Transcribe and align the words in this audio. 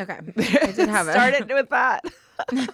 Okay. 0.00 0.18
I 0.62 0.72
did 0.72 0.88
have 0.88 1.08
it. 1.08 1.12
Started 1.12 1.50
with 1.50 1.68
that. 1.70 2.04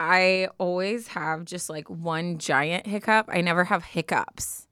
I 0.00 0.48
always 0.58 1.08
have 1.08 1.44
just 1.44 1.70
like 1.70 1.88
one 1.88 2.38
giant 2.38 2.86
hiccup. 2.86 3.26
I 3.28 3.40
never 3.40 3.64
have 3.64 3.82
hiccups. 3.84 4.68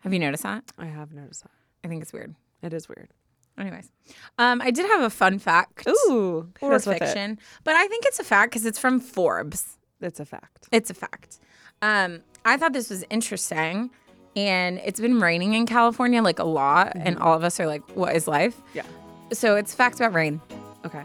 Have 0.00 0.12
you 0.12 0.18
noticed 0.18 0.42
that? 0.44 0.64
I 0.78 0.86
have 0.86 1.12
noticed 1.12 1.42
that. 1.42 1.50
I 1.84 1.88
think 1.88 2.02
it's 2.02 2.12
weird. 2.12 2.34
It 2.62 2.72
is 2.72 2.88
weird. 2.88 3.10
Anyways, 3.58 3.90
um, 4.38 4.62
I 4.62 4.70
did 4.70 4.86
have 4.86 5.02
a 5.02 5.10
fun 5.10 5.38
fact 5.40 5.86
Ooh, 5.88 6.48
or 6.60 6.72
us 6.74 6.86
with 6.86 6.96
it. 6.96 7.00
fiction, 7.00 7.38
but 7.64 7.74
I 7.74 7.88
think 7.88 8.06
it's 8.06 8.20
a 8.20 8.24
fact 8.24 8.52
because 8.52 8.64
it's 8.64 8.78
from 8.78 9.00
Forbes. 9.00 9.76
It's 10.00 10.20
a 10.20 10.24
fact. 10.24 10.68
It's 10.70 10.90
a 10.90 10.94
fact. 10.94 11.40
Um, 11.82 12.20
I 12.44 12.56
thought 12.56 12.72
this 12.72 12.88
was 12.88 13.04
interesting, 13.10 13.90
and 14.36 14.78
it's 14.84 15.00
been 15.00 15.18
raining 15.18 15.54
in 15.54 15.66
California 15.66 16.22
like 16.22 16.38
a 16.38 16.44
lot, 16.44 16.92
and 16.94 17.18
all 17.18 17.34
of 17.34 17.42
us 17.42 17.58
are 17.58 17.66
like, 17.66 17.82
"What 17.96 18.14
is 18.14 18.28
life?" 18.28 18.62
Yeah. 18.74 18.84
So 19.32 19.56
it's 19.56 19.74
facts 19.74 20.00
about 20.00 20.14
rain. 20.14 20.40
Okay. 20.84 21.02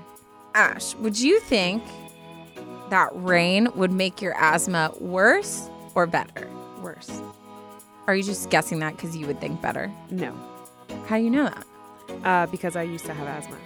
Ash, 0.56 0.96
would 0.96 1.20
you 1.20 1.40
think 1.42 1.84
that 2.90 3.10
rain 3.14 3.68
would 3.76 3.92
make 3.92 4.22
your 4.22 4.34
asthma 4.38 4.94
worse 5.00 5.70
or 5.96 6.06
better? 6.06 6.48
Worse. 6.82 7.22
Are 8.08 8.16
you 8.16 8.24
just 8.24 8.50
guessing 8.50 8.80
that 8.80 8.96
because 8.96 9.16
you 9.16 9.28
would 9.28 9.42
think 9.42 9.62
better? 9.62 9.92
No. 10.10 10.34
How 11.08 11.18
do 11.18 11.24
you 11.24 11.30
know 11.30 11.46
that? 11.46 11.66
Uh, 12.24 12.46
because 12.48 12.76
I 12.76 12.84
used 12.84 13.06
to 13.06 13.14
have 13.14 13.28
asthma. 13.28 13.58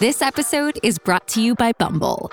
This 0.00 0.20
episode 0.20 0.80
is 0.82 0.98
brought 0.98 1.28
to 1.28 1.40
you 1.40 1.54
by 1.54 1.70
Bumble. 1.78 2.32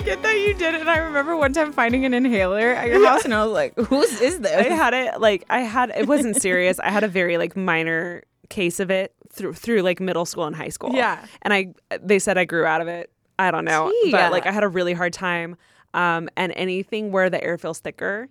Forget 0.00 0.22
that 0.22 0.38
you 0.38 0.54
did 0.54 0.74
it. 0.74 0.80
And 0.80 0.90
I 0.90 0.98
remember 0.98 1.36
one 1.36 1.52
time 1.52 1.72
finding 1.72 2.04
an 2.04 2.14
inhaler 2.14 2.70
at 2.70 2.88
your 2.88 3.04
house, 3.06 3.24
and 3.24 3.34
I 3.34 3.44
was 3.44 3.52
like, 3.52 3.76
"Whose 3.76 4.20
is 4.20 4.40
this?" 4.40 4.52
I 4.66 4.74
had 4.74 4.94
it 4.94 5.20
like 5.20 5.44
I 5.50 5.60
had 5.60 5.90
it 5.90 6.06
wasn't 6.06 6.36
serious. 6.36 6.78
I 6.80 6.90
had 6.90 7.04
a 7.04 7.08
very 7.08 7.38
like 7.38 7.56
minor 7.56 8.22
case 8.48 8.80
of 8.80 8.90
it 8.90 9.14
through 9.32 9.54
through 9.54 9.82
like 9.82 10.00
middle 10.00 10.24
school 10.26 10.44
and 10.44 10.56
high 10.56 10.68
school. 10.70 10.90
Yeah. 10.94 11.24
And 11.42 11.52
I 11.54 11.74
they 12.02 12.18
said 12.18 12.36
I 12.38 12.44
grew 12.44 12.64
out 12.64 12.80
of 12.80 12.88
it. 12.88 13.10
I 13.38 13.50
don't 13.50 13.64
know. 13.64 13.92
Gee. 14.04 14.10
But 14.12 14.32
like 14.32 14.46
I 14.46 14.50
had 14.52 14.64
a 14.64 14.68
really 14.68 14.92
hard 14.92 15.12
time. 15.12 15.56
Um 15.94 16.28
and 16.36 16.52
anything 16.56 17.12
where 17.12 17.30
the 17.30 17.42
air 17.42 17.58
feels 17.58 17.78
thicker 17.80 18.28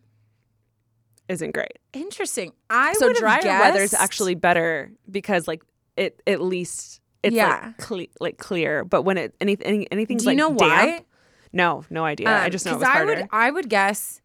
isn't 1.27 1.51
great. 1.53 1.77
Interesting. 1.93 2.51
I 2.69 2.93
so 2.93 3.13
drier 3.13 3.41
weather 3.43 3.81
is 3.81 3.93
actually 3.93 4.35
better 4.35 4.91
because 5.09 5.47
like 5.47 5.63
it 5.95 6.21
at 6.27 6.41
least 6.41 7.01
it's 7.23 7.35
Yeah. 7.35 7.65
like 7.67 7.77
cle- 7.77 8.05
like 8.19 8.37
clear. 8.37 8.83
But 8.83 9.03
when 9.03 9.17
it 9.17 9.35
anything 9.39 9.87
anything's 9.89 10.23
Do 10.23 10.31
you 10.31 10.37
like 10.37 10.37
know 10.37 10.57
damp, 10.57 10.61
why? 10.61 11.05
No, 11.51 11.83
no 11.89 12.05
idea. 12.05 12.29
I 12.29 12.45
Um, 12.45 12.51
just 12.51 12.65
know 12.65 12.73
it 12.73 12.79
was 12.79 12.83
I 12.87 13.03
would 13.03 13.27
I 13.31 13.51
would 13.51 13.69
guess. 13.69 14.21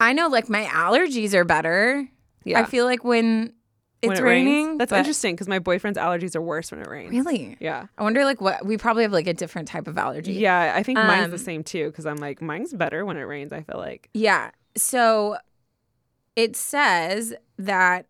I 0.00 0.12
know, 0.12 0.28
like 0.28 0.48
my 0.48 0.64
allergies 0.64 1.34
are 1.34 1.44
better. 1.44 2.08
Yeah. 2.44 2.60
I 2.60 2.64
feel 2.64 2.84
like 2.84 3.02
when 3.04 3.52
it's 4.02 4.08
when 4.08 4.18
it 4.18 4.22
raining, 4.22 4.66
rains. 4.66 4.78
That's 4.78 4.90
but- 4.90 4.98
interesting 4.98 5.34
because 5.34 5.48
my 5.48 5.58
boyfriend's 5.58 5.98
allergies 5.98 6.36
are 6.36 6.42
worse 6.42 6.70
when 6.70 6.80
it 6.80 6.86
rains. 6.88 7.10
Really? 7.10 7.56
Yeah. 7.60 7.86
I 7.96 8.02
wonder, 8.02 8.24
like, 8.24 8.40
what 8.40 8.64
we 8.64 8.76
probably 8.76 9.02
have 9.04 9.12
like 9.12 9.26
a 9.26 9.32
different 9.34 9.68
type 9.68 9.88
of 9.88 9.96
allergy. 9.98 10.34
Yeah, 10.34 10.74
I 10.76 10.82
think 10.82 10.98
mine's 10.98 11.28
the 11.30 11.36
Um, 11.36 11.38
same 11.38 11.64
too 11.64 11.86
because 11.90 12.04
I'm 12.06 12.16
like 12.18 12.40
mine's 12.42 12.72
better 12.74 13.04
when 13.06 13.16
it 13.16 13.22
rains. 13.22 13.52
I 13.52 13.62
feel 13.62 13.78
like 13.78 14.08
Yeah. 14.14 14.50
So 14.76 15.38
it 16.36 16.56
says 16.56 17.34
that 17.58 18.06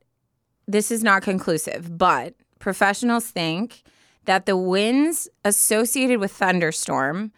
this 0.67 0.91
is 0.91 1.05
not 1.05 1.23
conclusive, 1.23 1.97
but 1.97 2.35
professionals 2.59 3.31
think 3.31 3.83
that 4.25 4.47
the 4.47 4.57
winds 4.57 5.29
associated 5.45 6.19
with 6.19 6.33
thunderstorm 6.33 7.31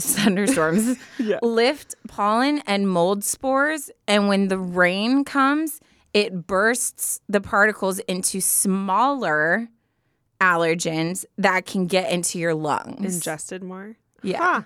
thunderstorms 0.00 0.96
Yeah. 1.18 1.38
lift 1.42 1.94
pollen 2.08 2.62
and 2.66 2.88
mold 2.88 3.24
spores 3.24 3.90
and 4.08 4.28
when 4.28 4.48
the 4.48 4.58
rain 4.58 5.24
comes 5.24 5.80
it 6.14 6.46
bursts 6.46 7.20
the 7.28 7.40
particles 7.40 7.98
into 8.00 8.40
smaller 8.40 9.68
allergens 10.40 11.24
that 11.38 11.66
can 11.66 11.86
get 11.86 12.10
into 12.10 12.38
your 12.38 12.54
lungs 12.54 13.14
ingested 13.16 13.62
more. 13.62 13.96
yeah 14.22 14.38
Huh. 14.38 14.62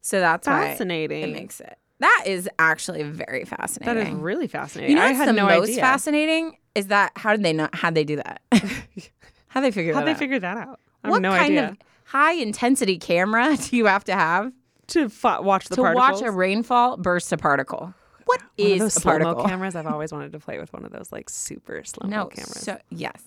so 0.00 0.20
that's 0.20 0.46
why 0.46 0.68
Fascinating. 0.68 1.22
it 1.22 1.32
makes 1.32 1.60
it. 1.60 1.76
That 1.98 2.24
is 2.26 2.48
actually 2.58 3.02
very 3.02 3.44
fascinating. 3.44 3.94
that 4.04 4.08
is 4.10 4.14
really 4.14 4.46
fascinating. 4.46 4.92
You 4.92 4.96
know 4.96 5.02
I 5.04 5.08
what's 5.08 5.18
had 5.18 5.28
the 5.28 5.32
no 5.34 5.46
most 5.46 5.68
idea. 5.70 5.80
fascinating 5.82 6.56
is 6.74 6.86
that 6.86 7.12
how 7.16 7.32
did 7.32 7.42
they 7.42 7.52
know 7.52 7.68
how 7.74 7.90
they 7.90 8.04
do 8.04 8.16
that? 8.16 8.40
how 9.48 9.60
they 9.60 9.70
figure 9.70 9.92
How'd 9.92 10.06
they 10.06 10.12
out? 10.12 10.18
figure 10.18 10.38
that 10.38 10.56
out? 10.56 10.80
I 11.04 11.08
have 11.08 11.10
what 11.12 11.20
no 11.22 11.30
kind 11.32 11.42
idea. 11.58 11.68
of 11.70 11.76
high 12.10 12.32
intensity 12.34 12.98
camera 12.98 13.56
do 13.70 13.76
you 13.76 13.86
have 13.86 14.04
to 14.04 14.12
have 14.14 14.52
to 14.88 15.08
fa- 15.08 15.40
watch 15.42 15.68
the 15.68 15.76
to 15.76 15.82
particles. 15.82 16.20
watch 16.20 16.28
a 16.28 16.30
rainfall 16.32 16.96
burst 16.96 17.32
a 17.32 17.36
particle? 17.36 17.94
What 18.26 18.42
One 18.56 18.72
of 18.72 18.78
those 18.80 18.96
a 18.96 19.00
particle? 19.00 19.44
cameras. 19.44 19.74
I've 19.76 19.86
always 19.86 20.12
wanted 20.12 20.32
to 20.32 20.38
play 20.38 20.58
with 20.58 20.72
one 20.72 20.84
of 20.84 20.92
those 20.92 21.10
like 21.12 21.28
super 21.30 21.82
slow 21.84 22.08
mo 22.08 22.16
no, 22.16 22.26
cameras. 22.26 22.60
so 22.62 22.78
yes. 22.90 23.20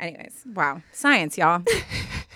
Anyways, 0.00 0.42
wow, 0.54 0.80
science, 0.92 1.36
y'all. 1.36 1.62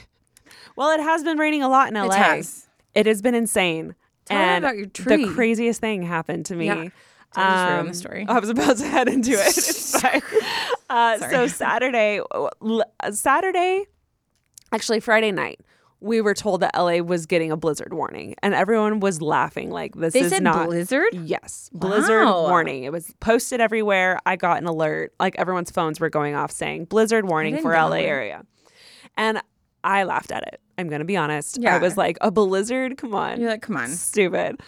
well, 0.77 0.91
it 0.91 1.01
has 1.03 1.23
been 1.23 1.39
raining 1.39 1.63
a 1.63 1.69
lot 1.69 1.89
in 1.89 1.95
LA. 1.95 2.07
It 2.07 2.13
has. 2.19 2.67
It 2.95 3.07
has 3.07 3.23
been 3.23 3.35
insane. 3.35 3.95
Tell 4.25 4.37
me 4.39 4.43
and 4.45 4.65
about 4.65 4.77
your 4.77 4.87
tree. 4.87 5.25
the 5.27 5.33
craziest 5.33 5.81
thing 5.81 6.03
happened 6.03 6.47
to 6.47 6.57
me. 6.57 6.67
Yeah. 6.67 6.89
Just 7.35 7.37
ruin 7.37 7.85
the 7.85 7.89
Um, 7.91 7.95
story? 7.95 8.27
I 8.29 8.39
was 8.39 8.51
about 8.51 8.77
to 8.79 8.87
head 8.87 9.09
into 9.09 9.33
it. 9.33 9.39
It's 9.57 10.01
fine. 10.01 10.21
Uh, 10.91 11.19
so 11.31 11.47
Saturday, 11.47 12.21
l- 12.63 12.85
Saturday, 13.13 13.87
actually 14.73 15.01
Friday 15.01 15.33
night, 15.33 15.61
we 16.03 16.21
were 16.21 16.35
told 16.35 16.61
that 16.61 16.73
LA 16.77 16.99
was 16.99 17.27
getting 17.27 17.51
a 17.53 17.57
blizzard 17.57 17.93
warning, 17.95 18.35
and 18.43 18.55
everyone 18.55 19.01
was 19.01 19.23
laughing 19.23 19.71
like 19.71 19.95
this 19.95 20.13
They 20.15 20.21
is 20.21 20.31
said 20.31 20.43
not 20.43 20.67
blizzard. 20.67 21.09
Yes, 21.13 21.71
blizzard 21.73 22.25
Wow. 22.27 22.43
warning. 22.49 22.85
It 22.85 22.93
was 22.93 23.15
posted 23.21 23.61
everywhere. 23.61 24.19
I 24.27 24.37
got 24.37 24.59
an 24.59 24.67
alert. 24.67 25.13
Like 25.21 25.37
everyone's 25.39 25.71
phones 25.71 26.01
were 26.01 26.11
going 26.11 26.35
off 26.35 26.51
saying 26.51 26.87
blizzard 26.87 27.27
warning 27.27 27.61
for 27.63 27.73
LA 27.73 27.97
area. 27.99 28.45
And 29.17 29.41
I 29.85 30.05
laughed 30.05 30.33
at 30.33 30.43
it. 30.53 30.61
I'm 30.79 30.89
going 30.89 31.01
to 31.01 31.05
be 31.05 31.17
honest. 31.17 31.59
I 31.65 31.79
was 31.79 31.97
like, 31.97 32.17
a 32.21 32.31
blizzard? 32.31 32.97
Come 32.97 33.15
on. 33.15 33.41
You're 33.41 33.51
like, 33.51 33.63
come 33.63 33.77
on. 33.77 33.89
Stupid. 33.89 34.61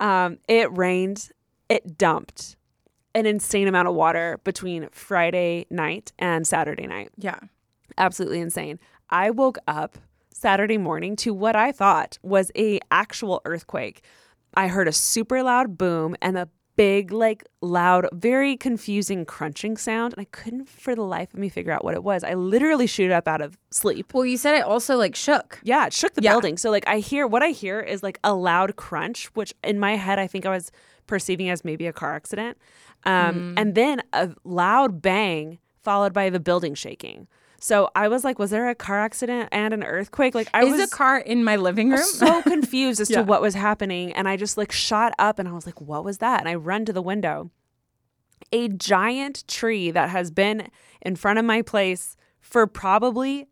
Um, 0.00 0.38
it 0.48 0.76
rained. 0.76 1.30
It 1.68 1.96
dumped 1.96 2.56
an 3.14 3.26
insane 3.26 3.68
amount 3.68 3.88
of 3.88 3.94
water 3.94 4.40
between 4.44 4.88
Friday 4.90 5.66
night 5.70 6.12
and 6.18 6.46
Saturday 6.46 6.86
night 6.86 7.10
Yeah. 7.16 7.38
absolutely 7.98 8.40
insane. 8.40 8.78
I 9.10 9.30
woke 9.30 9.58
up 9.68 9.98
Saturday 10.42 10.76
morning 10.76 11.14
to 11.14 11.32
what 11.32 11.54
I 11.54 11.70
thought 11.70 12.18
was 12.24 12.50
a 12.56 12.80
actual 12.90 13.40
earthquake. 13.44 14.02
I 14.54 14.66
heard 14.66 14.88
a 14.88 14.92
super 14.92 15.40
loud 15.40 15.78
boom 15.78 16.16
and 16.20 16.36
a 16.36 16.48
big 16.74 17.12
like 17.12 17.44
loud 17.60 18.08
very 18.12 18.56
confusing 18.56 19.24
crunching 19.24 19.76
sound 19.76 20.14
and 20.14 20.20
I 20.20 20.24
couldn't 20.32 20.68
for 20.68 20.96
the 20.96 21.02
life 21.04 21.32
of 21.32 21.38
me 21.38 21.48
figure 21.48 21.70
out 21.70 21.84
what 21.84 21.94
it 21.94 22.02
was. 22.02 22.24
I 22.24 22.34
literally 22.34 22.88
shoot 22.88 23.12
up 23.12 23.28
out 23.28 23.40
of 23.40 23.56
sleep. 23.70 24.12
Well, 24.12 24.26
you 24.26 24.36
said 24.36 24.56
it 24.56 24.64
also 24.64 24.96
like 24.96 25.14
shook. 25.14 25.60
Yeah, 25.62 25.86
it 25.86 25.92
shook 25.92 26.14
the 26.14 26.22
Yeah. 26.22 26.32
building. 26.32 26.56
So 26.56 26.70
like 26.72 26.88
I 26.88 26.98
hear 26.98 27.24
what 27.28 27.44
I 27.44 27.50
hear 27.50 27.78
is 27.78 28.02
like 28.02 28.18
a 28.24 28.34
loud 28.34 28.74
crunch, 28.74 29.26
which 29.34 29.54
in 29.62 29.78
my 29.78 29.94
head 29.94 30.18
I 30.18 30.26
think 30.26 30.44
I 30.44 30.50
was 30.50 30.72
perceiving 31.06 31.50
as 31.50 31.64
maybe 31.64 31.86
a 31.86 31.92
car 31.92 32.14
accident. 32.16 32.58
Um, 33.04 33.36
Mm. 33.36 33.54
and 33.60 33.74
then 33.76 34.02
a 34.12 34.30
loud 34.42 35.00
bang 35.02 35.60
followed 35.84 36.12
by 36.12 36.30
the 36.30 36.40
building 36.40 36.74
shaking. 36.74 37.28
So 37.64 37.90
I 37.94 38.08
was 38.08 38.24
like, 38.24 38.40
was 38.40 38.50
there 38.50 38.68
a 38.68 38.74
car 38.74 38.98
accident 38.98 39.48
and 39.52 39.72
an 39.72 39.84
earthquake? 39.84 40.34
Like 40.34 40.48
I 40.52 40.64
Is 40.64 40.72
was 40.72 40.92
a 40.92 40.96
car 40.96 41.18
in 41.18 41.44
my 41.44 41.54
living 41.54 41.90
room? 41.90 42.02
so 42.02 42.42
confused 42.54 43.00
as 43.00 43.08
Yeah. 43.08 43.18
to 43.18 43.22
what 43.24 43.40
was 43.40 43.54
happening. 43.54 44.12
And 44.12 44.28
I 44.28 44.36
just 44.36 44.56
like 44.56 44.72
shot 44.72 45.12
up 45.16 45.38
and 45.38 45.48
I 45.48 45.52
was 45.52 45.64
like, 45.64 45.80
what 45.80 46.04
was 46.04 46.18
that? 46.18 46.40
And 46.40 46.48
I 46.48 46.56
run 46.56 46.84
to 46.86 46.92
the 46.92 47.00
window. 47.00 47.52
A 48.50 48.66
giant 48.68 49.46
tree 49.46 49.92
that 49.92 50.10
has 50.10 50.32
been 50.32 50.70
in 51.02 51.14
front 51.14 51.38
of 51.38 51.44
my 51.44 51.62
place 51.62 52.16
for 52.40 52.66
probably 52.66 53.46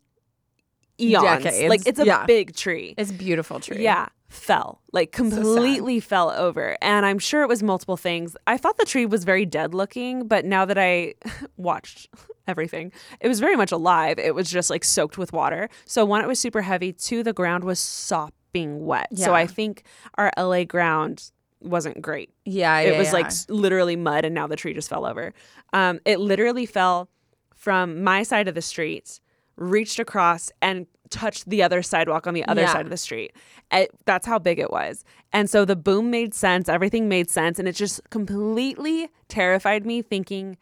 eons. 0.99 1.23
Decades. 1.45 1.69
Like 1.69 1.87
it's 1.87 1.99
a 1.99 2.05
Yeah. 2.05 2.25
big 2.25 2.53
tree. 2.53 2.93
It's 2.97 3.11
a 3.11 3.13
beautiful 3.13 3.61
tree. 3.61 3.81
Yeah, 3.81 4.09
fell 4.31 4.81
like 4.91 5.11
completely 5.11 5.99
fell 5.99 6.31
over, 6.31 6.77
and 6.81 7.05
I'm 7.05 7.19
sure 7.19 7.43
it 7.43 7.47
was 7.47 7.61
multiple 7.61 7.97
things. 7.97 8.35
I 8.47 8.57
thought 8.57 8.77
the 8.77 8.85
tree 8.85 9.05
was 9.05 9.23
very 9.23 9.45
dead 9.45 9.73
looking, 9.73 10.27
but 10.27 10.45
now 10.45 10.65
that 10.65 10.77
I 10.77 11.15
watched 11.57 12.09
everything, 12.47 12.91
it 13.19 13.27
was 13.27 13.39
very 13.39 13.55
much 13.55 13.71
alive. 13.71 14.17
It 14.19 14.33
was 14.33 14.49
just 14.49 14.69
like 14.69 14.83
soaked 14.83 15.17
with 15.17 15.33
water. 15.33 15.69
So 15.85 16.05
one, 16.05 16.21
it 16.21 16.27
was 16.27 16.39
super 16.39 16.61
heavy. 16.61 16.93
Two, 16.93 17.23
the 17.23 17.33
ground 17.33 17.63
was 17.63 17.79
sopping 17.79 18.85
wet. 18.85 19.07
So 19.17 19.33
I 19.33 19.47
think 19.47 19.83
our 20.15 20.31
LA 20.37 20.63
ground 20.63 21.31
wasn't 21.59 22.01
great. 22.01 22.31
Yeah, 22.43 22.79
it 22.79 22.93
yeah, 22.93 22.97
was 22.97 23.07
yeah. 23.07 23.13
like 23.13 23.31
literally 23.49 23.95
mud 23.95 24.25
and 24.25 24.33
now 24.33 24.47
the 24.47 24.55
tree 24.55 24.73
just 24.73 24.89
fell 24.89 25.05
over 25.05 25.33
um, 25.73 25.99
it 26.05 26.19
literally 26.19 26.65
fell 26.65 27.09
from 27.55 28.03
my 28.03 28.23
side 28.23 28.47
of 28.47 28.55
the 28.55 28.61
street 28.61 29.19
reached 29.61 29.99
across 29.99 30.51
and 30.61 30.87
touched 31.09 31.49
the 31.49 31.61
other 31.61 31.81
sidewalk 31.81 32.25
on 32.25 32.33
the 32.33 32.45
other 32.45 32.61
Yeah. 32.61 32.71
side 32.73 32.85
of 32.85 32.89
the 32.89 32.97
street 32.97 33.33
It- 33.71 33.91
that's 34.05 34.25
how 34.25 34.39
big 34.39 34.59
it 34.59 34.71
was 34.71 35.03
and 35.33 35.49
so 35.49 35.65
the 35.65 35.75
boom 35.75 36.09
made 36.09 36.33
sense 36.33 36.69
everything 36.69 37.09
made 37.09 37.29
sense 37.29 37.59
and 37.59 37.67
it 37.67 37.73
just 37.75 37.99
completely 38.09 39.09
terrified 39.27 39.85
me 39.85 40.01
thinking 40.01 40.57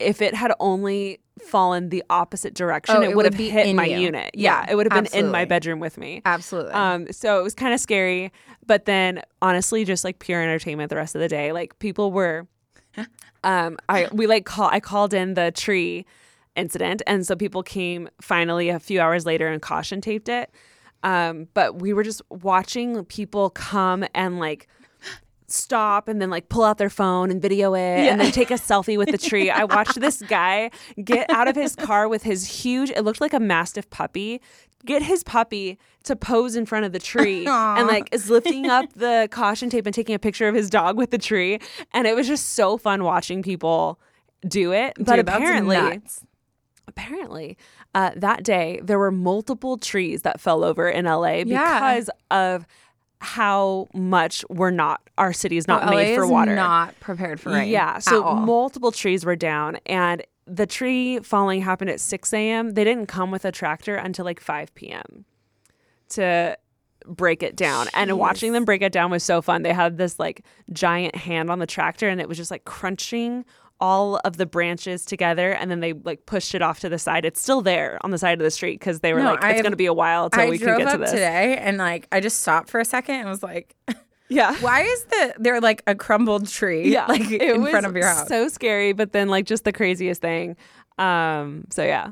if 0.00 0.20
it 0.20 0.34
had 0.34 0.52
only 0.60 1.20
fallen 1.40 1.88
the 1.90 2.02
opposite 2.10 2.52
direction 2.54 2.96
Oh, 2.96 3.02
it, 3.02 3.10
it 3.10 3.16
would 3.16 3.26
have 3.26 3.34
hit 3.34 3.74
my 3.76 3.84
you. 3.86 3.98
unit 3.98 4.30
yeah, 4.34 4.64
Yeah, 4.64 4.72
it 4.72 4.74
would 4.74 4.90
have 4.92 5.04
been 5.04 5.14
in 5.18 5.30
my 5.30 5.44
bedroom 5.44 5.78
with 5.78 5.96
me 5.98 6.20
absolutely. 6.24 6.72
um, 6.72 7.06
so 7.12 7.38
it 7.38 7.42
was 7.42 7.54
kind 7.54 7.72
of 7.72 7.78
scary, 7.80 8.32
but 8.66 8.86
then 8.86 9.22
honestly, 9.40 9.84
just 9.84 10.02
like 10.04 10.18
pure 10.18 10.42
entertainment 10.42 10.90
the 10.90 10.96
rest 10.96 11.14
of 11.14 11.20
the 11.20 11.28
day. 11.28 11.52
Like 11.52 11.78
people 11.78 12.10
were, 12.12 12.46
um, 13.44 13.78
I 13.88 14.08
we 14.12 14.26
like 14.26 14.44
call 14.46 14.68
I 14.70 14.80
called 14.80 15.14
in 15.14 15.34
the 15.34 15.50
tree 15.52 16.04
incident, 16.56 17.02
and 17.06 17.26
so 17.26 17.36
people 17.36 17.62
came 17.62 18.08
finally 18.20 18.68
a 18.68 18.78
few 18.78 19.00
hours 19.00 19.26
later 19.26 19.48
and 19.48 19.62
caution 19.62 20.00
taped 20.00 20.28
it. 20.28 20.50
Um, 21.02 21.48
but 21.54 21.80
we 21.80 21.92
were 21.92 22.02
just 22.02 22.22
watching 22.28 23.04
people 23.06 23.50
come 23.50 24.04
and 24.14 24.38
like 24.38 24.68
stop 25.52 26.08
and 26.08 26.20
then 26.20 26.30
like 26.30 26.48
pull 26.48 26.62
out 26.62 26.78
their 26.78 26.90
phone 26.90 27.30
and 27.30 27.42
video 27.42 27.74
it 27.74 27.80
and 27.80 28.20
then 28.20 28.30
take 28.32 28.50
a 28.50 28.54
selfie 28.54 28.96
with 28.96 29.10
the 29.10 29.18
tree. 29.18 29.50
I 29.50 29.64
watched 29.64 30.00
this 30.00 30.22
guy 30.28 30.70
get 31.02 31.28
out 31.30 31.48
of 31.48 31.56
his 31.56 31.74
car 31.74 32.08
with 32.08 32.22
his 32.22 32.46
huge, 32.46 32.90
it 32.90 33.02
looked 33.02 33.20
like 33.20 33.32
a 33.32 33.40
mastiff 33.40 33.88
puppy, 33.90 34.40
get 34.84 35.02
his 35.02 35.24
puppy 35.24 35.78
to 36.04 36.16
pose 36.16 36.56
in 36.56 36.66
front 36.66 36.84
of 36.84 36.92
the 36.92 36.98
tree 36.98 37.46
and 37.46 37.86
like 37.88 38.08
is 38.12 38.30
lifting 38.30 38.66
up 38.66 38.92
the 38.94 39.28
caution 39.30 39.70
tape 39.70 39.86
and 39.86 39.94
taking 39.94 40.14
a 40.14 40.18
picture 40.18 40.48
of 40.48 40.54
his 40.54 40.70
dog 40.70 40.96
with 40.96 41.10
the 41.10 41.18
tree. 41.18 41.58
And 41.92 42.06
it 42.06 42.14
was 42.14 42.26
just 42.26 42.50
so 42.50 42.76
fun 42.76 43.04
watching 43.04 43.42
people 43.42 43.98
do 44.46 44.72
it. 44.72 44.94
But 44.98 45.16
Dude, 45.16 45.28
apparently. 45.28 46.00
Apparently 46.90 47.56
uh, 47.94 48.10
that 48.16 48.42
day 48.44 48.80
there 48.82 48.98
were 48.98 49.10
multiple 49.10 49.78
trees 49.78 50.22
that 50.22 50.40
fell 50.40 50.62
over 50.64 50.88
in 50.88 51.04
LA 51.06 51.42
Yeah. 51.46 51.78
because 51.80 52.10
of 52.30 52.66
how 53.22 53.86
much 53.94 54.44
we're 54.48 54.70
not 54.70 55.00
our 55.18 55.32
city 55.32 55.56
is 55.56 55.68
not 55.68 55.84
LA 55.86 55.90
made 55.96 56.14
for 56.16 56.24
is 56.24 56.30
water. 56.30 56.54
Not 56.54 56.98
prepared 57.00 57.38
for 57.40 57.50
rain. 57.52 57.68
Yeah, 57.68 57.98
so 57.98 58.22
all. 58.24 58.36
multiple 58.36 58.92
trees 58.92 59.24
were 59.24 59.36
down, 59.36 59.76
and 59.86 60.22
the 60.46 60.66
tree 60.66 61.18
falling 61.20 61.60
happened 61.60 61.90
at 61.90 62.00
6 62.00 62.32
a.m. 62.32 62.70
They 62.74 62.82
didn't 62.84 63.06
come 63.06 63.30
with 63.30 63.44
a 63.44 63.52
tractor 63.52 63.94
until 63.96 64.24
like 64.24 64.40
5 64.40 64.74
p.m. 64.74 65.24
to 66.10 66.56
break 67.06 67.42
it 67.42 67.56
down. 67.56 67.88
And 67.94 68.18
watching 68.18 68.52
them 68.52 68.64
break 68.64 68.82
it 68.82 68.90
down 68.92 69.10
was 69.10 69.22
so 69.22 69.42
fun. 69.42 69.62
They 69.62 69.72
had 69.72 69.96
this 69.98 70.18
like 70.18 70.42
giant 70.72 71.14
hand 71.14 71.50
on 71.50 71.58
the 71.58 71.66
tractor, 71.66 72.08
and 72.08 72.20
it 72.20 72.28
was 72.28 72.38
just 72.38 72.50
like 72.50 72.64
crunching 72.64 73.44
all 73.80 74.16
of 74.24 74.36
the 74.36 74.46
branches 74.46 75.04
together 75.04 75.52
and 75.52 75.70
then 75.70 75.80
they 75.80 75.92
like 75.94 76.26
pushed 76.26 76.54
it 76.54 76.62
off 76.62 76.80
to 76.80 76.88
the 76.88 76.98
side. 76.98 77.24
It's 77.24 77.40
still 77.40 77.62
there 77.62 77.98
on 78.02 78.10
the 78.10 78.18
side 78.18 78.38
of 78.38 78.44
the 78.44 78.50
street 78.50 78.78
because 78.78 79.00
they 79.00 79.12
were 79.14 79.20
No, 79.20 79.32
like, 79.34 79.44
it's 79.44 79.62
going 79.62 79.72
to 79.72 79.76
be 79.76 79.86
a 79.86 79.92
while 79.94 80.28
till 80.30 80.42
I 80.42 80.50
we 80.50 80.58
can 80.58 80.76
get 80.78 80.90
to 80.92 80.98
this. 80.98 81.10
today 81.10 81.56
and 81.56 81.78
like 81.78 82.06
I 82.12 82.20
just 82.20 82.40
stopped 82.40 82.68
for 82.68 82.78
a 82.80 82.84
second 82.84 83.14
and 83.16 83.28
was 83.28 83.42
like, 83.42 83.74
Yeah. 84.28 84.54
why 84.60 84.82
is 84.82 85.04
the 85.04 85.34
there 85.38 85.60
like 85.60 85.82
a 85.86 85.94
crumbled 85.94 86.46
tree 86.48 86.92
yeah, 86.92 87.06
like 87.06 87.30
in 87.30 87.66
front 87.66 87.86
of 87.86 87.96
your 87.96 88.06
house? 88.06 88.28
So 88.28 88.48
scary, 88.48 88.92
but 88.92 89.12
then 89.12 89.28
like 89.28 89.46
just 89.46 89.64
the 89.64 89.72
craziest 89.72 90.20
thing. 90.20 90.56
Um, 90.98 91.64
so 91.70 91.82
yeah, 91.82 92.10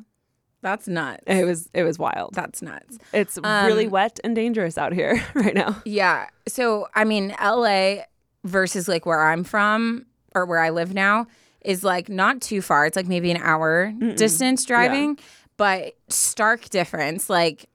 That's 0.63 0.89
nuts. 0.89 1.23
it 1.27 1.45
was 1.45 1.69
it 1.75 1.85
was 1.85 1.99
wild. 1.99 2.35
That's 2.35 2.63
nuts. 2.63 2.99
It's 3.13 3.39
really 3.45 3.85
Um, 3.87 3.91
wet 3.93 4.19
and 4.25 4.35
dangerous 4.35 4.79
out 4.79 4.93
here 4.95 5.23
right 5.35 5.55
now. 5.55 5.81
Yeah. 5.85 6.27
So 6.49 6.89
I 6.95 7.05
mean, 7.05 7.35
LA 7.43 8.05
versus 8.45 8.89
like 8.89 9.05
where 9.07 9.23
I'm 9.23 9.45
from 9.45 10.07
or 10.35 10.47
where 10.47 10.59
I 10.61 10.71
live 10.71 10.95
now 10.95 11.27
is 11.63 11.83
like 11.85 12.09
not 12.09 12.41
too 12.41 12.63
far. 12.63 12.87
It's 12.87 12.97
like 12.97 13.07
maybe 13.09 13.31
an 13.31 13.39
hour 13.43 13.93
distance 14.17 14.65
driving, 14.65 15.19
but 15.57 15.95
stark 16.09 16.69
difference. 16.71 17.29
Like 17.29 17.69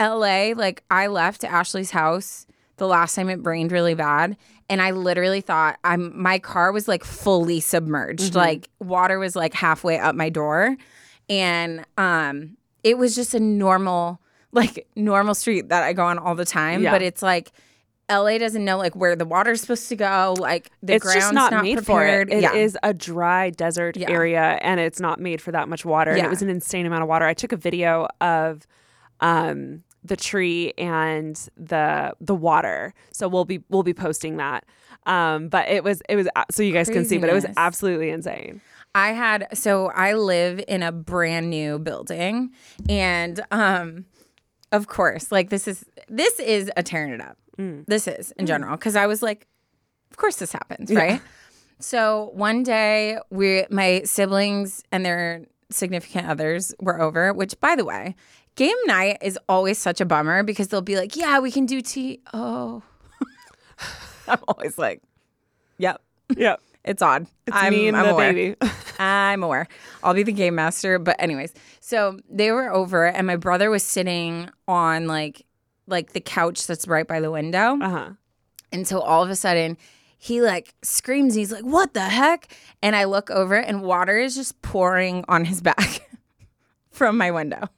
LA, 0.00 0.52
like 0.56 0.82
I 0.90 1.06
left 1.06 1.44
Ashley's 1.44 1.90
house 1.90 2.46
the 2.76 2.86
last 2.86 3.14
time 3.14 3.28
it 3.28 3.44
rained 3.44 3.70
really 3.70 3.94
bad 3.94 4.36
and 4.68 4.80
I 4.82 4.90
literally 4.90 5.40
thought 5.40 5.78
I'm 5.84 6.20
my 6.20 6.38
car 6.38 6.72
was 6.72 6.88
like 6.88 7.04
fully 7.04 7.60
submerged. 7.60 8.34
Like 8.34 8.68
water 8.80 9.18
was 9.18 9.36
like 9.36 9.54
halfway 9.54 9.98
up 9.98 10.14
my 10.14 10.30
door 10.30 10.76
and 11.28 11.84
um 11.96 12.56
it 12.82 12.98
was 12.98 13.14
just 13.14 13.34
a 13.34 13.40
normal 13.40 14.20
like 14.50 14.86
normal 14.96 15.34
street 15.34 15.68
that 15.68 15.82
I 15.84 15.92
go 15.92 16.04
on 16.04 16.18
all 16.18 16.34
the 16.34 16.44
time, 16.44 16.82
Yeah. 16.82 16.90
but 16.90 17.02
it's 17.02 17.22
like 17.22 17.52
LA 18.10 18.38
doesn't 18.38 18.64
know 18.64 18.76
like 18.78 18.94
where 18.94 19.16
the 19.16 19.24
water's 19.24 19.60
supposed 19.60 19.88
to 19.88 19.96
go. 19.96 20.34
Like 20.38 20.70
the 20.82 20.94
it's 20.94 21.04
ground's 21.04 21.24
just 21.24 21.34
not, 21.34 21.62
made 21.62 21.76
prepared. 21.78 22.28
for 22.30 22.34
it. 22.36 22.42
It 22.44 22.54
is 22.54 22.74
yeah. 22.82 22.90
a 22.90 22.94
dry 22.94 23.50
desert 23.50 23.96
Yeah. 23.96 24.10
area 24.10 24.58
and 24.62 24.80
it's 24.80 25.00
not 25.00 25.20
made 25.20 25.40
for 25.40 25.52
that 25.52 25.68
much 25.68 25.84
water. 25.84 26.10
And 26.10 26.20
it 26.20 26.28
was 26.30 26.42
an 26.42 26.48
insane 26.50 26.86
amount 26.86 27.02
of 27.02 27.08
water. 27.08 27.24
I 27.24 27.34
took 27.34 27.52
a 27.52 27.56
video 27.56 28.08
of 28.20 28.66
um 29.20 29.82
the 30.04 30.16
tree 30.16 30.72
and 30.76 31.36
the 31.56 32.12
the 32.20 32.34
water. 32.34 32.92
So 33.12 33.28
we'll 33.28 33.44
be 33.44 33.62
we'll 33.68 33.82
be 33.84 33.94
posting 33.94 34.36
that. 34.38 34.64
Um 35.06 35.48
but 35.48 35.68
it 35.68 35.84
was 35.84 36.02
it 36.08 36.16
was 36.16 36.28
so 36.50 36.62
you 36.62 36.72
guys 36.72 36.88
can 36.88 37.04
see 37.04 37.18
but 37.18 37.28
it 37.30 37.34
was 37.34 37.46
absolutely 37.56 38.10
insane. 38.10 38.60
I 38.94 39.12
had 39.12 39.46
so 39.56 39.86
I 39.86 40.14
live 40.14 40.62
in 40.68 40.82
a 40.82 40.92
brand 40.92 41.48
new 41.48 41.78
building 41.78 42.50
and 42.88 43.40
um 43.50 44.04
of 44.72 44.86
course 44.88 45.30
like 45.30 45.50
this 45.50 45.68
is 45.68 45.84
this 46.08 46.38
is 46.40 46.70
a 46.76 46.82
tearing 46.82 47.12
it 47.12 47.20
up. 47.20 47.36
Mm. 47.58 47.84
This 47.86 48.08
is 48.08 48.32
in 48.32 48.44
mm. 48.44 48.48
general 48.48 48.76
cuz 48.76 48.96
I 48.96 49.06
was 49.06 49.22
like 49.22 49.46
of 50.10 50.16
course 50.16 50.36
this 50.36 50.52
happens, 50.52 50.92
right? 50.92 51.20
So 51.78 52.30
one 52.34 52.62
day 52.62 53.18
we 53.30 53.66
my 53.70 54.02
siblings 54.04 54.82
and 54.92 55.04
their 55.04 55.46
significant 55.70 56.28
others 56.28 56.74
were 56.80 57.00
over, 57.00 57.32
which 57.32 57.58
by 57.60 57.76
the 57.76 57.84
way, 57.84 58.14
game 58.54 58.76
night 58.86 59.18
is 59.20 59.38
always 59.48 59.78
such 59.78 60.00
a 60.00 60.04
bummer 60.04 60.42
because 60.42 60.68
they'll 60.68 60.80
be 60.80 60.96
like, 60.96 61.16
"Yeah, 61.16 61.40
we 61.40 61.50
can 61.50 61.66
do 61.66 61.80
tea." 61.80 62.20
Oh. 62.32 62.82
I'm 64.28 64.38
always 64.46 64.78
like, 64.78 65.02
"Yep, 65.78 66.00
Yeah. 66.36 66.56
It's 66.84 67.02
odd." 67.02 67.26
It's 67.46 67.56
I'm, 67.56 67.72
me 67.72 67.88
and 67.88 67.96
I'm 67.96 68.06
the 68.06 68.12
aware. 68.12 68.32
baby. 68.32 68.56
I'm 68.98 69.42
aware. 69.42 69.66
I'll 70.02 70.14
be 70.14 70.22
the 70.22 70.32
game 70.32 70.54
master. 70.54 70.98
But 70.98 71.16
anyways, 71.18 71.52
so 71.80 72.18
they 72.30 72.50
were 72.52 72.72
over, 72.72 73.06
and 73.06 73.26
my 73.26 73.36
brother 73.36 73.70
was 73.70 73.82
sitting 73.82 74.48
on 74.68 75.06
like 75.06 75.44
like 75.86 76.12
the 76.12 76.20
couch 76.20 76.66
that's 76.66 76.86
right 76.86 77.06
by 77.06 77.20
the 77.20 77.30
window. 77.30 77.78
uh-huh. 77.80 78.10
And 78.70 78.88
so 78.88 79.00
all 79.00 79.22
of 79.22 79.28
a 79.28 79.36
sudden, 79.36 79.76
he 80.16 80.40
like 80.40 80.74
screams. 80.82 81.34
He's 81.34 81.52
like, 81.52 81.64
"What 81.64 81.94
the 81.94 82.08
heck?" 82.08 82.54
And 82.82 82.94
I 82.96 83.04
look 83.04 83.30
over, 83.30 83.56
and 83.56 83.82
water 83.82 84.18
is 84.18 84.34
just 84.34 84.62
pouring 84.62 85.24
on 85.28 85.44
his 85.44 85.60
back 85.70 86.08
from 86.90 87.16
my 87.18 87.30
window. 87.30 87.68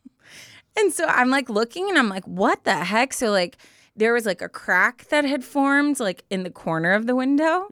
And 0.76 0.92
so 0.92 1.04
I'm 1.06 1.30
like 1.30 1.48
looking, 1.48 1.88
and 1.88 1.98
I'm 1.98 2.08
like, 2.08 2.26
"What 2.26 2.64
the 2.64 2.76
heck?" 2.76 3.12
So 3.12 3.30
like. 3.30 3.56
There 3.96 4.12
was 4.12 4.26
like 4.26 4.42
a 4.42 4.48
crack 4.48 5.04
that 5.08 5.24
had 5.24 5.44
formed 5.44 6.00
like 6.00 6.24
in 6.30 6.42
the 6.42 6.50
corner 6.50 6.92
of 6.92 7.06
the 7.06 7.14
window. 7.14 7.66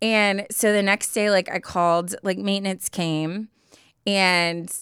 And 0.00 0.46
so 0.50 0.72
the 0.72 0.82
next 0.82 1.12
day, 1.12 1.30
like 1.30 1.50
I 1.50 1.58
called, 1.60 2.14
like 2.22 2.38
maintenance 2.38 2.88
came 2.88 3.48
and 4.06 4.72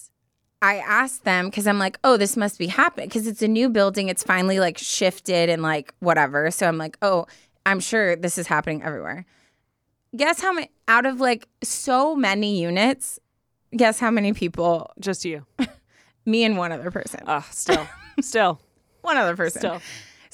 I 0.61 0.77
asked 0.77 1.23
them 1.23 1.45
because 1.45 1.67
I'm 1.67 1.79
like, 1.79 1.97
oh, 2.03 2.17
this 2.17 2.35
must 2.35 2.59
be 2.59 2.67
happening 2.67 3.07
because 3.07 3.27
it's 3.27 3.41
a 3.41 3.47
new 3.47 3.69
building. 3.69 4.09
It's 4.09 4.23
finally 4.23 4.59
like 4.59 4.77
shifted 4.77 5.49
and 5.49 5.61
like 5.61 5.93
whatever. 5.99 6.51
So 6.51 6.67
I'm 6.67 6.77
like, 6.77 6.97
oh, 7.01 7.27
I'm 7.65 7.79
sure 7.79 8.15
this 8.15 8.37
is 8.37 8.47
happening 8.47 8.83
everywhere. 8.83 9.25
Guess 10.15 10.41
how 10.41 10.51
many 10.53 10.69
out 10.87 11.05
of 11.05 11.21
like 11.21 11.47
so 11.63 12.15
many 12.15 12.59
units? 12.59 13.19
Guess 13.75 13.99
how 13.99 14.11
many 14.11 14.33
people? 14.33 14.91
Just 14.99 15.23
you. 15.23 15.45
Me 16.25 16.43
and 16.43 16.57
one 16.57 16.71
other 16.71 16.91
person. 16.91 17.21
Uh, 17.25 17.41
still. 17.51 17.87
still. 18.19 18.59
one 19.01 19.17
other 19.17 19.35
person. 19.35 19.59
Still. 19.59 19.81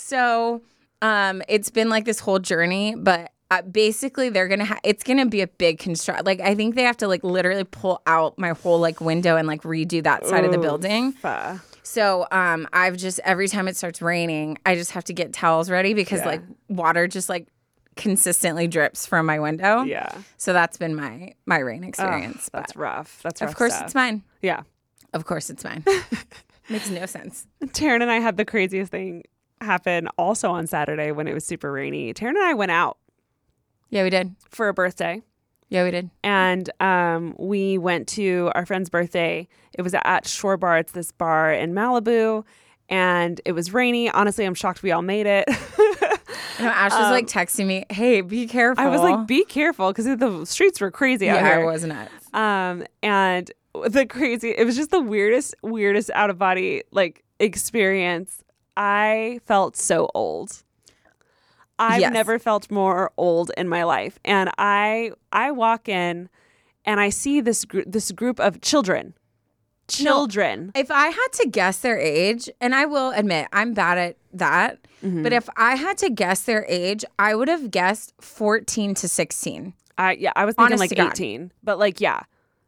So 0.07 0.61
um, 1.01 1.41
it's 1.49 1.71
been 1.71 1.89
like 1.89 2.05
this 2.05 2.19
whole 2.19 2.37
journey, 2.39 2.93
but 2.95 3.31
uh, 3.49 3.63
basically 3.63 4.29
they're 4.29 4.47
gonna 4.47 4.65
ha- 4.65 4.79
it's 4.83 5.03
gonna 5.03 5.25
be 5.25 5.41
a 5.41 5.47
big 5.47 5.79
construct. 5.79 6.25
Like 6.25 6.39
I 6.41 6.53
think 6.53 6.75
they 6.75 6.83
have 6.83 6.97
to 6.97 7.07
like 7.07 7.23
literally 7.23 7.63
pull 7.63 8.01
out 8.05 8.37
my 8.37 8.49
whole 8.49 8.79
like 8.79 9.01
window 9.01 9.35
and 9.35 9.47
like 9.47 9.63
redo 9.63 10.03
that 10.03 10.27
side 10.27 10.45
of 10.45 10.51
the 10.51 10.57
building. 10.59 11.13
So 11.81 12.27
um, 12.31 12.67
I've 12.73 12.97
just 12.97 13.19
every 13.23 13.47
time 13.47 13.67
it 13.67 13.75
starts 13.77 14.01
raining, 14.01 14.57
I 14.65 14.75
just 14.75 14.91
have 14.91 15.03
to 15.05 15.13
get 15.13 15.33
towels 15.33 15.69
ready 15.71 15.93
because 15.93 16.19
Yeah. 16.19 16.25
like 16.27 16.41
water 16.69 17.07
just 17.07 17.27
like 17.29 17.47
consistently 17.95 18.67
drips 18.67 19.05
from 19.07 19.25
my 19.25 19.39
window. 19.39 19.83
yeah. 19.83 20.09
So 20.37 20.53
that's 20.53 20.77
been 20.77 20.95
my 20.95 21.33
my 21.47 21.57
rain 21.59 21.83
experience. 21.83 22.47
that's 22.53 22.75
rough. 22.75 23.21
That's 23.23 23.41
rough 23.41 23.49
of 23.51 23.55
course 23.55 23.73
stuff. 23.73 23.85
it's 23.87 23.95
mine. 23.95 24.21
Yeah. 24.41 24.61
Of 25.13 25.25
course 25.25 25.49
it's 25.49 25.63
mine. 25.63 25.83
Makes 26.69 26.89
no 26.89 27.05
sense. 27.05 27.47
Taryn 27.63 28.01
and 28.01 28.11
I 28.11 28.19
had 28.19 28.37
the 28.37 28.45
craziest 28.45 28.91
thing 28.91 29.23
happen 29.61 30.07
also 30.17 30.49
on 30.51 30.67
Saturday 30.67 31.11
when 31.11 31.27
it 31.27 31.33
was 31.33 31.45
super 31.45 31.71
rainy. 31.71 32.13
Taryn 32.13 32.29
and 32.29 32.37
I 32.39 32.53
went 32.53 32.71
out 32.71 32.97
Yeah, 33.89 34.03
we 34.03 34.09
did. 34.09 34.35
for 34.49 34.67
a 34.67 34.73
birthday 34.73 35.21
Yeah, 35.69 35.83
we 35.83 35.91
did. 35.91 36.09
and 36.23 36.69
um, 36.81 37.35
we 37.39 37.77
went 37.77 38.07
to 38.09 38.51
our 38.55 38.65
friend's 38.65 38.89
birthday. 38.89 39.47
It 39.73 39.81
was 39.81 39.93
at 40.03 40.27
Shore 40.27 40.57
Bar. 40.57 40.77
It's 40.79 40.91
this 40.91 41.11
bar 41.11 41.51
in 41.53 41.73
Malibu, 41.73 42.43
and 42.89 43.41
it 43.45 43.53
was 43.53 43.73
rainy. 43.73 44.09
Honestly, 44.09 44.45
I'm 44.45 44.53
shocked 44.55 44.83
we 44.83 44.91
all 44.91 45.01
made 45.01 45.25
it. 45.25 45.47
No, 46.57 46.67
Ash 46.67 46.91
was 46.93 47.11
like 47.11 47.27
texting 47.27 47.65
me, 47.65 47.83
"Hey, 47.89 48.21
be 48.21 48.47
careful." 48.47 48.81
Um, 48.81 48.89
I 48.89 48.91
was 48.91 49.01
like, 49.01 49.27
be 49.27 49.43
careful 49.43 49.89
because 49.91 50.05
the 50.05 50.45
streets 50.45 50.79
were 50.79 50.89
crazy 50.89 51.29
out 51.29 51.35
"Yeah, 51.35 51.55
here. 51.57 51.61
it 51.61 51.65
was 51.65 51.83
nuts." 51.83 52.11
Um, 52.33 52.85
and 53.03 53.51
the 53.89 54.05
crazy, 54.05 54.51
it 54.51 54.63
was 54.65 54.77
just 54.77 54.89
the 54.89 55.01
weirdest, 55.01 55.53
weirdest 55.63 56.11
out 56.11 56.29
of 56.29 56.37
body 56.37 56.83
like 56.91 57.25
experience. 57.41 58.41
I 58.77 59.39
felt 59.45 59.75
so 59.77 60.09
old. 60.13 60.63
I've 61.77 62.01
Yes. 62.01 62.13
never 62.13 62.39
felt 62.39 62.71
more 62.71 63.11
old 63.17 63.51
in 63.57 63.67
my 63.67 63.83
life, 63.83 64.17
and 64.23 64.49
I 64.57 65.11
I 65.31 65.51
walk 65.51 65.89
in, 65.89 66.29
and 66.85 66.99
I 66.99 67.09
see 67.09 67.41
this 67.41 67.65
gr- 67.65 67.81
this 67.85 68.11
group 68.13 68.39
of 68.39 68.61
children, 68.61 69.13
children. 69.89 70.71
If 70.73 70.89
I 70.89 71.07
had 71.07 71.27
to 71.33 71.49
guess 71.49 71.79
their 71.79 71.97
age, 71.99 72.49
and 72.61 72.73
I 72.73 72.85
will 72.85 73.11
admit 73.11 73.47
I'm 73.51 73.73
bad 73.73 73.97
at 73.97 74.17
that, 74.33 74.79
Mm-hmm. 75.03 75.23
but 75.23 75.33
if 75.33 75.47
I 75.57 75.75
had 75.75 75.97
to 75.99 76.09
guess 76.09 76.41
their 76.43 76.65
age, 76.67 77.03
I 77.19 77.35
would 77.35 77.47
have 77.49 77.69
guessed 77.69 78.13
14 78.21 78.95
to 78.95 79.07
16. 79.07 79.73
I 79.97 80.13
yeah, 80.13 80.31
I 80.35 80.45
was 80.45 80.55
thinking 80.55 80.73
Honest 80.73 80.79
like 80.79 80.89
to 80.91 80.95
God. 80.95 81.11
eighteen, 81.11 81.51
but 81.61 81.77
like 81.77 81.99
yeah, 82.01 82.21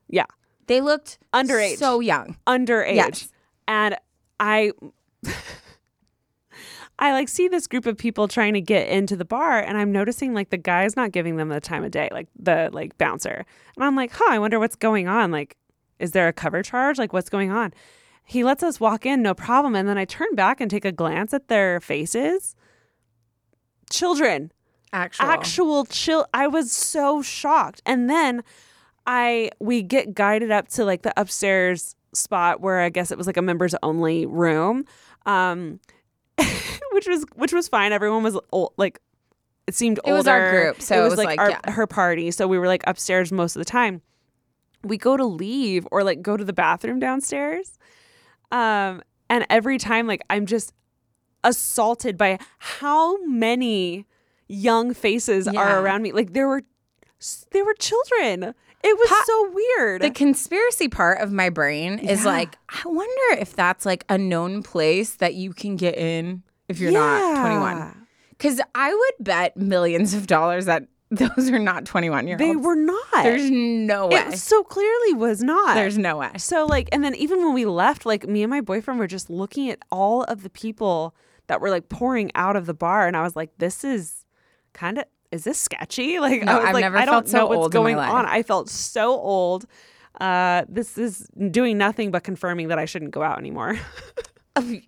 yeah, 0.10 0.26
They 0.68 0.82
looked 0.82 1.18
Underage. 1.34 1.78
so 1.78 2.02
young. 2.02 2.36
underage, 2.46 2.96
Yes. 2.96 3.30
and 3.68 3.96
I. 4.40 4.72
I 7.00 7.12
like 7.12 7.30
see 7.30 7.48
this 7.48 7.68
group 7.68 7.86
of 7.86 7.98
people 7.98 8.28
trying 8.28 8.54
to 8.54 8.62
get 8.62 8.88
into 8.88 9.16
the 9.16 9.26
bar 9.26 9.60
and 9.60 9.78
I'm 9.78 9.92
noticing 9.92 10.34
like 10.34 10.50
the 10.50 10.58
guy's 10.58 10.96
not 10.96 11.12
giving 11.12 11.36
them 11.38 11.50
the 11.50 11.62
time 11.62 11.84
of 11.84 11.92
day, 11.92 12.10
like 12.12 12.28
the 12.38 12.70
like 12.74 12.98
bouncer. 12.98 13.46
And 13.76 13.84
I'm 13.84 13.96
like, 13.96 14.12
huh, 14.12 14.26
I 14.30 14.40
wonder 14.40 14.60
what's 14.60 14.76
going 14.76 15.08
on. 15.08 15.32
Like, 15.32 15.58
is 16.00 16.12
there 16.12 16.28
a 16.28 16.34
cover 16.34 16.64
charge? 16.64 16.98
Like, 16.98 17.14
what's 17.14 17.30
going 17.30 17.52
on? 17.52 17.74
He 18.24 18.44
lets 18.44 18.64
us 18.64 18.80
walk 18.80 19.06
in, 19.06 19.22
no 19.22 19.34
problem. 19.34 19.76
And 19.76 19.88
then 19.88 19.98
I 19.98 20.06
turn 20.06 20.34
back 20.36 20.60
and 20.60 20.70
take 20.70 20.86
a 20.86 20.92
glance 20.92 21.34
at 21.34 21.48
their 21.48 21.80
faces. 21.80 22.56
Children, 23.90 24.52
Actual. 24.92 25.26
actual 25.26 25.86
chill. 25.86 26.26
I 26.34 26.48
was 26.48 26.72
so 26.72 27.22
shocked. 27.22 27.82
And 27.86 28.10
then 28.10 28.44
I 29.06 29.52
we 29.60 29.82
get 29.82 30.14
guided 30.14 30.52
up 30.52 30.68
to 30.70 30.84
like 30.84 31.04
the 31.04 31.14
upstairs 31.16 31.96
spot 32.14 32.60
where 32.60 32.80
I 32.82 32.90
guess 32.90 33.12
it 33.12 33.18
was 33.18 33.28
like 33.28 33.38
a 33.38 33.42
members 33.42 33.76
only 33.84 34.26
room. 34.26 34.86
Um 35.26 35.80
which 36.92 37.08
was 37.08 37.26
which 37.36 37.54
was 37.54 37.68
fine. 37.68 37.92
Everyone 37.92 38.24
was 38.24 38.38
old, 38.52 38.74
like 38.78 39.00
it 39.68 39.76
seemed 39.76 40.00
older. 40.04 40.14
It 40.14 40.18
was 40.18 40.28
our 40.28 40.50
group, 40.52 40.82
so 40.82 40.96
it 40.96 41.00
it 41.00 41.04
was, 41.04 41.12
was 41.12 41.18
like, 41.18 41.28
like, 41.28 41.40
our, 41.40 41.50
yeah. 41.50 41.72
her 41.72 41.88
party. 41.88 42.32
So 42.32 42.48
we 42.48 42.58
were 42.58 42.68
like 42.68 42.84
upstairs 42.88 43.32
most 43.32 43.56
of 43.56 43.60
the 43.60 43.66
time. 43.66 44.02
We 44.84 44.98
go 44.98 45.18
to 45.18 45.26
leave 45.26 45.88
or 45.92 46.04
like 46.04 46.22
go 46.22 46.38
to 46.38 46.44
the 46.46 46.54
bathroom 46.54 47.00
downstairs. 47.00 47.78
Um 48.52 49.02
and 49.30 49.46
every 49.50 49.78
time 49.78 50.08
like 50.08 50.22
I'm 50.30 50.46
just 50.46 50.74
assaulted 51.44 52.18
by 52.18 52.40
how 52.60 53.18
many 53.26 54.06
young 54.48 54.94
faces 54.94 55.50
Yeah. 55.52 55.60
are 55.60 55.82
around 55.82 56.02
me. 56.02 56.12
Like 56.12 56.34
there 56.34 56.48
were 56.48 56.64
there 57.52 57.66
were 57.66 57.74
children. 57.76 58.54
It 58.88 58.98
was 58.98 59.26
so 59.26 59.52
weird. 59.52 60.02
The 60.02 60.12
conspiracy 60.12 60.88
part 60.88 61.20
of 61.22 61.32
my 61.32 61.50
brain 61.50 62.00
is 62.00 62.24
Yeah. 62.24 62.32
like, 62.32 62.58
I 62.70 62.82
wonder 62.88 63.42
if 63.42 63.56
that's 63.56 63.86
like 63.86 64.06
a 64.10 64.18
known 64.18 64.64
place 64.64 65.16
that 65.16 65.34
you 65.36 65.54
can 65.54 65.76
get 65.76 65.98
in 65.98 66.44
if 66.68 66.80
you're 66.80 66.92
not 66.92 67.42
21. 67.42 68.08
Because 68.32 68.62
I 68.76 68.94
would 68.94 69.26
bet 69.26 69.58
millions 69.58 70.14
of 70.14 70.28
dollars 70.28 70.66
that 70.66 70.88
those 71.12 71.50
are 71.50 71.60
not 71.60 71.86
21 71.86 72.28
year 72.28 72.36
olds. 72.40 72.44
They 72.44 72.56
were 72.56 72.76
not. 72.76 73.24
There's 73.24 73.50
no 73.50 74.08
way. 74.08 74.18
it 74.18 74.38
so 74.38 74.62
clearly 74.64 75.14
was 75.14 75.42
not. 75.42 75.76
There's 75.76 75.98
no 75.98 76.18
way. 76.18 76.32
So 76.38 76.66
like 76.66 76.90
and 76.92 77.04
then 77.04 77.16
even 77.16 77.40
when 77.40 77.54
we 77.54 77.66
left, 77.66 78.06
like 78.06 78.28
me 78.28 78.44
and 78.44 78.50
my 78.50 78.60
boyfriend 78.62 79.00
were 79.00 79.08
just 79.08 79.30
looking 79.30 79.70
at 79.70 79.80
all 79.92 80.24
of 80.24 80.44
the 80.44 80.50
people 80.50 81.16
that 81.48 81.62
were 81.62 81.70
like 81.70 81.88
pouring 81.88 82.30
out 82.36 82.56
of 82.58 82.66
the 82.66 82.74
bar 82.74 83.08
and 83.08 83.16
I 83.16 83.22
was 83.24 83.36
like, 83.38 83.52
this 83.58 83.86
is 83.86 84.26
kind 84.74 84.98
of 84.98 85.06
is 85.32 85.44
this 85.44 85.60
sketchy? 85.60 86.20
Like 86.20 86.44
No, 86.44 86.54
I 86.54 86.56
was 86.58 86.66
I've 86.68 86.74
like, 86.74 86.86
I 86.86 87.06
don't 87.06 87.28
so 87.28 87.38
know 87.38 87.46
what's 87.48 87.58
old 87.58 87.76
in 87.76 87.84
my 87.84 87.92
going 87.94 87.98
on. 88.10 88.26
I 88.26 88.44
felt 88.44 88.70
so 88.70 89.12
old. 89.12 89.66
Uh, 90.20 90.64
this 90.68 90.98
is 90.98 91.30
doing 91.52 91.78
nothing 91.78 92.10
but 92.12 92.24
confirming 92.24 92.70
that 92.70 92.80
I 92.80 92.86
shouldn't 92.86 93.12
go 93.12 93.22
out 93.24 93.38
anymore. 93.38 93.78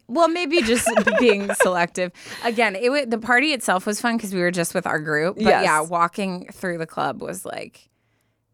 Well, 0.08 0.28
maybe 0.30 0.64
just 0.64 0.90
being 1.20 1.48
selective. 1.62 2.12
Again, 2.44 2.76
it 2.76 2.90
wa- 2.90 3.06
the 3.08 3.20
party 3.20 3.54
itself 3.54 3.86
was 3.86 4.02
fun 4.02 4.18
because 4.18 4.34
we 4.34 4.42
were 4.42 4.50
just 4.50 4.74
with 4.74 4.88
our 4.88 4.98
group. 5.00 5.36
But 5.36 5.44
Yes. 5.44 5.64
yeah, 5.64 5.82
walking 5.82 6.48
through 6.52 6.80
the 6.80 6.88
club 6.88 7.22
was 7.22 7.46
like 7.46 7.88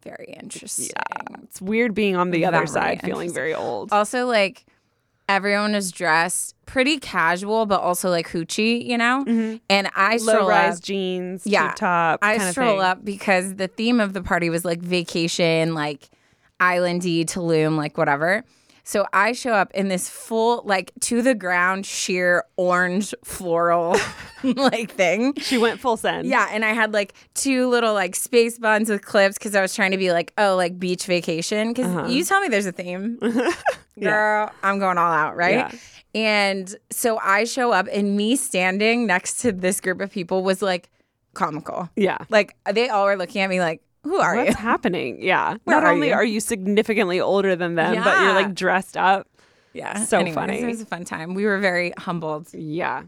very 0.03 0.35
interesting. 0.37 0.89
Yeah. 0.93 1.37
it's 1.43 1.61
weird 1.61 1.93
being 1.93 2.17
on 2.17 2.31
the 2.31 2.43
other 2.43 2.67
side, 2.67 2.99
feeling 3.01 3.31
very 3.33 3.53
old. 3.53 3.93
Also, 3.93 4.25
like 4.25 4.65
everyone 5.27 5.73
was 5.73 5.91
dressed 5.91 6.55
pretty 6.65 6.99
casual, 6.99 7.65
but 7.65 7.81
also 7.81 8.09
like 8.09 8.29
hoochie, 8.29 8.83
you 8.85 8.97
know. 8.97 9.23
Mm-hmm. 9.27 9.57
And 9.69 9.89
I 9.95 10.17
Low 10.17 10.33
stroll 10.33 10.49
rise 10.49 10.77
up. 10.77 10.83
jeans, 10.83 11.45
Yeah, 11.45 11.73
top. 11.75 12.19
I 12.21 12.37
kind 12.37 12.49
of 12.49 12.53
stroll 12.53 12.79
up 12.81 13.03
because 13.03 13.55
the 13.55 13.67
theme 13.67 13.99
of 13.99 14.13
the 14.13 14.21
party 14.21 14.49
was 14.49 14.65
like 14.65 14.79
vacation, 14.79 15.73
like 15.73 16.09
islandy, 16.59 17.25
Tulum, 17.25 17.77
like 17.77 17.97
whatever. 17.97 18.43
So 18.87 19.07
I 19.13 19.31
show 19.31 19.51
up 19.51 19.71
in 19.73 19.87
this 19.87 20.07
full, 20.07 20.61
like 20.63 20.91
to 21.01 21.21
the 21.23 21.33
ground, 21.33 21.85
sheer 21.87 22.43
orange 22.55 23.15
floral 23.23 23.97
like 24.43 24.91
thing. 24.91 25.33
She 25.39 25.57
went 25.57 25.79
full 25.79 25.97
send. 25.97 26.27
Yeah, 26.27 26.47
and 26.51 26.63
I 26.63 26.73
had 26.73 26.93
like 26.93 27.13
two 27.33 27.67
little 27.67 27.95
like 27.95 28.15
space 28.15 28.59
buns 28.59 28.89
with 28.89 29.03
clips 29.03 29.39
because 29.39 29.55
I 29.55 29.61
was 29.61 29.73
trying 29.73 29.89
to 29.91 29.97
be 29.97 30.11
like, 30.11 30.33
oh, 30.37 30.55
like 30.55 30.77
beach 30.79 31.05
vacation. 31.07 31.73
Because 31.73 31.87
Uh-huh. 31.95 32.07
you 32.07 32.23
tell 32.23 32.39
me 32.41 32.47
there's 32.47 32.67
a 32.67 32.71
theme, 32.71 33.17
girl, 33.99 34.51
I'm 34.63 34.79
going 34.79 34.97
all 34.97 35.11
out, 35.11 35.35
right? 35.35 35.55
Yeah. 35.55 35.71
And 36.13 36.75
so 36.91 37.17
I 37.17 37.43
show 37.43 37.71
up, 37.71 37.87
and 37.91 38.15
me 38.15 38.35
standing 38.35 39.05
next 39.07 39.41
to 39.41 39.51
this 39.51 39.81
group 39.81 39.99
of 39.99 40.11
people 40.11 40.43
was 40.43 40.61
like 40.61 40.89
comical. 41.33 41.89
Yeah. 41.95 42.19
Like 42.29 42.55
they 42.71 42.87
all 42.89 43.05
were 43.05 43.17
looking 43.17 43.41
at 43.41 43.49
me 43.49 43.59
like, 43.59 43.81
who 44.05 44.17
are 44.19 44.35
What's 44.35 44.45
you? 44.47 44.51
What's 44.51 44.59
happening? 44.61 45.21
Yeah. 45.21 45.57
Where 45.65 45.75
Not 45.75 45.83
are 45.83 45.91
only 45.91 46.07
you? 46.09 46.13
are 46.13 46.23
you 46.23 46.39
significantly 46.39 47.19
older 47.19 47.55
than 47.55 47.75
them, 47.75 48.01
but 48.03 48.21
you're 48.21 48.33
like 48.33 48.53
dressed 48.55 48.95
up. 48.97 49.27
Yeah, 49.73 50.05
So 50.05 50.19
Anyways, 50.19 50.35
funny. 50.35 50.61
It 50.61 50.65
was 50.67 50.79
a 50.81 50.85
fun 50.85 51.03
time. 51.03 51.33
We 51.33 51.45
were 51.45 51.57
very 51.59 51.91
humbled. 51.97 52.47
Yeah. 52.53 53.03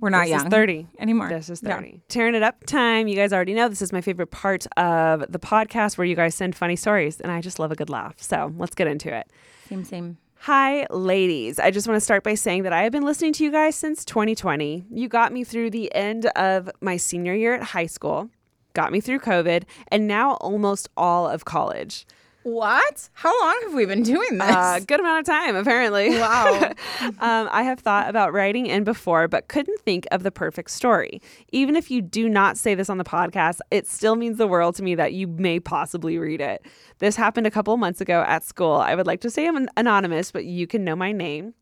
We're 0.00 0.10
not 0.10 0.22
this 0.22 0.30
young 0.30 0.46
is 0.46 0.50
30 0.50 0.86
anymore. 1.00 1.28
This 1.28 1.48
is 1.50 1.60
Yeah. 1.62 1.74
30. 1.76 2.02
Tearing 2.08 2.34
it 2.36 2.42
up 2.44 2.64
time. 2.66 3.08
You 3.08 3.16
guys 3.16 3.32
already 3.32 3.52
know 3.54 3.68
this 3.68 3.82
is 3.82 3.92
my 3.92 4.00
favorite 4.00 4.30
part 4.30 4.64
of 4.76 5.24
the 5.28 5.38
podcast 5.40 5.98
where 5.98 6.04
you 6.04 6.14
guys 6.14 6.34
send 6.36 6.54
funny 6.54 6.76
stories, 6.76 7.20
and 7.20 7.32
I 7.32 7.40
just 7.40 7.58
love 7.58 7.72
a 7.72 7.74
good 7.74 7.90
laugh. 7.90 8.14
So 8.22 8.52
let's 8.58 8.74
get 8.76 8.86
into 8.86 9.12
it. 9.12 9.28
Same, 9.68 9.82
same. 9.82 10.18
Hi, 10.40 10.86
ladies. 10.90 11.58
I 11.58 11.70
just 11.70 11.88
want 11.88 11.96
to 11.96 12.00
start 12.04 12.22
by 12.22 12.34
saying 12.34 12.64
that 12.64 12.72
I 12.72 12.82
have 12.82 12.92
been 12.92 13.04
listening 13.04 13.32
to 13.34 13.44
you 13.44 13.50
guys 13.50 13.74
since 13.76 14.04
2020. 14.04 14.84
You 14.90 15.08
got 15.08 15.32
me 15.32 15.42
through 15.42 15.70
the 15.70 15.92
end 15.94 16.26
of 16.36 16.68
my 16.82 16.96
senior 16.98 17.34
year 17.34 17.54
at 17.54 17.62
high 17.62 17.86
school, 17.86 18.28
got 18.74 18.92
me 18.92 19.00
through 19.00 19.20
COVID, 19.20 19.64
and 19.88 20.06
now 20.06 20.34
almost 20.34 20.88
all 20.96 21.28
of 21.28 21.44
college. 21.44 22.06
What? 22.44 23.08
How 23.14 23.32
long 23.40 23.58
have 23.62 23.72
we 23.72 23.86
been 23.86 24.02
doing 24.02 24.36
this? 24.36 24.50
A 24.50 24.84
good 24.86 25.00
amount 25.00 25.20
of 25.20 25.26
time, 25.26 25.56
apparently. 25.56 26.10
wow. 26.10 26.72
um, 27.00 27.48
I 27.50 27.62
have 27.62 27.80
thought 27.80 28.10
about 28.10 28.34
writing 28.34 28.66
in 28.66 28.84
before, 28.84 29.28
but 29.28 29.48
couldn't 29.48 29.80
think 29.80 30.06
of 30.12 30.22
the 30.22 30.30
perfect 30.30 30.70
story. 30.70 31.22
Even 31.52 31.74
if 31.74 31.90
you 31.90 32.02
do 32.02 32.28
not 32.28 32.58
say 32.58 32.74
this 32.74 32.90
on 32.90 32.98
the 32.98 33.04
podcast, 33.04 33.60
it 33.70 33.86
still 33.86 34.14
means 34.14 34.36
the 34.36 34.46
world 34.46 34.74
to 34.76 34.82
me 34.82 34.94
that 34.94 35.14
you 35.14 35.26
may 35.26 35.58
possibly 35.58 36.18
read 36.18 36.42
it. 36.42 36.66
This 36.98 37.16
happened 37.16 37.46
a 37.46 37.50
couple 37.50 37.72
of 37.72 37.80
months 37.80 38.02
ago 38.02 38.22
at 38.26 38.44
school. 38.44 38.74
I 38.74 38.94
would 38.94 39.06
like 39.06 39.22
to 39.22 39.30
say 39.30 39.48
I'm 39.48 39.56
an- 39.56 39.70
anonymous, 39.78 40.30
but 40.30 40.44
you 40.44 40.66
can 40.66 40.84
know 40.84 40.96
my 40.96 41.12
name. 41.12 41.54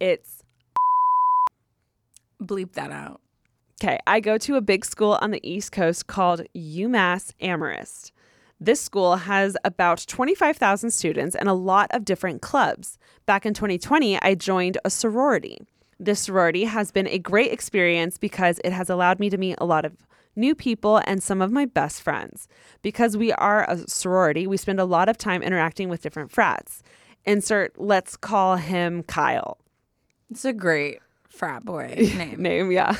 It's 0.00 0.42
Bleep 2.42 2.72
that 2.72 2.90
out. 2.90 3.21
Okay. 3.82 3.98
I 4.06 4.20
go 4.20 4.38
to 4.38 4.56
a 4.56 4.60
big 4.60 4.84
school 4.84 5.18
on 5.20 5.32
the 5.32 5.40
East 5.48 5.72
Coast 5.72 6.06
called 6.06 6.42
UMass 6.54 7.32
Amherst. 7.40 8.12
This 8.60 8.80
school 8.80 9.16
has 9.16 9.56
about 9.64 10.04
25,000 10.06 10.92
students 10.92 11.34
and 11.34 11.48
a 11.48 11.52
lot 11.52 11.88
of 11.90 12.04
different 12.04 12.42
clubs. 12.42 12.96
Back 13.26 13.44
in 13.44 13.54
2020, 13.54 14.20
I 14.22 14.36
joined 14.36 14.78
a 14.84 14.90
sorority. 14.90 15.58
This 15.98 16.20
sorority 16.20 16.64
has 16.64 16.92
been 16.92 17.08
a 17.08 17.18
great 17.18 17.50
experience 17.50 18.18
because 18.18 18.60
it 18.62 18.72
has 18.72 18.88
allowed 18.88 19.18
me 19.18 19.30
to 19.30 19.38
meet 19.38 19.56
a 19.58 19.66
lot 19.66 19.84
of 19.84 20.06
new 20.36 20.54
people 20.54 20.98
and 21.04 21.20
some 21.20 21.42
of 21.42 21.50
my 21.50 21.64
best 21.64 22.02
friends. 22.02 22.46
Because 22.82 23.16
we 23.16 23.32
are 23.32 23.68
a 23.68 23.78
sorority, 23.88 24.46
we 24.46 24.56
spend 24.56 24.78
a 24.78 24.84
lot 24.84 25.08
of 25.08 25.18
time 25.18 25.42
interacting 25.42 25.88
with 25.88 26.02
different 26.02 26.30
frats. 26.30 26.84
Insert, 27.24 27.80
let's 27.80 28.16
call 28.16 28.56
him 28.56 29.02
Kyle 29.02 29.58
It's 30.30 30.44
a 30.44 30.52
great 30.52 31.00
frat 31.32 31.64
boy 31.64 31.94
name. 32.16 32.40
name, 32.40 32.70
yeah. 32.70 32.96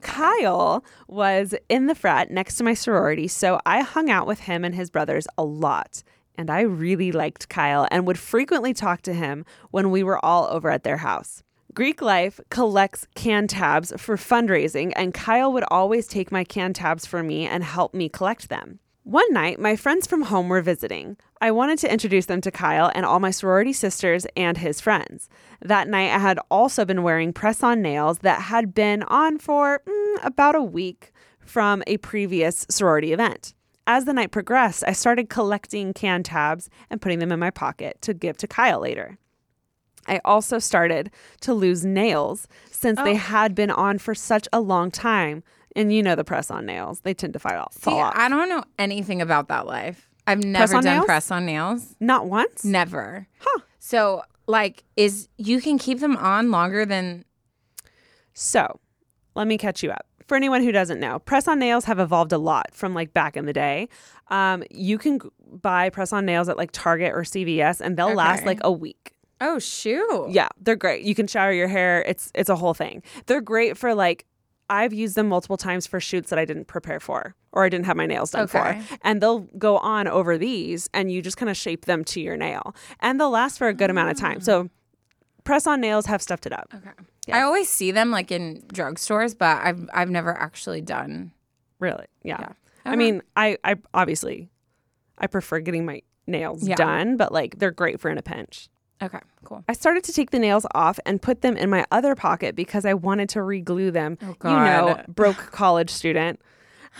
Kyle 0.00 0.84
was 1.08 1.54
in 1.68 1.86
the 1.86 1.94
frat 1.94 2.30
next 2.30 2.56
to 2.56 2.64
my 2.64 2.74
sorority, 2.74 3.28
so 3.28 3.60
I 3.64 3.82
hung 3.82 4.10
out 4.10 4.26
with 4.26 4.40
him 4.40 4.64
and 4.64 4.74
his 4.74 4.90
brothers 4.90 5.26
a 5.38 5.44
lot. 5.44 6.02
And 6.36 6.50
I 6.50 6.60
really 6.60 7.12
liked 7.12 7.48
Kyle 7.48 7.88
and 7.90 8.06
would 8.06 8.18
frequently 8.18 8.74
talk 8.74 9.00
to 9.02 9.14
him 9.14 9.44
when 9.70 9.90
we 9.90 10.02
were 10.02 10.22
all 10.22 10.46
over 10.50 10.70
at 10.70 10.84
their 10.84 10.98
house. 10.98 11.42
Greek 11.72 12.00
Life 12.00 12.40
collects 12.50 13.06
can 13.14 13.46
tabs 13.46 13.92
for 13.96 14.16
fundraising, 14.16 14.92
and 14.96 15.12
Kyle 15.14 15.52
would 15.52 15.64
always 15.70 16.06
take 16.06 16.32
my 16.32 16.42
can 16.42 16.72
tabs 16.72 17.06
for 17.06 17.22
me 17.22 17.46
and 17.46 17.62
help 17.62 17.94
me 17.94 18.08
collect 18.08 18.48
them. 18.48 18.80
One 19.06 19.32
night, 19.32 19.60
my 19.60 19.76
friends 19.76 20.04
from 20.04 20.22
home 20.22 20.48
were 20.48 20.60
visiting. 20.60 21.16
I 21.40 21.52
wanted 21.52 21.78
to 21.78 21.92
introduce 21.92 22.26
them 22.26 22.40
to 22.40 22.50
Kyle 22.50 22.90
and 22.92 23.06
all 23.06 23.20
my 23.20 23.30
sorority 23.30 23.72
sisters 23.72 24.26
and 24.36 24.58
his 24.58 24.80
friends. 24.80 25.28
That 25.62 25.86
night, 25.86 26.10
I 26.12 26.18
had 26.18 26.40
also 26.50 26.84
been 26.84 27.04
wearing 27.04 27.32
press 27.32 27.62
on 27.62 27.80
nails 27.82 28.18
that 28.20 28.42
had 28.42 28.74
been 28.74 29.04
on 29.04 29.38
for 29.38 29.80
mm, 29.86 30.24
about 30.24 30.56
a 30.56 30.62
week. 30.62 31.12
from 31.38 31.84
a 31.86 31.96
previous 31.98 32.66
sorority 32.68 33.12
event. 33.12 33.54
As 33.86 34.04
the 34.04 34.12
night 34.12 34.32
progressed, 34.32 34.82
I 34.84 34.90
started 34.90 35.30
collecting 35.30 35.92
can 35.94 36.24
tabs 36.24 36.68
and 36.90 37.00
putting 37.00 37.20
them 37.20 37.30
in 37.30 37.38
my 37.38 37.50
pocket 37.50 37.98
to 38.02 38.12
give 38.12 38.36
to 38.38 38.48
Kyle 38.48 38.80
later. 38.80 39.16
I 40.08 40.20
also 40.24 40.58
started 40.58 41.12
to 41.42 41.54
lose 41.54 41.84
nails 41.84 42.48
since 42.72 42.98
they 43.00 43.12
Oh. 43.12 43.18
had 43.18 43.54
been 43.54 43.70
on 43.70 43.98
for 43.98 44.12
such 44.12 44.48
a 44.52 44.60
long 44.60 44.90
time. 44.90 45.44
And 45.76 45.92
you 45.92 46.02
know 46.02 46.14
the 46.16 46.24
press 46.24 46.50
on 46.50 46.66
nails, 46.66 47.00
they 47.00 47.14
tend 47.14 47.34
to 47.34 47.38
fall 47.38 47.52
off. 47.52 47.74
See, 47.74 47.80
Fall 47.82 48.00
off. 48.00 48.14
I 48.16 48.28
don't 48.28 48.48
know 48.48 48.64
anything 48.78 49.22
about 49.22 49.46
that 49.48 49.66
life. 49.66 50.08
I've 50.26 50.42
never 50.42 50.74
on 50.76 50.82
done 50.82 50.94
nails? 50.94 51.06
press 51.06 51.30
on 51.30 51.46
nails. 51.46 51.94
Not 52.00 52.26
once? 52.26 52.64
Never. 52.64 53.28
Huh. 53.38 53.60
So, 53.78 54.22
like, 54.48 54.82
is 54.96 55.28
you 55.36 55.60
can 55.60 55.78
keep 55.78 56.00
them 56.00 56.16
on 56.16 56.50
longer 56.50 56.84
than 56.84 57.24
So, 58.32 58.80
let 59.34 59.46
me 59.46 59.58
catch 59.58 59.82
you 59.82 59.90
up. 59.90 60.06
For 60.26 60.36
anyone 60.36 60.62
who 60.64 60.72
doesn't 60.72 60.98
know, 60.98 61.20
press 61.20 61.46
on 61.46 61.60
nails 61.60 61.84
have 61.84 62.00
evolved 62.00 62.32
a 62.32 62.38
lot 62.38 62.68
from 62.72 62.94
like 62.94 63.14
back 63.14 63.36
in 63.36 63.46
the 63.46 63.52
day. 63.52 63.88
Um, 64.28 64.64
you 64.72 64.98
can 64.98 65.20
g- 65.20 65.28
buy 65.52 65.88
press 65.90 66.12
on 66.12 66.26
nails 66.26 66.48
at 66.48 66.56
like 66.56 66.70
Target 66.72 67.12
or 67.14 67.20
CVS 67.20 67.80
and 67.80 67.96
they'll 67.96 68.12
last 68.14 68.38
Okay. 68.38 68.46
like 68.46 68.58
a 68.64 68.72
week. 68.72 69.12
oh 69.40 69.60
shoot. 69.60 70.28
Yeah, 70.30 70.48
they're 70.60 70.74
great. 70.74 71.04
You 71.04 71.14
can 71.14 71.28
shower 71.28 71.52
your 71.52 71.68
hair. 71.68 72.02
It's 72.08 72.32
it's 72.34 72.48
a 72.48 72.56
whole 72.56 72.74
thing. 72.74 73.04
They're 73.26 73.40
great 73.40 73.76
for 73.76 73.94
like 73.94 74.24
I've 74.68 74.92
used 74.92 75.14
them 75.14 75.28
multiple 75.28 75.56
times 75.56 75.86
for 75.86 76.00
shoots 76.00 76.30
that 76.30 76.38
I 76.38 76.44
didn't 76.44 76.66
prepare 76.66 76.98
for 77.00 77.34
or 77.52 77.64
I 77.64 77.68
didn't 77.68 77.86
have 77.86 77.96
my 77.96 78.06
nails 78.06 78.30
done 78.32 78.42
Okay. 78.44 78.80
for. 78.88 78.98
And 79.02 79.20
they'll 79.22 79.40
go 79.58 79.78
on 79.78 80.08
over 80.08 80.36
these 80.36 80.88
and 80.92 81.10
you 81.10 81.22
just 81.22 81.36
kind 81.36 81.48
of 81.50 81.56
shape 81.56 81.84
them 81.84 82.04
to 82.06 82.20
your 82.20 82.36
nail. 82.36 82.74
And 83.00 83.20
they'll 83.20 83.30
last 83.30 83.58
for 83.58 83.68
a 83.68 83.74
good 83.74 83.90
amount 83.90 84.10
of 84.10 84.18
time. 84.18 84.40
So 84.40 84.64
mm. 84.64 84.70
press 85.44 85.66
on 85.66 85.80
nails 85.80 86.06
have 86.06 86.20
stuffed 86.20 86.46
it 86.46 86.52
up. 86.52 86.72
Okay. 86.74 86.90
I 87.32 87.42
always 87.42 87.68
see 87.68 87.90
them 87.92 88.10
like 88.10 88.30
in 88.30 88.62
drugstores, 88.72 89.36
but 89.36 89.58
I've 89.62 89.88
I've 89.92 90.10
never 90.10 90.32
actually 90.36 90.80
done. 90.80 91.32
Really? 91.80 92.06
Yeah. 92.22 92.36
Yeah. 92.40 92.52
I 92.84 92.88
Okay. 92.90 92.96
mean, 92.96 93.22
I 93.36 93.58
I 93.64 93.76
obviously 93.94 94.48
I 95.18 95.26
prefer 95.26 95.60
getting 95.60 95.84
my 95.84 96.02
nails 96.26 96.66
Yeah. 96.66 96.76
done, 96.76 97.16
but 97.16 97.32
like 97.32 97.58
they're 97.58 97.70
great 97.72 98.00
for 98.00 98.10
in 98.10 98.18
a 98.18 98.22
pinch. 98.22 98.68
Okay, 99.02 99.18
cool. 99.44 99.62
I 99.68 99.74
started 99.74 100.04
to 100.04 100.12
take 100.12 100.30
the 100.30 100.38
nails 100.38 100.64
off 100.74 100.98
and 101.04 101.20
put 101.20 101.42
them 101.42 101.56
in 101.56 101.68
my 101.68 101.84
other 101.90 102.14
pocket 102.14 102.56
because 102.56 102.84
I 102.86 102.94
wanted 102.94 103.28
to 103.30 103.40
reglue 103.40 103.92
them. 103.92 104.16
Oh, 104.22 104.26
You 104.44 104.56
know, 104.56 104.94
God. 104.94 105.04
broke 105.14 105.36
college 105.52 105.90
student. 105.90 106.40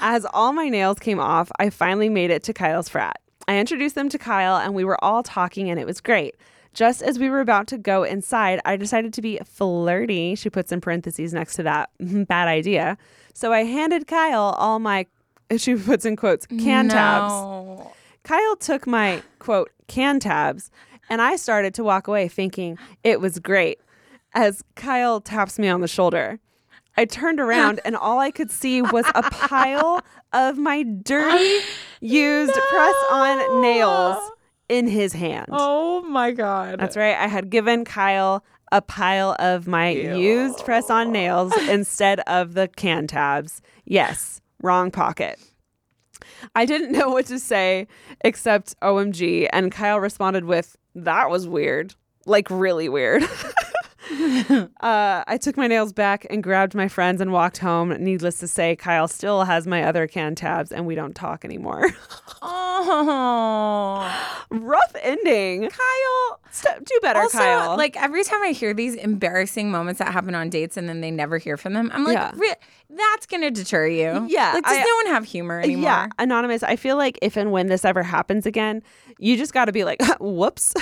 As 0.01 0.27
all 0.35 0.53
my 0.53 0.69
nails 0.69 0.99
came 0.99 1.19
off, 1.19 1.51
I 1.59 1.71
finally 1.71 2.11
made 2.11 2.31
it 2.31 2.43
to 2.45 2.53
Kyle's 2.53 2.89
frat. 2.91 3.19
I 3.49 3.59
introduced 3.59 3.95
them 3.95 4.09
to 4.11 4.19
Kyle 4.19 4.57
and 4.57 4.75
we 4.75 4.85
were 4.85 5.03
all 5.03 5.23
talking 5.23 5.71
and 5.71 5.81
it 5.81 5.87
was 5.87 6.01
great. 6.03 6.35
Just 6.75 7.01
as 7.01 7.19
we 7.19 7.31
were 7.31 7.41
about 7.41 7.67
to 7.69 7.79
go 7.79 8.03
inside, 8.03 8.61
I 8.67 8.77
decided 8.77 9.15
to 9.15 9.23
be 9.23 9.39
flirty. 9.47 10.35
She 10.35 10.51
puts 10.51 10.73
in 10.73 10.83
parentheses 10.83 11.33
next 11.33 11.55
to 11.55 11.63
that. 11.63 11.89
Bad 12.01 12.49
idea. 12.49 12.99
So 13.33 13.55
I 13.55 13.65
handed 13.65 14.07
Kyle 14.07 14.55
all 14.59 14.79
my, 14.81 15.07
she 15.57 15.77
puts 15.77 16.05
in 16.05 16.17
quotes, 16.17 16.45
can 16.47 16.91
tabs. 16.91 17.33
Kyle 18.25 18.57
took 18.57 18.87
my 18.87 19.23
quote 19.39 19.71
can 19.87 20.19
tabs 20.21 20.71
and 21.09 21.23
I 21.23 21.37
started 21.37 21.75
to 21.75 21.85
walk 21.85 22.09
away 22.09 22.29
thinking 22.29 22.79
it 23.03 23.21
was 23.21 23.39
great 23.39 23.79
as 24.35 24.63
Kyle 24.75 25.21
taps 25.21 25.59
me 25.59 25.69
on 25.69 25.81
the 25.81 25.89
shoulder. 25.89 26.39
I 26.97 27.05
turned 27.05 27.41
around 27.41 27.81
and 27.85 27.95
all 27.95 28.19
I 28.19 28.31
could 28.31 28.51
see 28.51 28.81
was 28.81 29.05
a 29.15 29.23
pile 29.23 30.03
of 30.33 30.57
my 30.57 30.83
dirty 30.83 31.61
used 32.01 32.53
press 32.53 32.95
on 33.11 33.61
nails 33.61 34.17
in 34.69 34.89
his 34.89 35.13
hand. 35.13 35.47
Oh 35.51 36.03
my 36.03 36.33
god. 36.33 36.81
That's 36.81 36.97
right. 36.97 37.17
I 37.17 37.27
had 37.27 37.51
given 37.51 37.85
Kyle 37.85 38.45
a 38.73 38.83
pile 38.83 39.37
of 39.39 39.67
my 39.67 39.91
used 39.91 40.65
press 40.65 40.91
on 40.91 41.13
nails 41.13 41.53
instead 41.69 42.21
of 42.21 42.55
the 42.55 42.67
can 42.69 43.07
tabs. 43.07 43.63
Yes, 43.85 44.41
wrong 44.63 44.91
pocket. 44.91 45.39
I 46.55 46.65
didn't 46.65 46.93
know 46.99 47.09
what 47.11 47.27
to 47.27 47.39
say 47.39 47.87
except 48.23 48.79
OMG. 48.81 49.49
And 49.53 49.73
Kyle 49.73 50.01
responded 50.01 50.45
with, 50.45 50.77
That 50.95 51.31
was 51.31 51.47
weird. 51.49 51.95
Like, 52.27 52.49
really 52.51 52.89
weird. 52.89 53.23
uh, 54.81 55.25
I 55.27 55.39
took 55.41 55.57
my 55.57 55.67
nails 55.67 55.93
back 55.93 56.27
and 56.31 56.43
grabbed 56.43 56.75
my 56.75 56.89
friends 56.89 57.21
and 57.21 57.33
walked 57.33 57.59
home. 57.59 57.91
Needless 57.99 58.39
to 58.41 58.49
say, 58.49 58.77
Kyle 58.77 59.09
still 59.09 59.45
has 59.45 59.67
my 59.67 59.83
other 59.83 60.07
can 60.07 60.35
tabs 60.35 60.71
and 60.73 60.87
we 60.87 60.95
don't 60.95 61.15
talk 61.15 61.45
anymore. 61.45 61.91
Oh. 62.49 64.45
Rough 64.51 64.95
ending. 65.03 65.69
Kyle, 65.71 66.41
st- 66.51 66.85
do 66.85 66.99
better, 67.03 67.21
Also, 67.21 67.39
Kyle. 67.39 67.77
like 67.77 68.01
every 68.01 68.23
time 68.23 68.43
I 68.43 68.51
hear 68.53 68.73
these 68.75 68.95
embarrassing 68.95 69.71
moments 69.71 69.99
that 69.99 70.13
happen 70.13 70.35
on 70.35 70.51
dates 70.51 70.77
and 70.77 70.89
then 70.89 71.01
they 71.01 71.11
never 71.11 71.39
hear 71.39 71.57
from 71.57 71.73
them, 71.73 71.91
I'm 71.93 72.05
like, 72.05 72.15
Yeah. 72.15 72.33
"Re- 72.35 72.55
that's 72.91 73.27
gonna 73.27 73.51
deter 73.51 73.87
you. 73.87 74.27
Yeah, 74.29 74.53
Like, 74.55 74.65
does 74.65 74.79
I- 74.79 74.83
no 74.83 74.95
one 74.97 75.07
have 75.15 75.25
humor 75.25 75.61
anymore? 75.61 75.83
Yeah, 75.85 76.07
anonymous. 76.19 76.63
I 76.63 76.77
feel 76.77 76.97
like 76.97 77.19
if 77.23 77.37
and 77.37 77.51
when 77.51 77.67
this 77.69 77.85
ever 77.85 78.03
happens 78.03 78.47
again, 78.47 78.83
you 79.19 79.37
just 79.37 79.53
got 79.53 79.65
to 79.67 79.73
be 79.73 79.85
like, 79.85 80.01
whoops, 80.21 80.75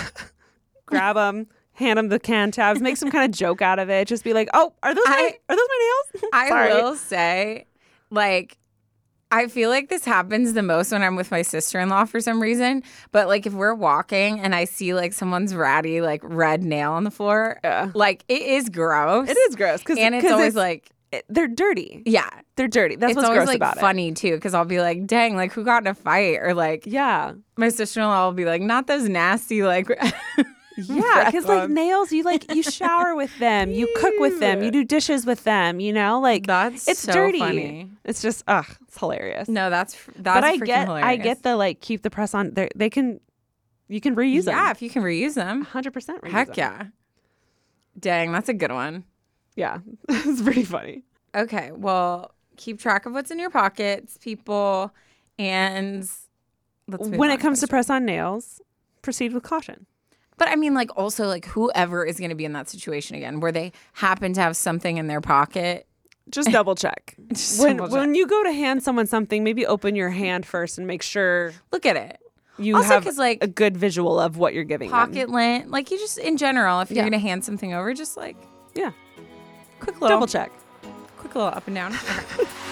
grab 0.87 1.17
them, 1.17 1.47
hand 1.75 1.99
them 1.99 2.09
the 2.09 2.19
can 2.19 2.51
tabs, 2.51 2.81
make 2.81 2.97
some 2.97 3.11
kind 3.11 3.25
of 3.31 3.37
joke 3.37 3.61
out 3.63 3.79
of 3.79 3.91
it. 3.91 4.09
Just 4.09 4.25
be 4.25 4.33
like, 4.33 4.49
oh, 4.55 4.73
are 4.83 4.95
those 4.95 5.05
my 5.07 5.35
are 5.49 5.57
those 5.57 5.69
my 5.69 6.11
nails? 6.21 6.25
I 6.33 6.69
will 6.83 6.97
say, 6.97 7.67
like, 8.11 8.59
I 9.31 9.49
feel 9.49 9.69
like 9.71 9.89
this 9.89 10.05
happens 10.05 10.53
the 10.53 10.63
most 10.63 10.93
when 10.93 11.03
I'm 11.03 11.17
with 11.17 11.31
my 11.33 11.43
sister 11.43 11.81
in 11.81 11.89
law 11.89 12.05
for 12.05 12.21
some 12.21 12.41
reason. 12.41 12.85
But 13.11 13.27
like, 13.27 13.47
if 13.47 13.53
we're 13.53 13.75
walking 13.75 14.39
and 14.39 14.55
I 14.55 14.65
see 14.65 14.95
like 14.95 15.13
someone's 15.13 15.55
ratty, 15.55 16.01
like 16.01 16.21
red 16.23 16.63
nail 16.63 16.93
on 16.93 17.03
the 17.05 17.11
floor, 17.11 17.59
Yeah. 17.65 17.91
like 17.95 18.25
it 18.29 18.43
is 18.43 18.69
gross. 18.69 19.29
It 19.29 19.37
is 19.37 19.57
gross 19.57 19.81
because 19.81 19.99
and 19.99 20.15
it's 20.15 20.31
always 20.31 20.55
like, 20.55 20.91
they're 21.29 21.49
dirty. 21.49 22.03
yeah, 22.07 22.29
They're 22.57 22.67
dirty. 22.69 22.97
That's 22.97 23.13
it's 23.13 23.17
what's 23.17 23.27
always 23.29 23.39
gross 23.41 23.49
like 23.49 23.57
about 23.57 23.77
it. 23.77 23.81
funny 23.81 24.13
too 24.13 24.35
because 24.37 24.53
I'll 24.55 24.65
be 24.65 24.81
like, 24.81 25.07
dang, 25.07 25.35
like 25.37 25.53
who 25.53 25.65
got 25.65 25.83
in 25.83 25.87
a 25.89 25.95
fight? 25.95 26.39
Or 26.41 26.55
like 26.55 26.85
Yeah, 26.87 27.33
my 27.57 27.69
sister 27.71 28.01
in 28.01 28.07
law 28.07 28.27
will 28.27 28.35
be 28.35 28.45
like, 28.45 28.63
not 28.63 28.87
those 28.87 29.09
nasty 29.09 29.65
like. 29.65 29.89
yeah. 30.89 31.27
Because 31.27 31.45
like 31.47 31.71
nails, 31.71 32.13
you 32.13 32.23
like 32.23 32.53
you 32.53 32.63
shower 32.63 33.15
with 33.15 33.37
them, 33.39 33.71
you 33.71 33.89
cook 33.97 34.15
with 34.19 34.41
them, 34.41 34.63
you 34.63 34.71
do 34.71 34.85
dishes 34.85 35.25
with 35.27 35.45
them. 35.45 35.81
You 35.81 35.93
know, 35.93 36.21
like 36.21 36.47
That's 36.47 36.89
it's 36.89 37.01
so 37.01 37.13
dirty. 37.13 37.39
funny. 37.39 37.91
It's 38.05 38.23
just 38.23 38.45
ugh, 38.47 38.67
it's 38.83 38.99
hilarious. 38.99 39.49
No, 39.49 39.71
that's 39.71 39.95
that's. 40.17 40.37
but 40.37 40.45
I 40.45 40.59
freaking 40.59 40.67
get 40.67 40.89
I 40.89 41.17
get 41.17 41.43
the 41.43 41.57
like 41.57 41.81
keep 41.81 42.03
the 42.03 42.11
press 42.11 42.35
on. 42.35 42.55
They 42.55 42.69
they 42.75 42.91
can 42.91 43.21
you 43.89 44.01
can 44.01 44.17
reuse 44.17 44.45
them. 44.45 44.55
Yeah, 44.57 44.71
if 44.71 44.83
you 44.83 44.91
can 44.91 45.03
reuse 45.03 45.35
them, 45.35 45.63
hundred 45.63 45.93
percent. 45.93 46.27
heck 46.27 46.57
yeah. 46.57 46.87
Dang, 47.99 48.33
that's 48.33 48.49
a 48.49 48.55
good 48.55 48.73
one. 48.73 49.05
Yeah, 49.57 49.79
it's 50.09 50.43
pretty 50.43 50.65
funny. 50.65 51.05
Okay, 51.35 51.71
well, 51.73 52.33
keep 52.57 52.81
track 52.81 53.07
of 53.07 53.13
what's 53.13 53.31
in 53.31 53.39
your 53.39 53.51
pockets, 53.51 54.19
people, 54.19 54.93
and 55.39 56.09
let's 56.89 57.09
When 57.09 57.31
it 57.31 57.41
comes 57.41 57.61
to 57.61 57.69
press 57.69 57.91
on 57.91 58.05
nails, 58.05 58.61
proceed 59.03 59.33
with 59.33 59.43
caution. 59.43 59.87
But 60.37 60.49
I 60.49 60.57
mean, 60.57 60.75
like, 60.75 60.91
also, 60.97 61.27
like, 61.27 61.45
whoever 61.47 62.05
is 62.05 62.19
going 62.19 62.31
to 62.31 62.35
be 62.35 62.45
in 62.45 62.53
that 62.55 62.69
situation 62.69 63.15
again, 63.17 63.39
where 63.41 63.53
they 63.53 63.73
happen 63.93 64.33
to 64.35 64.41
have 64.41 64.57
something 64.57 64.97
in 64.97 65.07
their 65.07 65.21
pocket. 65.21 65.87
Just 66.29 66.51
double 66.51 66.75
check. 66.75 67.15
Just 67.29 67.61
when 67.61 67.77
double 67.77 67.89
check. 67.91 67.99
when 68.01 68.15
you 68.15 68.27
go 68.27 68.43
to 68.43 68.53
hand 68.53 68.83
someone 68.83 69.07
something, 69.07 69.45
maybe 69.45 69.65
open 69.67 69.95
your 69.95 70.11
hand 70.11 70.45
first 70.47 70.79
and 70.79 70.87
make 70.87 71.03
sure 71.03 71.53
Look 71.71 71.87
at 71.87 71.97
it. 71.97 72.19
you 72.59 72.77
Also, 72.77 72.89
have 73.01 73.17
like, 73.19 73.39
a 73.43 73.47
good 73.47 73.77
visual 73.77 74.19
of 74.19 74.37
what 74.37 74.55
you're 74.55 74.65
giving 74.65 74.91
them. 74.91 74.99
Pocket 74.99 75.29
lint, 75.31 75.71
like, 75.71 75.91
you 75.91 75.99
just 75.99 76.19
in 76.19 76.37
general, 76.37 76.81
if 76.81 76.91
you're 76.91 76.97
Yeah. 76.97 77.03
going 77.11 77.13
to 77.13 77.19
hand 77.29 77.45
something 77.45 77.73
over, 77.75 77.93
just 77.95 78.17
like 78.17 78.37
Yeah, 78.75 78.91
quick 79.81 80.01
little, 80.01 80.09
double 80.17 80.27
check. 80.27 80.51
quick 81.19 81.35
little 81.35 81.51
up 81.51 81.67
and 81.69 81.77
down. 81.77 81.95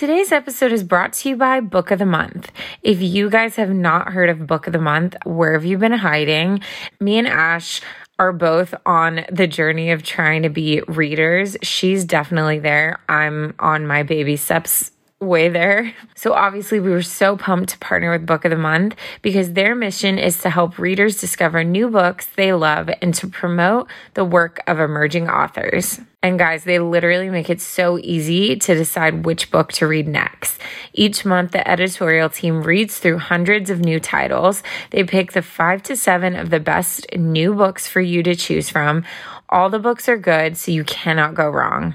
Today's 0.00 0.32
episode 0.32 0.72
is 0.72 0.82
brought 0.82 1.12
to 1.12 1.28
you 1.28 1.36
by 1.36 1.60
Book 1.60 1.90
of 1.90 1.98
the 1.98 2.06
Month. 2.06 2.50
If 2.82 3.02
you 3.02 3.28
guys 3.28 3.56
have 3.56 3.68
not 3.68 4.14
heard 4.14 4.30
of 4.30 4.46
Book 4.46 4.66
of 4.66 4.72
the 4.72 4.78
Month, 4.78 5.14
where 5.26 5.52
have 5.52 5.66
you 5.66 5.76
been 5.76 5.92
hiding? 5.92 6.62
Me 7.00 7.18
and 7.18 7.28
Ash 7.28 7.82
are 8.18 8.32
both 8.32 8.74
on 8.86 9.26
the 9.30 9.46
journey 9.46 9.90
of 9.90 10.02
trying 10.02 10.44
to 10.44 10.48
be 10.48 10.80
readers. 10.88 11.54
She's 11.60 12.06
definitely 12.06 12.60
there. 12.60 12.98
I'm 13.10 13.54
on 13.58 13.86
my 13.86 14.02
baby 14.02 14.38
steps 14.38 14.90
way 15.20 15.50
there. 15.50 15.94
So 16.14 16.32
obviously 16.32 16.80
we 16.80 16.88
were 16.88 17.02
so 17.02 17.36
pumped 17.36 17.68
to 17.68 17.78
partner 17.78 18.10
with 18.10 18.24
Book 18.24 18.46
of 18.46 18.50
the 18.50 18.56
Month 18.56 18.96
because 19.20 19.52
their 19.52 19.74
mission 19.74 20.18
is 20.18 20.38
to 20.38 20.48
help 20.48 20.78
readers 20.78 21.20
discover 21.20 21.62
new 21.62 21.90
books 21.90 22.26
they 22.36 22.54
love 22.54 22.88
and 23.02 23.12
to 23.16 23.28
promote 23.28 23.86
the 24.14 24.24
work 24.24 24.60
of 24.66 24.80
emerging 24.80 25.28
authors. 25.28 26.00
And 26.22 26.38
guys, 26.38 26.64
they 26.64 26.78
literally 26.78 27.30
make 27.30 27.48
it 27.48 27.62
so 27.62 27.98
easy 27.98 28.54
to 28.54 28.74
decide 28.74 29.24
which 29.24 29.50
book 29.50 29.72
to 29.74 29.86
read 29.86 30.06
next. 30.06 30.60
Each 30.92 31.24
month, 31.24 31.52
the 31.52 31.66
editorial 31.66 32.28
team 32.28 32.62
reads 32.62 32.98
through 32.98 33.18
hundreds 33.18 33.70
of 33.70 33.80
new 33.80 33.98
titles. 33.98 34.62
They 34.90 35.04
pick 35.04 35.32
the 35.32 35.40
five 35.40 35.82
to 35.84 35.96
seven 35.96 36.36
of 36.36 36.50
the 36.50 36.60
best 36.60 37.06
new 37.16 37.54
books 37.54 37.88
for 37.88 38.02
you 38.02 38.22
to 38.24 38.34
choose 38.34 38.68
from. 38.68 39.04
All 39.48 39.70
the 39.70 39.78
books 39.78 40.10
are 40.10 40.18
good, 40.18 40.58
so 40.58 40.72
you 40.72 40.84
cannot 40.84 41.34
go 41.34 41.48
wrong. 41.48 41.94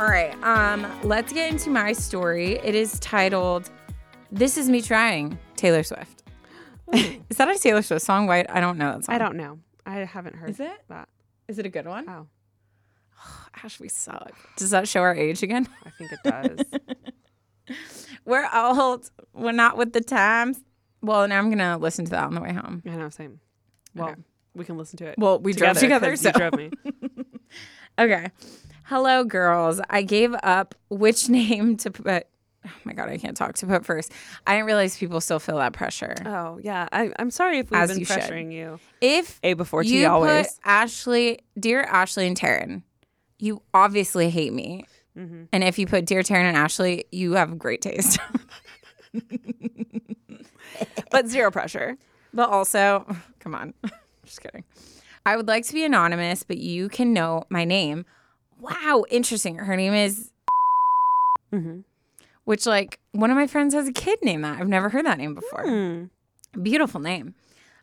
All 0.00 0.06
right. 0.06 0.32
Um, 0.42 0.90
let's 1.02 1.30
get 1.30 1.50
into 1.52 1.68
my 1.68 1.92
story. 1.92 2.52
It 2.64 2.74
is 2.74 2.98
titled 3.00 3.68
This 4.32 4.56
Is 4.56 4.70
Me 4.70 4.80
Trying, 4.80 5.38
Taylor 5.56 5.82
Swift. 5.82 6.22
is 6.94 7.36
that 7.36 7.50
a 7.54 7.58
Taylor 7.58 7.82
Swift 7.82 8.06
song? 8.06 8.26
White? 8.26 8.46
I 8.48 8.60
don't 8.60 8.78
know 8.78 8.92
that 8.94 9.04
song. 9.04 9.14
I 9.14 9.18
don't 9.18 9.36
know. 9.36 9.58
I 9.84 9.96
haven't 9.98 10.36
heard 10.36 10.48
Is 10.48 10.58
it? 10.60 10.72
that. 10.88 11.10
Is 11.48 11.58
it 11.58 11.66
a 11.66 11.68
good 11.68 11.86
one? 11.86 12.08
Oh, 12.08 12.28
Ash, 13.62 13.78
we 13.78 13.88
suck. 13.90 14.32
Does 14.56 14.70
that 14.70 14.88
show 14.88 15.00
our 15.02 15.14
age 15.14 15.42
again? 15.42 15.68
I 15.84 15.90
think 15.90 16.12
it 16.12 16.18
does. 16.24 17.76
We're 18.24 18.48
old. 18.54 19.10
We're 19.34 19.52
not 19.52 19.76
with 19.76 19.92
the 19.92 20.00
times. 20.00 20.60
Well, 21.02 21.28
now 21.28 21.38
I'm 21.38 21.50
gonna 21.50 21.76
listen 21.76 22.06
to 22.06 22.10
that 22.12 22.24
on 22.24 22.34
the 22.34 22.40
way 22.40 22.54
home. 22.54 22.82
I 22.86 22.90
know, 22.96 23.10
same. 23.10 23.38
Well, 23.94 24.08
Okay. 24.12 24.20
we 24.54 24.64
can 24.64 24.78
listen 24.78 24.96
to 24.98 25.06
it. 25.08 25.16
Well, 25.18 25.38
we 25.40 25.52
drove 25.52 25.76
together, 25.76 26.08
'cause 26.08 26.20
so 26.22 26.28
you 26.28 26.32
drove 26.32 26.54
me. 26.54 26.70
okay. 27.98 28.30
Hello, 28.90 29.22
girls. 29.22 29.80
I 29.88 30.02
gave 30.02 30.34
up 30.42 30.74
which 30.88 31.28
name 31.28 31.76
to 31.76 31.92
put. 31.92 32.26
Oh 32.66 32.70
my 32.82 32.92
god, 32.92 33.08
I 33.08 33.18
can't 33.18 33.36
talk 33.36 33.54
to 33.58 33.66
put 33.68 33.86
first. 33.86 34.10
I 34.48 34.54
didn't 34.54 34.66
realize 34.66 34.98
people 34.98 35.20
still 35.20 35.38
feel 35.38 35.58
that 35.58 35.72
pressure. 35.72 36.16
Oh 36.26 36.58
yeah, 36.60 36.88
I, 36.90 37.12
I'm 37.16 37.30
sorry 37.30 37.58
if 37.58 37.70
we've 37.70 37.78
As 37.80 37.90
been 37.90 38.00
you 38.00 38.04
should. 38.04 38.16
pressuring 38.18 38.52
you. 38.52 38.80
If 39.00 39.38
A 39.44 39.54
before 39.54 39.84
T 39.84 40.00
you 40.00 40.08
always. 40.08 40.48
put 40.48 40.56
Ashley, 40.64 41.38
dear 41.56 41.82
Ashley 41.82 42.26
and 42.26 42.36
Taryn, 42.36 42.82
you 43.38 43.62
obviously 43.72 44.28
hate 44.28 44.52
me. 44.52 44.86
Mm-hmm. 45.16 45.44
And 45.52 45.62
if 45.62 45.78
you 45.78 45.86
put 45.86 46.04
dear 46.04 46.22
Taryn 46.22 46.42
and 46.42 46.56
Ashley, 46.56 47.04
you 47.12 47.34
have 47.34 47.56
great 47.60 47.82
taste. 47.82 48.18
but 51.12 51.28
zero 51.28 51.52
pressure. 51.52 51.96
but 52.34 52.48
also, 52.48 53.06
come 53.38 53.54
on, 53.54 53.72
just 54.24 54.40
kidding. 54.40 54.64
I 55.24 55.36
would 55.36 55.46
like 55.46 55.64
to 55.66 55.74
be 55.74 55.84
anonymous, 55.84 56.42
but 56.42 56.58
you 56.58 56.88
can 56.88 57.12
know 57.12 57.44
my 57.50 57.64
name. 57.64 58.04
Wow, 58.60 59.04
interesting. 59.10 59.56
Her 59.56 59.76
name 59.76 59.94
is, 59.94 60.30
Mm-hmm. 61.52 61.80
which 62.44 62.64
like 62.64 63.00
one 63.10 63.30
of 63.30 63.36
my 63.36 63.48
friends 63.48 63.74
has 63.74 63.88
a 63.88 63.92
kid 63.92 64.20
named 64.22 64.44
that. 64.44 64.60
I've 64.60 64.68
never 64.68 64.88
heard 64.88 65.04
that 65.06 65.18
name 65.18 65.34
before. 65.34 65.64
Hmm. 65.66 66.04
Beautiful 66.62 67.00
name. 67.00 67.34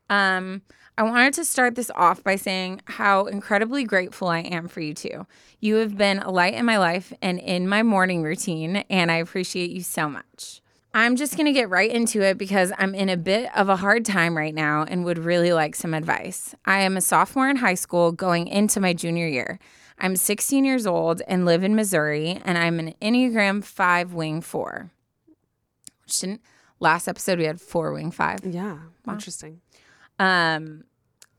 Um, 0.10 0.62
I 0.98 1.04
wanted 1.04 1.34
to 1.34 1.44
start 1.46 1.76
this 1.76 1.92
off 1.94 2.24
by 2.24 2.38
saying 2.38 2.82
how 2.86 3.26
incredibly 3.26 3.84
grateful 3.84 4.30
I 4.30 4.40
am 4.40 4.70
for 4.70 4.80
you 4.80 4.94
two. 4.94 5.28
You 5.60 5.76
have 5.76 5.98
been 5.98 6.20
a 6.20 6.32
light 6.32 6.54
in 6.54 6.66
my 6.66 6.78
life 6.78 7.12
and 7.22 7.40
in 7.40 7.68
my 7.68 7.84
morning 7.84 8.24
routine, 8.24 8.78
and 8.90 9.12
I 9.12 9.18
appreciate 9.18 9.70
you 9.72 9.82
so 9.82 10.08
much. 10.10 10.62
I'm 10.94 11.18
just 11.18 11.36
going 11.36 11.46
to 11.46 11.52
get 11.52 11.70
right 11.70 11.92
into 11.92 12.22
it 12.22 12.38
because 12.38 12.72
I'm 12.78 12.96
in 12.96 13.10
a 13.10 13.18
bit 13.18 13.50
of 13.56 13.68
a 13.70 13.76
hard 13.76 14.06
time 14.06 14.36
right 14.36 14.56
now 14.56 14.84
and 14.88 15.04
would 15.06 15.20
really 15.20 15.52
like 15.54 15.76
some 15.76 15.94
advice. 15.94 16.56
I 16.66 16.80
am 16.80 16.96
a 16.98 17.02
sophomore 17.02 17.50
in 17.50 17.58
high 17.58 17.76
school 17.76 18.12
going 18.13 18.48
into 18.48 18.80
my 18.80 18.94
junior 18.94 19.28
year. 19.28 19.60
I'm 19.99 20.15
16 20.15 20.63
years 20.63 20.86
old 20.86 21.21
and 21.27 21.45
live 21.45 21.63
in 21.63 21.75
Missouri, 21.75 22.41
and 22.45 22.57
I'm 22.57 22.79
an 22.79 22.93
Enneagram 23.01 23.63
5 23.63 24.13
wing 24.13 24.41
4. 24.41 24.91
Which 26.03 26.19
didn't, 26.19 26.41
last 26.79 27.07
episode 27.07 27.39
we 27.39 27.45
had 27.45 27.60
4 27.60 27.93
wing 27.93 28.12
5. 28.12 28.45
Yeah, 28.45 28.77
interesting. 29.07 29.62
Um, 30.19 30.83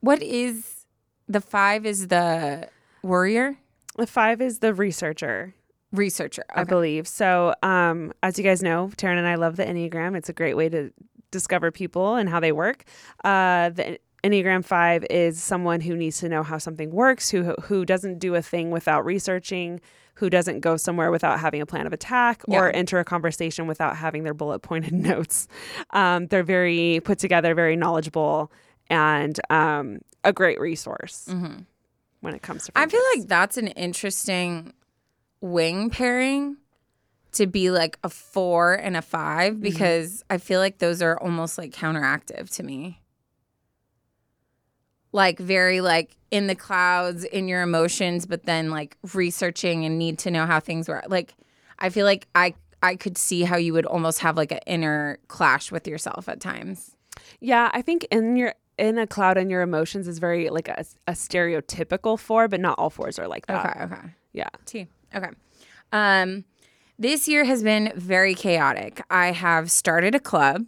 what 0.00 0.22
is 0.22 0.86
the 1.28 1.40
five? 1.40 1.84
Is 1.86 2.08
the 2.08 2.68
warrior 3.02 3.58
The 3.96 4.06
five 4.06 4.40
is 4.40 4.60
the 4.60 4.72
researcher, 4.72 5.54
researcher? 5.92 6.44
I 6.54 6.64
believe. 6.64 7.08
So, 7.08 7.54
um, 7.62 8.12
as 8.22 8.38
you 8.38 8.44
guys 8.44 8.62
know, 8.62 8.90
Taryn 8.96 9.18
and 9.18 9.26
I 9.26 9.34
love 9.34 9.56
the 9.56 9.64
Enneagram. 9.64 10.16
It's 10.16 10.28
a 10.28 10.32
great 10.32 10.56
way 10.56 10.68
to 10.68 10.92
discover 11.30 11.70
people 11.70 12.14
and 12.14 12.28
how 12.28 12.40
they 12.40 12.52
work. 12.52 12.84
Uh, 13.24 13.70
the 13.70 13.98
Enneagram 14.24 14.64
Five 14.64 15.04
is 15.10 15.42
someone 15.42 15.80
who 15.80 15.96
needs 15.96 16.18
to 16.20 16.28
know 16.28 16.42
how 16.42 16.58
something 16.58 16.90
works, 16.90 17.30
who 17.30 17.54
who 17.62 17.84
doesn't 17.84 18.18
do 18.18 18.34
a 18.34 18.42
thing 18.42 18.70
without 18.70 19.04
researching, 19.04 19.80
who 20.14 20.28
doesn't 20.28 20.60
go 20.60 20.76
somewhere 20.76 21.10
without 21.10 21.38
having 21.38 21.60
a 21.60 21.66
plan 21.66 21.86
of 21.86 21.92
attack, 21.92 22.42
or 22.48 22.74
enter 22.74 22.98
a 22.98 23.04
conversation 23.04 23.66
without 23.66 23.96
having 23.96 24.24
their 24.24 24.34
bullet 24.34 24.58
pointed 24.60 24.92
notes. 25.10 25.46
Um, 25.90 26.26
they're 26.26 26.42
very 26.42 27.00
put 27.04 27.18
together, 27.18 27.54
very 27.54 27.76
knowledgeable, 27.76 28.50
and 28.90 29.38
um, 29.50 30.00
a 30.24 30.32
great 30.32 30.58
resource 30.60 31.28
when 32.20 32.34
it 32.34 32.42
comes 32.42 32.64
to. 32.66 32.72
Mm-hmm. 32.72 32.82
I 32.82 32.86
feel 32.90 33.02
like 33.16 33.28
that's 33.28 33.56
an 33.56 33.68
interesting 33.68 34.72
wing 35.40 35.90
pairing 35.90 36.56
to 37.32 37.46
be 37.46 37.70
like 37.70 37.98
a 38.02 38.08
four 38.08 38.74
and 38.74 38.96
a 38.96 39.02
5 39.02 39.52
Mm-hmm. 39.52 39.62
because 39.62 40.24
I 40.28 40.38
feel 40.38 40.58
like 40.58 40.78
those 40.78 41.00
are 41.02 41.16
almost 41.20 41.58
like 41.58 41.72
counteractive 41.72 42.50
to 42.56 42.62
me. 42.64 43.00
Like 45.12 45.38
very 45.38 45.80
like 45.80 46.16
in 46.30 46.46
the 46.46 46.54
clouds 46.54 47.24
in 47.24 47.48
your 47.48 47.62
emotions, 47.62 48.26
but 48.26 48.44
then 48.44 48.70
like 48.70 48.96
researching 49.14 49.84
and 49.84 49.98
need 49.98 50.18
to 50.20 50.30
know 50.30 50.46
how 50.46 50.60
things 50.60 50.88
work. 50.88 51.04
Like 51.08 51.34
I 51.78 51.88
feel 51.88 52.04
like 52.04 52.28
I 52.34 52.54
I 52.82 52.96
could 52.96 53.18
see 53.18 53.42
how 53.42 53.56
you 53.56 53.72
would 53.72 53.86
almost 53.86 54.20
have 54.20 54.36
like 54.36 54.52
an 54.52 54.60
inner 54.66 55.18
clash 55.28 55.72
with 55.72 55.88
yourself 55.88 56.28
at 56.28 56.40
times. 56.40 56.96
Yeah, 57.40 57.70
I 57.72 57.82
think 57.82 58.06
in 58.10 58.36
your 58.36 58.54
in 58.78 58.98
a 58.98 59.06
cloud 59.06 59.36
in 59.36 59.50
your 59.50 59.62
emotions 59.62 60.06
is 60.06 60.18
very 60.18 60.50
like 60.50 60.68
a, 60.68 60.84
a 61.06 61.12
stereotypical 61.12 62.18
four, 62.18 62.48
but 62.48 62.60
not 62.60 62.78
all 62.78 62.90
fours 62.90 63.18
are 63.18 63.28
like 63.28 63.46
that. 63.46 63.66
Okay, 63.66 63.84
okay. 63.84 64.08
Yeah. 64.32 64.48
T. 64.66 64.86
Okay. 65.14 65.30
Um, 65.92 66.44
this 66.98 67.28
year 67.28 67.44
has 67.44 67.62
been 67.62 67.92
very 67.96 68.34
chaotic. 68.34 69.02
I 69.10 69.32
have 69.32 69.70
started 69.70 70.14
a 70.14 70.20
club. 70.20 70.66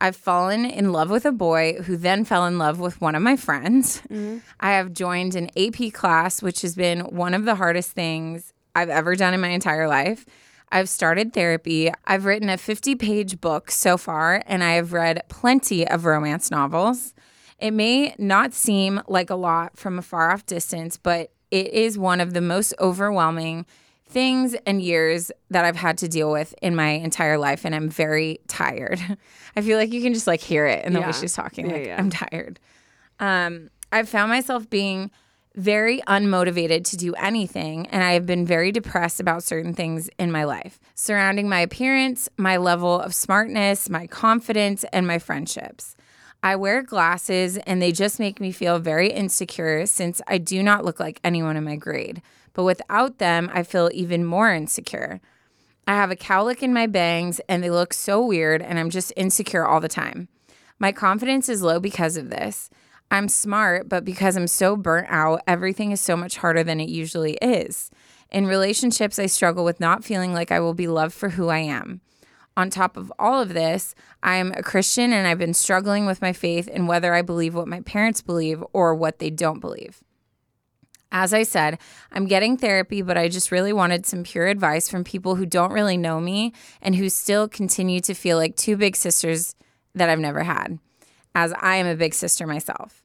I've 0.00 0.16
fallen 0.16 0.64
in 0.64 0.92
love 0.92 1.10
with 1.10 1.26
a 1.26 1.32
boy 1.32 1.74
who 1.82 1.96
then 1.96 2.24
fell 2.24 2.46
in 2.46 2.58
love 2.58 2.78
with 2.78 3.00
one 3.00 3.14
of 3.14 3.22
my 3.22 3.36
friends. 3.36 4.00
Mm-hmm. 4.02 4.38
I 4.60 4.72
have 4.72 4.92
joined 4.92 5.34
an 5.34 5.50
AP 5.56 5.92
class, 5.92 6.42
which 6.42 6.62
has 6.62 6.74
been 6.74 7.00
one 7.00 7.34
of 7.34 7.44
the 7.44 7.56
hardest 7.56 7.92
things 7.92 8.52
I've 8.74 8.90
ever 8.90 9.16
done 9.16 9.34
in 9.34 9.40
my 9.40 9.48
entire 9.48 9.88
life. 9.88 10.24
I've 10.70 10.88
started 10.88 11.32
therapy. 11.32 11.90
I've 12.06 12.24
written 12.26 12.48
a 12.48 12.58
50 12.58 12.94
page 12.94 13.40
book 13.40 13.70
so 13.70 13.96
far, 13.96 14.42
and 14.46 14.62
I 14.62 14.72
have 14.72 14.92
read 14.92 15.22
plenty 15.28 15.86
of 15.86 16.04
romance 16.04 16.50
novels. 16.50 17.14
It 17.58 17.72
may 17.72 18.14
not 18.18 18.54
seem 18.54 19.02
like 19.08 19.30
a 19.30 19.34
lot 19.34 19.76
from 19.76 19.98
a 19.98 20.02
far 20.02 20.30
off 20.30 20.46
distance, 20.46 20.96
but 20.96 21.32
it 21.50 21.68
is 21.68 21.98
one 21.98 22.20
of 22.20 22.34
the 22.34 22.40
most 22.40 22.74
overwhelming 22.78 23.66
things 24.08 24.54
and 24.66 24.80
years 24.80 25.30
that 25.50 25.64
I've 25.64 25.76
had 25.76 25.98
to 25.98 26.08
deal 26.08 26.30
with 26.32 26.54
in 26.62 26.74
my 26.74 26.88
entire 26.88 27.38
life, 27.38 27.64
and 27.64 27.74
I'm 27.74 27.88
very 27.88 28.40
tired. 28.48 29.00
I 29.56 29.60
feel 29.60 29.78
like 29.78 29.92
you 29.92 30.02
can 30.02 30.14
just 30.14 30.26
like 30.26 30.40
hear 30.40 30.66
it 30.66 30.84
in 30.84 30.92
the 30.92 31.00
way 31.00 31.12
she's 31.12 31.34
talking. 31.34 31.68
Yeah, 31.68 31.76
Like, 31.76 31.86
yeah. 31.86 31.96
I'm 31.98 32.10
tired. 32.10 32.58
Um, 33.20 33.70
I've 33.92 34.08
found 34.08 34.30
myself 34.30 34.68
being 34.70 35.10
very 35.54 36.00
unmotivated 36.02 36.84
to 36.84 36.96
do 36.96 37.14
anything, 37.14 37.86
and 37.88 38.02
I 38.04 38.12
have 38.12 38.26
been 38.26 38.46
very 38.46 38.70
depressed 38.70 39.18
about 39.18 39.42
certain 39.42 39.74
things 39.74 40.08
in 40.18 40.30
my 40.30 40.44
life 40.44 40.78
surrounding 40.94 41.48
my 41.48 41.60
appearance, 41.60 42.28
my 42.36 42.56
level 42.56 43.00
of 43.00 43.14
smartness, 43.14 43.90
my 43.90 44.06
confidence, 44.06 44.84
and 44.92 45.06
my 45.06 45.18
friendships. 45.18 45.96
I 46.42 46.54
wear 46.54 46.82
glasses, 46.82 47.56
and 47.58 47.82
they 47.82 47.90
just 47.90 48.20
make 48.20 48.40
me 48.40 48.52
feel 48.52 48.78
very 48.78 49.10
insecure 49.10 49.86
since 49.86 50.20
I 50.28 50.38
do 50.38 50.62
not 50.62 50.84
look 50.84 51.00
like 51.00 51.18
anyone 51.24 51.56
in 51.56 51.64
my 51.64 51.74
grade. 51.76 52.22
But 52.52 52.64
without 52.64 53.18
them, 53.18 53.50
I 53.52 53.62
feel 53.62 53.90
even 53.92 54.24
more 54.24 54.52
insecure. 54.52 55.20
I 55.86 55.94
have 55.94 56.10
a 56.10 56.16
cowlick 56.16 56.62
in 56.62 56.72
my 56.72 56.86
bangs, 56.86 57.40
and 57.48 57.62
they 57.62 57.70
look 57.70 57.94
so 57.94 58.24
weird, 58.24 58.60
and 58.60 58.78
I'm 58.78 58.90
just 58.90 59.12
insecure 59.16 59.66
all 59.66 59.80
the 59.80 59.88
time. 59.88 60.28
My 60.78 60.92
confidence 60.92 61.48
is 61.48 61.62
low 61.62 61.80
because 61.80 62.16
of 62.16 62.30
this. 62.30 62.70
I'm 63.10 63.28
smart, 63.28 63.88
but 63.88 64.04
because 64.04 64.36
I'm 64.36 64.46
so 64.46 64.76
burnt 64.76 65.06
out, 65.08 65.40
everything 65.46 65.92
is 65.92 66.00
so 66.00 66.16
much 66.16 66.36
harder 66.36 66.62
than 66.62 66.78
it 66.78 66.90
usually 66.90 67.38
is. 67.40 67.90
In 68.30 68.46
relationships, 68.46 69.18
I 69.18 69.26
struggle 69.26 69.64
with 69.64 69.80
not 69.80 70.04
feeling 70.04 70.34
like 70.34 70.52
I 70.52 70.60
will 70.60 70.74
be 70.74 70.88
loved 70.88 71.14
for 71.14 71.30
who 71.30 71.48
I 71.48 71.58
am. 71.58 72.02
On 72.58 72.68
top 72.68 72.96
of 72.96 73.12
all 73.18 73.40
of 73.40 73.54
this, 73.54 73.94
I'm 74.22 74.52
a 74.52 74.62
Christian 74.62 75.12
and 75.12 75.26
I've 75.26 75.38
been 75.38 75.54
struggling 75.54 76.06
with 76.06 76.20
my 76.20 76.32
faith 76.32 76.68
and 76.70 76.88
whether 76.88 77.14
I 77.14 77.22
believe 77.22 77.54
what 77.54 77.68
my 77.68 77.80
parents 77.80 78.20
believe 78.20 78.62
or 78.72 78.94
what 78.94 79.20
they 79.20 79.30
don't 79.30 79.60
believe. 79.60 80.02
As 81.10 81.32
I 81.32 81.42
said, 81.42 81.78
I'm 82.12 82.26
getting 82.26 82.56
therapy, 82.56 83.00
but 83.00 83.16
I 83.16 83.28
just 83.28 83.50
really 83.50 83.72
wanted 83.72 84.04
some 84.04 84.24
pure 84.24 84.46
advice 84.46 84.88
from 84.88 85.04
people 85.04 85.36
who 85.36 85.46
don't 85.46 85.72
really 85.72 85.96
know 85.96 86.20
me 86.20 86.52
and 86.82 86.96
who 86.96 87.08
still 87.08 87.48
continue 87.48 88.00
to 88.00 88.14
feel 88.14 88.36
like 88.36 88.56
two 88.56 88.76
big 88.76 88.94
sisters 88.94 89.54
that 89.94 90.10
I've 90.10 90.18
never 90.18 90.42
had, 90.42 90.78
as 91.34 91.54
I 91.60 91.76
am 91.76 91.86
a 91.86 91.96
big 91.96 92.12
sister 92.12 92.46
myself. 92.46 93.02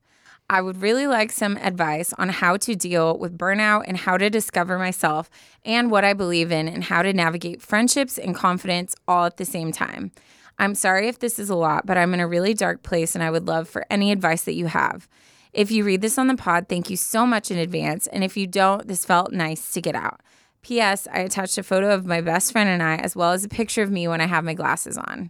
I 0.49 0.61
would 0.61 0.81
really 0.81 1.07
like 1.07 1.31
some 1.31 1.55
advice 1.57 2.13
on 2.17 2.29
how 2.29 2.57
to 2.57 2.75
deal 2.75 3.17
with 3.17 3.37
burnout 3.37 3.85
and 3.87 3.97
how 3.97 4.17
to 4.17 4.29
discover 4.29 4.77
myself 4.77 5.29
and 5.63 5.89
what 5.89 6.03
I 6.03 6.13
believe 6.13 6.51
in 6.51 6.67
and 6.67 6.83
how 6.83 7.01
to 7.01 7.13
navigate 7.13 7.61
friendships 7.61 8.17
and 8.17 8.35
confidence 8.35 8.93
all 9.07 9.25
at 9.25 9.37
the 9.37 9.45
same 9.45 9.71
time. 9.71 10.11
I'm 10.59 10.75
sorry 10.75 11.07
if 11.07 11.19
this 11.19 11.39
is 11.39 11.49
a 11.49 11.55
lot, 11.55 11.85
but 11.85 11.97
I'm 11.97 12.13
in 12.13 12.19
a 12.19 12.27
really 12.27 12.53
dark 12.53 12.83
place 12.83 13.15
and 13.15 13.23
I 13.23 13.31
would 13.31 13.47
love 13.47 13.69
for 13.69 13.85
any 13.89 14.11
advice 14.11 14.43
that 14.43 14.53
you 14.53 14.67
have. 14.67 15.07
If 15.53 15.69
you 15.71 15.83
read 15.83 16.01
this 16.01 16.17
on 16.17 16.27
the 16.27 16.35
pod, 16.35 16.67
thank 16.67 16.89
you 16.89 16.97
so 16.97 17.25
much 17.25 17.51
in 17.51 17.57
advance. 17.57 18.07
And 18.07 18.23
if 18.23 18.35
you 18.35 18.47
don't, 18.47 18.87
this 18.87 19.05
felt 19.05 19.31
nice 19.31 19.71
to 19.73 19.81
get 19.81 19.95
out. 19.95 20.21
P.S. 20.63 21.07
I 21.11 21.19
attached 21.19 21.57
a 21.57 21.63
photo 21.63 21.93
of 21.93 22.05
my 22.05 22.21
best 22.21 22.51
friend 22.51 22.69
and 22.69 22.81
I, 22.81 22.95
as 22.95 23.15
well 23.15 23.31
as 23.33 23.43
a 23.43 23.49
picture 23.49 23.83
of 23.83 23.91
me 23.91 24.07
when 24.07 24.21
I 24.21 24.25
have 24.27 24.43
my 24.43 24.53
glasses 24.53 24.97
on. 24.97 25.29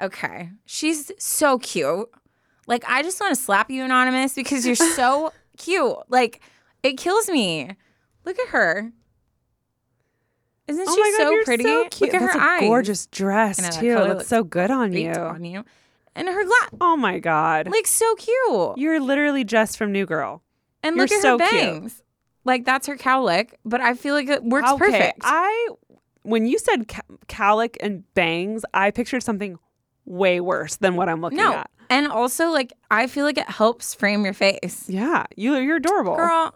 Okay. 0.00 0.50
She's 0.66 1.10
so 1.18 1.58
cute. 1.58 2.08
Like, 2.66 2.84
I 2.86 3.02
just 3.02 3.20
want 3.20 3.34
to 3.34 3.40
slap 3.42 3.70
you, 3.70 3.82
Anonymous, 3.84 4.34
because 4.34 4.66
you're 4.66 4.76
so 4.94 5.32
cute. 5.56 5.96
Like, 6.08 6.40
it 6.82 6.98
kills 6.98 7.28
me. 7.28 7.70
Look 8.24 8.38
at 8.38 8.48
her. 8.48 8.92
Isn't 10.68 10.86
Oh 10.88 10.94
she 10.94 11.00
my 11.00 11.10
God, 11.18 11.24
so 11.24 11.30
you're 11.30 11.44
pretty? 11.44 11.64
so 11.64 11.88
cute. 11.88 12.12
Look 12.12 12.14
at 12.14 12.20
That's 12.20 12.34
her 12.34 12.38
a 12.40 12.42
eyes. 12.42 12.60
gorgeous 12.60 13.06
dress 13.06 13.60
know, 13.60 13.80
too. 13.80 13.96
Looks 14.12 14.26
so 14.26 14.42
good 14.44 14.70
on 14.70 14.92
you. 14.92 15.10
on 15.12 15.44
you. 15.44 15.64
And 16.16 16.26
her 16.28 16.44
gla- 16.44 16.78
Oh 16.80 16.96
my 16.96 17.18
god. 17.20 17.68
like 17.70 17.86
so 17.86 18.14
cute. 18.16 18.78
You're 18.78 18.98
literally 19.00 19.44
just 19.44 19.76
from 19.78 19.92
New 19.92 20.06
Girl. 20.06 20.42
And 20.82 20.96
you're 20.96 21.04
look 21.04 21.12
at 21.12 21.22
so 21.22 21.38
her 21.38 21.46
cute. 21.48 21.60
bangs. 21.62 22.02
Like 22.44 22.64
that's 22.64 22.86
her 22.86 22.96
cowlick, 22.96 23.50
but 23.64 23.80
I 23.80 23.94
feel 23.94 24.14
like 24.14 24.28
it 24.28 24.42
works 24.42 24.68
Okay, 24.70 24.78
perfect. 24.78 25.20
I 25.22 25.68
when 26.22 26.46
you 26.46 26.58
said 26.58 26.88
ca- 26.88 27.02
cowlick 27.28 27.76
and 27.80 28.02
bangs, 28.14 28.64
I 28.74 28.90
pictured 28.90 29.22
something 29.22 29.58
way 30.04 30.40
worse 30.40 30.76
than 30.76 30.96
what 30.96 31.08
I'm 31.08 31.20
looking 31.20 31.38
no, 31.38 31.52
at. 31.54 31.70
and 31.90 32.06
also 32.08 32.48
like 32.50 32.72
I 32.90 33.06
feel 33.08 33.24
like 33.24 33.38
it 33.38 33.48
helps 33.50 33.94
frame 33.94 34.24
your 34.24 34.34
face. 34.34 34.84
Yeah, 34.88 35.24
you 35.36 35.54
you're 35.56 35.76
adorable. 35.76 36.16
Girl, 36.16 36.54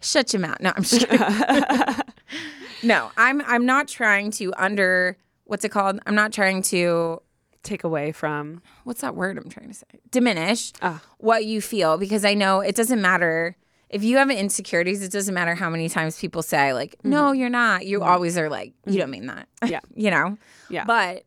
shut 0.00 0.32
your 0.32 0.40
mouth. 0.42 0.58
No, 0.60 0.72
I'm 0.76 0.82
just 0.82 1.06
no, 2.82 3.10
I'm 3.16 3.40
I'm 3.42 3.64
not 3.66 3.88
trying 3.88 4.30
to 4.32 4.52
under 4.56 5.16
what's 5.44 5.64
it 5.64 5.70
called? 5.70 6.00
I'm 6.06 6.14
not 6.14 6.32
trying 6.32 6.62
to 6.62 7.22
Take 7.62 7.84
away 7.84 8.10
from 8.12 8.60
what's 8.84 9.00
that 9.02 9.14
word 9.14 9.38
I'm 9.38 9.48
trying 9.48 9.68
to 9.68 9.74
say? 9.74 9.86
Diminish 10.10 10.72
Ah. 10.82 11.00
what 11.18 11.44
you 11.44 11.60
feel 11.60 11.96
because 11.96 12.24
I 12.24 12.34
know 12.34 12.60
it 12.60 12.74
doesn't 12.74 13.00
matter 13.00 13.56
if 13.88 14.02
you 14.02 14.16
have 14.16 14.30
insecurities, 14.30 15.02
it 15.02 15.12
doesn't 15.12 15.34
matter 15.34 15.54
how 15.54 15.68
many 15.68 15.88
times 15.90 16.18
people 16.18 16.42
say 16.42 16.72
like, 16.72 16.96
"No, 17.04 17.32
you're 17.32 17.50
not." 17.50 17.84
You 17.84 18.02
always 18.02 18.38
are 18.38 18.48
like, 18.48 18.72
"You 18.86 18.98
don't 18.98 19.10
mean 19.10 19.26
that." 19.26 19.46
Mm-hmm. 19.60 19.72
Yeah. 19.72 19.80
you 19.94 20.10
know. 20.10 20.38
Yeah. 20.70 20.84
But 20.86 21.24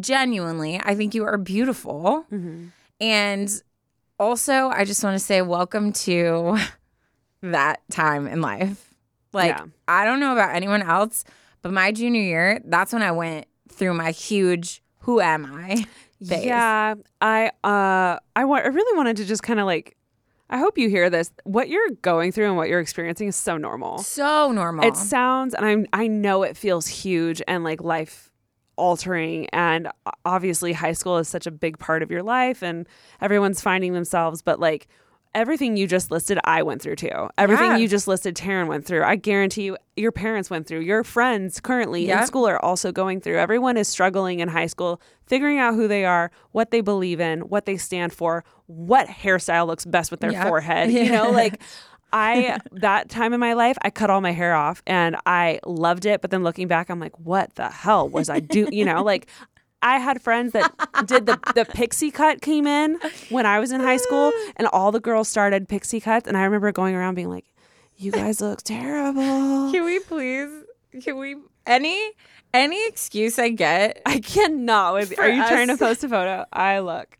genuinely, 0.00 0.80
I 0.84 0.94
think 0.96 1.14
you 1.14 1.24
are 1.24 1.38
beautiful. 1.38 2.26
Mm-hmm. 2.32 2.66
And 3.00 3.62
also, 4.18 4.68
I 4.68 4.84
just 4.84 5.02
want 5.04 5.14
to 5.14 5.24
say 5.24 5.42
welcome 5.42 5.92
to 5.92 6.58
that 7.42 7.80
time 7.90 8.26
in 8.26 8.40
life. 8.40 8.94
Like, 9.32 9.50
Yeah. 9.56 9.66
I 9.86 10.04
don't 10.04 10.18
know 10.20 10.32
about 10.32 10.54
anyone 10.56 10.82
else, 10.82 11.24
but 11.62 11.72
my 11.72 11.92
junior 11.92 12.20
year, 12.22 12.60
that's 12.64 12.92
when 12.92 13.02
I 13.02 13.12
went 13.12 13.46
through 13.70 13.94
my 13.94 14.10
huge 14.10 14.82
who 15.08 15.22
am 15.22 15.46
I 15.46 15.86
phase. 16.22 16.44
Yeah, 16.44 16.94
I 17.22 17.50
uh 17.64 18.18
I 18.36 18.44
want 18.44 18.66
I 18.66 18.68
really 18.68 18.94
wanted 18.94 19.16
to 19.16 19.24
just 19.24 19.42
kind 19.42 19.58
of 19.58 19.64
like 19.64 19.96
I 20.50 20.58
hope 20.58 20.76
you 20.76 20.90
hear 20.90 21.08
this. 21.08 21.30
What 21.44 21.70
you're 21.70 21.92
going 22.02 22.30
through 22.30 22.44
and 22.48 22.58
what 22.58 22.68
you're 22.68 22.78
experiencing 22.78 23.28
is 23.28 23.36
so 23.36 23.56
normal. 23.56 23.98
So 23.98 24.52
normal. 24.52 24.86
It 24.86 24.98
sounds 24.98 25.54
and 25.54 25.88
I 25.94 26.02
I 26.02 26.08
know 26.08 26.42
it 26.42 26.58
feels 26.58 26.86
huge 26.86 27.40
and 27.48 27.64
like 27.64 27.80
life 27.82 28.30
altering 28.76 29.48
and 29.50 29.88
obviously 30.26 30.74
high 30.74 30.92
school 30.92 31.16
is 31.16 31.26
such 31.26 31.46
a 31.46 31.50
big 31.50 31.78
part 31.78 32.02
of 32.02 32.10
your 32.10 32.22
life 32.22 32.62
and 32.62 32.86
everyone's 33.22 33.60
finding 33.62 33.92
themselves 33.92 34.40
but 34.40 34.60
like 34.60 34.88
everything 35.38 35.76
you 35.76 35.86
just 35.86 36.10
listed 36.10 36.38
I 36.44 36.62
went 36.62 36.82
through 36.82 36.96
too. 36.96 37.28
Everything 37.38 37.70
Yeah. 37.72 37.76
you 37.78 37.88
just 37.88 38.08
listed 38.08 38.34
Taryn 38.34 38.66
went 38.66 38.84
through. 38.84 39.04
I 39.04 39.16
guarantee 39.16 39.62
you 39.64 39.76
your 39.96 40.12
parents 40.12 40.50
went 40.50 40.66
through. 40.66 40.80
Your 40.80 41.04
friends 41.04 41.60
currently 41.60 42.10
in 42.10 42.26
school 42.26 42.46
are 42.48 42.62
also 42.64 42.92
going 42.92 43.20
through. 43.20 43.38
Everyone 43.38 43.76
is 43.76 43.88
struggling 43.88 44.40
in 44.40 44.48
high 44.48 44.66
school 44.66 45.00
figuring 45.26 45.58
out 45.58 45.74
who 45.74 45.86
they 45.88 46.04
are, 46.04 46.30
what 46.52 46.70
they 46.70 46.80
believe 46.80 47.20
in, 47.20 47.40
what 47.42 47.66
they 47.66 47.76
stand 47.76 48.12
for, 48.12 48.44
what 48.66 49.06
hairstyle 49.06 49.66
looks 49.66 49.84
best 49.84 50.10
with 50.10 50.20
their 50.20 50.32
Yep. 50.32 50.46
forehead. 50.48 50.90
You 50.98 51.10
know, 51.12 51.30
like 51.30 51.60
I 52.12 52.58
that 52.72 53.08
time 53.10 53.32
in 53.34 53.40
my 53.40 53.52
life, 53.52 53.76
I 53.82 53.90
cut 53.90 54.08
all 54.10 54.20
my 54.20 54.32
hair 54.32 54.54
off 54.54 54.82
and 54.86 55.16
I 55.26 55.60
loved 55.66 56.06
it. 56.06 56.20
But 56.22 56.30
then 56.30 56.42
looking 56.42 56.66
back, 56.66 56.88
I'm 56.90 56.98
like, 57.00 57.18
what 57.18 57.54
the 57.54 57.68
hell 57.68 58.08
was 58.08 58.28
I 58.30 58.40
do? 58.40 58.66
You 58.72 58.84
know, 58.86 59.02
like 59.02 59.28
I 59.82 59.98
had 59.98 60.20
friends 60.22 60.52
that 60.52 60.72
did 61.06 61.26
the 61.26 61.38
the 61.54 61.64
pixie 61.74 62.10
cut 62.10 62.40
came 62.40 62.66
in 62.66 62.98
when 63.28 63.46
I 63.46 63.58
was 63.60 63.72
in 63.72 63.80
high 63.80 63.96
school, 63.96 64.32
and 64.56 64.66
all 64.68 64.92
the 64.92 65.00
girls 65.00 65.28
started 65.28 65.68
pixie 65.68 66.00
cuts, 66.00 66.26
and 66.26 66.36
I 66.36 66.44
remember 66.44 66.72
going 66.72 66.94
around 66.94 67.14
being 67.14 67.30
like, 67.30 67.44
"You 67.96 68.12
guys 68.12 68.40
look 68.40 68.62
terrible." 68.62 69.70
Can 69.72 69.84
we 69.84 70.00
please? 70.00 70.50
Can 71.02 71.18
we? 71.18 71.36
Any 71.66 72.12
any 72.54 72.86
excuse 72.88 73.38
I 73.38 73.50
get? 73.50 74.00
I 74.06 74.20
cannot. 74.20 74.94
With, 74.94 75.18
are 75.18 75.28
you 75.28 75.46
trying 75.46 75.68
to 75.68 75.76
post 75.76 76.02
a 76.02 76.08
photo? 76.08 76.46
I 76.52 76.78
look 76.78 77.17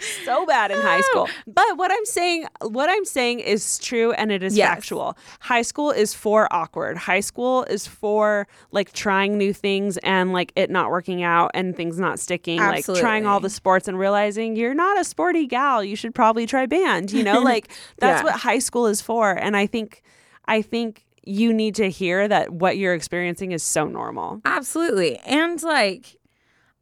so 0.24 0.46
bad 0.46 0.70
in 0.70 0.78
high 0.78 1.00
school. 1.02 1.28
But 1.46 1.76
what 1.76 1.90
I'm 1.92 2.04
saying, 2.04 2.46
what 2.62 2.88
I'm 2.88 3.04
saying 3.04 3.40
is 3.40 3.78
true 3.78 4.12
and 4.12 4.30
it 4.32 4.42
is 4.42 4.56
Yes. 4.56 4.68
factual. 4.68 5.16
High 5.40 5.62
school 5.62 5.90
is 5.90 6.14
for 6.14 6.48
awkward. 6.52 6.96
High 6.96 7.20
school 7.20 7.64
is 7.64 7.86
for 7.86 8.46
like 8.70 8.92
trying 8.92 9.36
new 9.36 9.52
things 9.52 9.96
and 9.98 10.32
like 10.32 10.52
it 10.56 10.70
not 10.70 10.90
working 10.90 11.22
out 11.22 11.50
and 11.54 11.76
things 11.76 11.98
not 11.98 12.18
sticking. 12.18 12.58
Like 12.58 12.84
trying 12.86 13.26
all 13.26 13.40
the 13.40 13.50
sports 13.50 13.88
and 13.88 13.98
realizing 13.98 14.56
you're 14.56 14.74
not 14.74 14.98
a 14.98 15.04
sporty 15.04 15.46
gal. 15.46 15.82
You 15.84 15.96
should 15.96 16.14
probably 16.14 16.46
try 16.46 16.66
band. 16.66 17.12
You 17.12 17.22
know, 17.24 17.40
like 17.52 17.68
that's 17.98 18.20
Yeah. 18.20 18.24
what 18.24 18.40
high 18.40 18.58
school 18.60 18.86
is 18.86 19.00
for. 19.00 19.30
And 19.32 19.56
I 19.56 19.66
think, 19.66 20.02
I 20.46 20.62
think 20.62 21.04
you 21.24 21.52
need 21.52 21.74
to 21.74 21.90
hear 21.90 22.26
that 22.28 22.50
what 22.52 22.78
you're 22.78 22.94
experiencing 22.94 23.52
is 23.52 23.62
so 23.62 23.84
normal. 23.86 24.40
Absolutely. 24.44 25.18
And 25.26 25.62
like, 25.62 26.16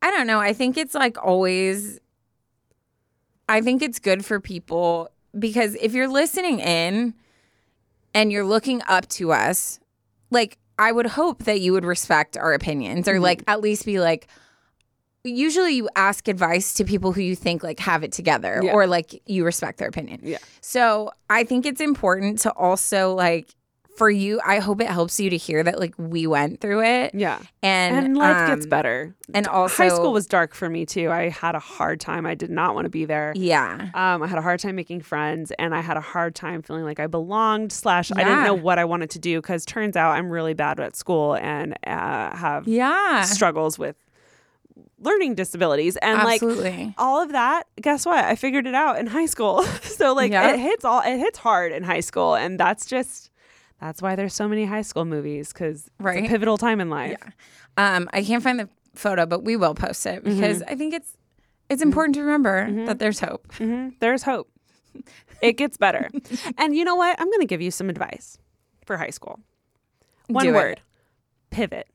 I 0.00 0.10
don't 0.12 0.26
know. 0.28 0.38
I 0.40 0.52
think 0.52 0.76
it's 0.76 0.94
like 0.94 1.16
always, 1.22 1.98
I 3.48 3.60
think 3.60 3.82
it's 3.82 3.98
good 3.98 4.24
for 4.24 4.40
people 4.40 5.10
because 5.38 5.74
if 5.76 5.94
you're 5.94 6.08
listening 6.08 6.60
in 6.60 7.14
and 8.14 8.30
you're 8.32 8.44
looking 8.44 8.82
up 8.88 9.08
to 9.10 9.32
us, 9.32 9.80
like, 10.30 10.58
I 10.78 10.92
would 10.92 11.06
hope 11.06 11.44
that 11.44 11.60
you 11.60 11.72
would 11.72 11.84
respect 11.84 12.36
our 12.36 12.52
opinions 12.52 13.08
or 13.08 13.18
like 13.18 13.40
mm-hmm. 13.40 13.50
at 13.50 13.60
least 13.60 13.84
be 13.84 13.98
like, 13.98 14.28
usually 15.24 15.74
you 15.74 15.88
ask 15.96 16.28
advice 16.28 16.74
to 16.74 16.84
people 16.84 17.12
who 17.12 17.20
you 17.20 17.34
think 17.34 17.62
like 17.62 17.80
have 17.80 18.04
it 18.04 18.12
together 18.12 18.60
Yeah. 18.62 18.72
or 18.72 18.86
like 18.86 19.20
you 19.26 19.44
respect 19.44 19.78
their 19.78 19.88
opinion. 19.88 20.20
Yeah. 20.22 20.38
So 20.60 21.10
I 21.28 21.44
think 21.44 21.66
it's 21.66 21.80
important 21.80 22.38
to 22.40 22.52
also 22.52 23.14
like, 23.14 23.54
for 23.98 24.08
you, 24.08 24.40
I 24.46 24.60
hope 24.60 24.80
it 24.80 24.86
helps 24.88 25.18
you 25.20 25.28
to 25.30 25.36
hear 25.36 25.62
that 25.62 25.78
like 25.78 25.94
we 25.98 26.26
went 26.26 26.60
through 26.60 26.82
it 26.84 27.14
Yeah. 27.14 27.38
and 27.62 27.96
And, 27.96 28.16
life 28.16 28.46
gets 28.48 28.64
um, 28.64 28.70
better. 28.70 29.14
And 29.34 29.46
also, 29.46 29.82
High 29.82 29.88
school 29.90 30.12
was 30.12 30.26
dark 30.26 30.54
for 30.54 30.70
me 30.70 30.86
too. 30.86 31.10
I 31.10 31.28
had 31.28 31.54
a 31.54 31.58
hard 31.58 32.00
time. 32.00 32.24
I 32.24 32.34
did 32.34 32.48
not 32.50 32.74
want 32.74 32.86
to 32.86 32.90
be 32.90 33.04
there. 33.04 33.32
yeah, 33.36 33.90
Um, 33.94 34.22
I 34.22 34.26
had 34.26 34.38
a 34.38 34.42
hard 34.42 34.60
time 34.60 34.76
making 34.76 35.02
friends, 35.02 35.50
and 35.58 35.74
I 35.74 35.80
had 35.82 35.96
a 35.98 36.00
hard 36.00 36.34
time 36.34 36.62
feeling 36.62 36.84
like 36.84 36.98
I 37.00 37.06
belonged. 37.08 37.72
Slash, 37.72 38.10
I 38.12 38.24
didn't 38.24 38.44
know 38.44 38.54
what 38.54 38.78
I 38.78 38.84
wanted 38.86 39.10
to 39.10 39.18
do 39.18 39.40
because 39.42 39.66
turns 39.66 39.96
out 39.96 40.12
I'm 40.12 40.30
really 40.30 40.54
bad 40.54 40.80
at 40.80 40.96
school 40.96 41.34
and 41.34 41.74
uh, 41.86 42.34
have 42.36 42.66
yeah, 42.66 43.22
struggles 43.24 43.78
with 43.78 43.96
learning 45.00 45.34
disabilities 45.34 45.96
and 45.98 46.22
like 46.24 46.42
all 46.98 47.22
of 47.22 47.32
that. 47.32 47.64
Guess 47.80 48.06
what? 48.06 48.24
I 48.24 48.34
figured 48.34 48.66
it 48.66 48.74
out 48.74 48.98
in 48.98 49.06
high 49.06 49.26
school. 49.26 49.62
so 49.82 50.12
like 50.14 50.32
Yeah. 50.32 50.52
it 50.52 50.58
hits 50.58 50.84
all 50.84 51.00
it 51.04 51.18
hits 51.18 51.38
hard 51.38 51.72
in 51.72 51.82
high 51.82 52.00
school, 52.00 52.34
and 52.34 52.58
that's 52.58 52.86
just 52.86 53.30
that's 53.80 54.00
why 54.02 54.16
there's 54.16 54.34
so 54.34 54.48
many 54.48 54.64
high 54.64 54.82
school 54.82 55.04
movies 55.04 55.52
because 55.52 55.86
it's 55.86 55.90
Right. 56.00 56.24
a 56.24 56.28
pivotal 56.28 56.58
time 56.58 56.80
in 56.80 56.90
life. 56.90 57.16
um, 57.76 58.08
I 58.12 58.22
can't 58.24 58.42
find 58.42 58.58
the 58.58 58.68
photo, 58.94 59.26
but 59.26 59.44
we 59.44 59.56
will 59.56 59.74
post 59.74 60.04
it 60.06 60.24
Mm-hmm. 60.24 60.34
because 60.40 60.62
I 60.62 60.74
think 60.74 60.94
it's 60.94 61.16
it's 61.70 61.82
important 61.82 62.14
to 62.14 62.22
remember 62.22 62.86
that 62.86 62.98
there's 62.98 63.20
hope. 63.20 63.52
hmm 63.54 63.90
There's 64.00 64.22
hope. 64.22 64.48
It 65.42 65.52
gets 65.58 65.76
better. 65.76 66.08
and 66.58 66.74
you 66.74 66.82
know 66.84 66.96
what? 66.96 67.20
I'm 67.20 67.26
going 67.28 67.40
to 67.40 67.46
give 67.46 67.60
you 67.60 67.70
some 67.70 67.90
advice 67.90 68.38
for 68.86 68.96
high 68.96 69.10
school. 69.10 69.38
One 70.28 70.44
Do 70.46 70.50
it. 70.50 70.54
word 70.54 70.80
pivot. 71.50 71.86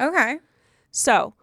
Okay. 0.00 0.38
So, 0.90 1.34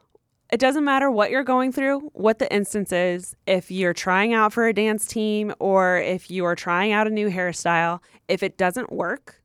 it 0.51 0.59
doesn't 0.59 0.83
matter 0.83 1.09
what 1.09 1.31
you're 1.31 1.43
going 1.43 1.71
through, 1.71 1.99
what 2.13 2.39
the 2.39 2.51
instance 2.53 2.91
is, 2.91 3.35
if 3.47 3.71
you're 3.71 3.93
trying 3.93 4.33
out 4.33 4.51
for 4.51 4.67
a 4.67 4.73
dance 4.73 5.05
team 5.07 5.53
or 5.59 5.97
if 5.97 6.29
you 6.29 6.43
are 6.45 6.55
trying 6.55 6.91
out 6.91 7.07
a 7.07 7.09
new 7.09 7.29
hairstyle, 7.29 7.99
if 8.27 8.43
it 8.43 8.57
doesn't 8.57 8.91
work, 8.91 9.38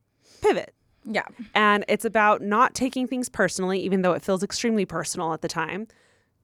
pivot. 0.44 0.74
Yeah. 1.04 1.26
And 1.54 1.85
it's 1.88 2.04
about 2.04 2.42
not 2.42 2.74
taking 2.74 3.07
things 3.07 3.28
personally, 3.28 3.80
even 3.80 4.02
though 4.02 4.12
it 4.12 4.22
feels 4.22 4.42
extremely 4.42 4.85
personal 4.85 5.33
at 5.33 5.42
the 5.42 5.48
time. 5.48 5.87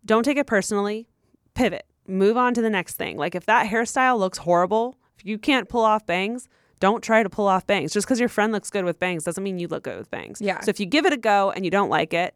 Don't 0.05 0.23
take 0.23 0.37
it 0.37 0.47
personally, 0.47 1.09
pivot, 1.55 1.87
move 2.07 2.37
on 2.37 2.55
to 2.55 2.63
the 2.63 2.71
next 2.71 2.97
thing. 2.97 3.17
Like 3.17 3.35
if 3.35 3.47
that 3.47 3.67
hairstyle 3.67 4.19
looks 4.19 4.39
horrible, 4.39 4.97
if 5.19 5.25
you 5.27 5.39
can't 5.39 5.69
pull 5.69 5.85
off 5.85 6.07
bangs, 6.07 6.49
don't 6.79 7.03
try 7.03 7.23
to 7.23 7.29
pull 7.29 7.47
off 7.47 7.67
bangs. 7.67 7.93
Just 7.93 8.07
because 8.07 8.19
your 8.19 8.29
friend 8.29 8.53
looks 8.53 8.71
good 8.71 8.85
with 8.85 8.99
bangs 8.99 9.25
doesn't 9.25 9.45
mean 9.45 9.59
you 9.59 9.69
look 9.69 9.85
good 9.85 9.99
with 9.99 10.11
bangs. 10.11 10.41
Yeah. 10.41 10.61
So 10.61 10.71
if 10.71 10.81
you 10.81 10.87
give 10.87 11.05
it 11.05 11.13
a 11.13 11.19
go 11.19 11.51
and 11.51 11.65
you 11.65 11.71
don't 11.71 11.91
like 11.91 12.15
it, 12.15 12.35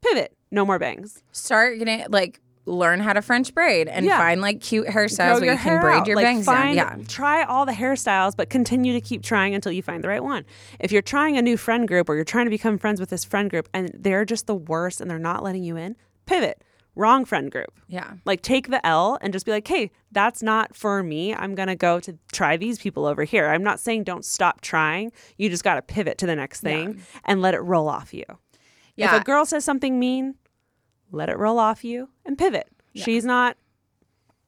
pivot. 0.00 0.36
No 0.50 0.64
more 0.64 0.78
bangs. 0.78 1.22
Start 1.32 1.78
getting 1.78 2.04
like 2.08 2.40
learn 2.68 3.00
how 3.00 3.12
to 3.12 3.22
French 3.22 3.54
braid 3.54 3.88
and 3.88 4.04
Yeah. 4.06 4.18
find 4.18 4.40
like 4.40 4.60
cute 4.60 4.86
hairstyles 4.86 5.38
Grow 5.38 5.40
where 5.40 5.52
you 5.52 5.58
can 5.58 5.80
braid 5.80 5.96
out. 5.96 6.06
your 6.06 6.16
Like, 6.16 6.24
bangs 6.26 6.44
find, 6.44 6.76
down. 6.76 6.98
Yeah. 7.00 7.04
Try 7.08 7.42
all 7.44 7.66
the 7.66 7.72
hairstyles, 7.72 8.36
but 8.36 8.50
continue 8.50 8.92
to 8.92 9.00
keep 9.00 9.22
trying 9.22 9.54
until 9.54 9.72
you 9.72 9.82
find 9.82 10.04
the 10.04 10.08
right 10.08 10.22
one. 10.22 10.44
If 10.78 10.92
you're 10.92 11.02
trying 11.02 11.36
a 11.36 11.42
new 11.42 11.56
friend 11.56 11.88
group 11.88 12.08
or 12.08 12.14
you're 12.14 12.24
trying 12.24 12.46
to 12.46 12.50
become 12.50 12.78
friends 12.78 13.00
with 13.00 13.10
this 13.10 13.24
friend 13.24 13.48
group 13.50 13.68
and 13.74 13.90
they're 13.94 14.24
just 14.24 14.46
the 14.46 14.54
worst 14.54 15.00
and 15.00 15.10
they're 15.10 15.18
not 15.18 15.42
letting 15.42 15.64
you 15.64 15.76
in, 15.76 15.96
pivot. 16.26 16.62
Wrong 16.94 17.24
friend 17.24 17.48
group. 17.52 17.72
Yeah. 17.86 18.14
Like 18.24 18.42
take 18.42 18.70
the 18.70 18.84
L 18.84 19.18
and 19.20 19.32
just 19.32 19.46
be 19.46 19.52
like, 19.52 19.68
hey, 19.68 19.92
that's 20.10 20.42
not 20.42 20.74
for 20.74 21.00
me. 21.04 21.32
I'm 21.32 21.54
gonna 21.54 21.76
go 21.76 22.00
to 22.00 22.18
try 22.32 22.56
these 22.56 22.78
people 22.80 23.06
over 23.06 23.22
here. 23.22 23.46
I'm 23.48 23.62
not 23.62 23.78
saying 23.78 24.02
don't 24.02 24.24
stop 24.24 24.60
trying. 24.62 25.12
You 25.36 25.48
just 25.48 25.62
gotta 25.62 25.80
pivot 25.80 26.18
to 26.18 26.26
the 26.26 26.34
next 26.34 26.60
thing 26.60 27.00
and 27.24 27.40
let 27.40 27.54
it 27.54 27.60
roll 27.60 27.88
off 27.88 28.12
you. 28.12 28.24
Yeah. 28.96 29.14
If 29.14 29.20
a 29.22 29.24
girl 29.24 29.44
says 29.46 29.64
something 29.64 30.00
mean, 30.00 30.34
let 31.10 31.28
it 31.28 31.38
roll 31.38 31.58
off 31.58 31.84
you 31.84 32.08
and 32.24 32.36
pivot. 32.36 32.68
She's 32.94 33.24
not 33.24 33.56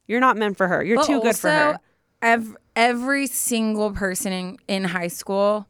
you're 0.07 0.19
not 0.19 0.35
meant 0.35 0.57
for 0.57 0.67
her. 0.67 0.83
You're 0.83 0.97
But 0.97 1.05
too 1.05 1.21
good 1.21 1.37
for 1.37 1.49
her. 1.49 1.79
Every, 2.21 2.55
every 2.75 3.27
single 3.27 3.91
person 3.91 4.33
in, 4.33 4.57
in 4.67 4.83
high 4.83 5.07
school 5.07 5.67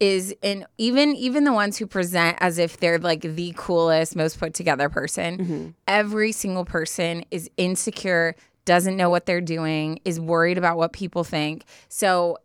is 0.00 0.34
in 0.42 0.66
even 0.76 1.14
even 1.14 1.44
the 1.44 1.52
ones 1.52 1.78
who 1.78 1.86
present 1.86 2.36
as 2.40 2.58
if 2.58 2.78
they're 2.78 2.98
like 2.98 3.22
the 3.22 3.54
coolest, 3.56 4.16
most 4.16 4.38
put 4.38 4.52
together 4.52 4.88
person. 4.88 5.38
Mm-hmm. 5.38 5.68
Every 5.86 6.32
single 6.32 6.64
person 6.64 7.24
is 7.30 7.48
insecure, 7.56 8.34
doesn't 8.64 8.96
know 8.96 9.10
what 9.10 9.26
they're 9.26 9.40
doing, 9.40 10.00
is 10.04 10.18
worried 10.18 10.58
about 10.58 10.76
what 10.76 10.92
people 10.92 11.22
think. 11.22 11.64
So 11.88 12.38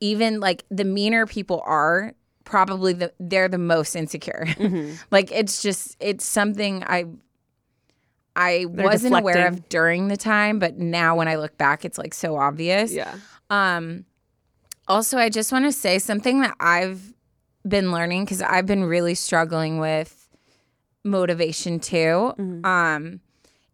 even 0.00 0.40
like 0.40 0.64
the 0.70 0.84
meaner 0.84 1.26
people 1.26 1.62
are 1.64 2.14
probably 2.44 2.94
the 2.94 3.12
they're 3.20 3.48
the 3.48 3.58
most 3.58 3.94
insecure. 3.94 4.46
Mm-hmm. 4.46 4.94
like 5.10 5.30
it's 5.30 5.62
just 5.62 5.96
it's 6.00 6.24
something 6.24 6.82
I 6.84 7.04
I 8.36 8.66
They're 8.70 8.86
wasn't 8.86 9.16
aware 9.16 9.48
of 9.48 9.68
during 9.68 10.08
the 10.08 10.16
time, 10.16 10.58
but 10.58 10.76
now 10.76 11.16
when 11.16 11.26
I 11.26 11.36
look 11.36 11.56
back, 11.56 11.84
it's 11.84 11.98
like 11.98 12.14
so 12.14 12.36
obvious. 12.36 12.92
Yeah. 12.92 13.14
Um, 13.50 14.04
also, 14.86 15.18
I 15.18 15.30
just 15.30 15.50
want 15.50 15.64
to 15.64 15.72
say 15.72 15.98
something 15.98 16.42
that 16.42 16.54
I've 16.60 17.14
been 17.66 17.90
learning 17.90 18.24
because 18.24 18.42
I've 18.42 18.66
been 18.66 18.84
really 18.84 19.14
struggling 19.14 19.78
with 19.78 20.28
motivation 21.02 21.80
too, 21.80 22.34
um, 22.64 23.20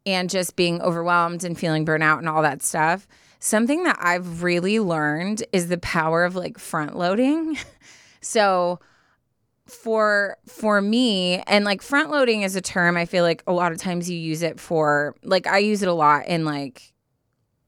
and 0.06 0.30
just 0.30 0.56
being 0.56 0.80
overwhelmed 0.80 1.44
and 1.44 1.58
feeling 1.58 1.84
burnout 1.84 2.18
and 2.18 2.28
all 2.28 2.42
that 2.42 2.62
stuff. 2.62 3.06
Something 3.40 3.82
that 3.84 3.98
I've 4.00 4.42
really 4.42 4.78
learned 4.78 5.42
is 5.52 5.68
the 5.68 5.78
power 5.78 6.24
of 6.24 6.36
like 6.36 6.58
front 6.58 6.96
loading. 6.96 7.58
so 8.20 8.78
for 9.66 10.36
for 10.46 10.80
me 10.80 11.38
and 11.46 11.64
like 11.64 11.82
front 11.82 12.10
loading 12.10 12.42
is 12.42 12.56
a 12.56 12.60
term 12.60 12.96
i 12.96 13.04
feel 13.04 13.22
like 13.22 13.42
a 13.46 13.52
lot 13.52 13.70
of 13.70 13.78
times 13.78 14.10
you 14.10 14.18
use 14.18 14.42
it 14.42 14.58
for 14.58 15.14
like 15.22 15.46
i 15.46 15.58
use 15.58 15.82
it 15.82 15.88
a 15.88 15.92
lot 15.92 16.26
in 16.26 16.44
like 16.44 16.92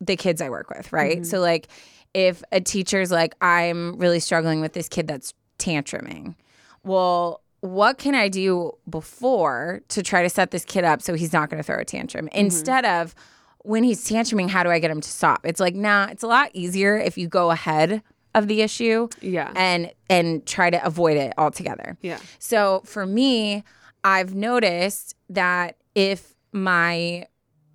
the 0.00 0.16
kids 0.16 0.40
i 0.40 0.50
work 0.50 0.68
with 0.70 0.92
right? 0.92 1.18
Mm-hmm. 1.18 1.24
So 1.24 1.40
like 1.40 1.68
if 2.12 2.42
a 2.50 2.60
teacher's 2.60 3.10
like 3.10 3.34
i'm 3.40 3.96
really 3.96 4.20
struggling 4.20 4.60
with 4.60 4.72
this 4.72 4.88
kid 4.88 5.06
that's 5.06 5.34
tantruming 5.58 6.34
well 6.82 7.40
what 7.60 7.96
can 7.96 8.14
i 8.14 8.28
do 8.28 8.72
before 8.90 9.80
to 9.88 10.02
try 10.02 10.22
to 10.22 10.28
set 10.28 10.50
this 10.50 10.64
kid 10.64 10.84
up 10.84 11.00
so 11.00 11.14
he's 11.14 11.32
not 11.32 11.48
going 11.48 11.58
to 11.58 11.64
throw 11.64 11.78
a 11.78 11.84
tantrum? 11.84 12.26
Mm-hmm. 12.26 12.38
Instead 12.38 12.84
of 12.84 13.14
when 13.60 13.84
he's 13.84 14.06
tantruming 14.06 14.50
how 14.50 14.62
do 14.64 14.68
i 14.68 14.80
get 14.80 14.90
him 14.90 15.00
to 15.00 15.08
stop? 15.08 15.46
It's 15.46 15.60
like 15.60 15.76
nah 15.76 16.08
it's 16.10 16.24
a 16.24 16.26
lot 16.26 16.50
easier 16.54 16.96
if 16.96 17.16
you 17.16 17.28
go 17.28 17.52
ahead 17.52 18.02
of 18.34 18.48
the 18.48 18.62
issue 18.62 19.08
Yeah. 19.20 19.52
and 19.54 19.92
and 20.10 20.44
try 20.46 20.70
to 20.70 20.84
avoid 20.84 21.16
it 21.16 21.32
altogether. 21.38 21.96
Yeah. 22.02 22.18
So 22.38 22.82
for 22.84 23.06
me, 23.06 23.64
I've 24.02 24.34
noticed 24.34 25.14
that 25.30 25.76
if 25.94 26.34
my 26.52 27.26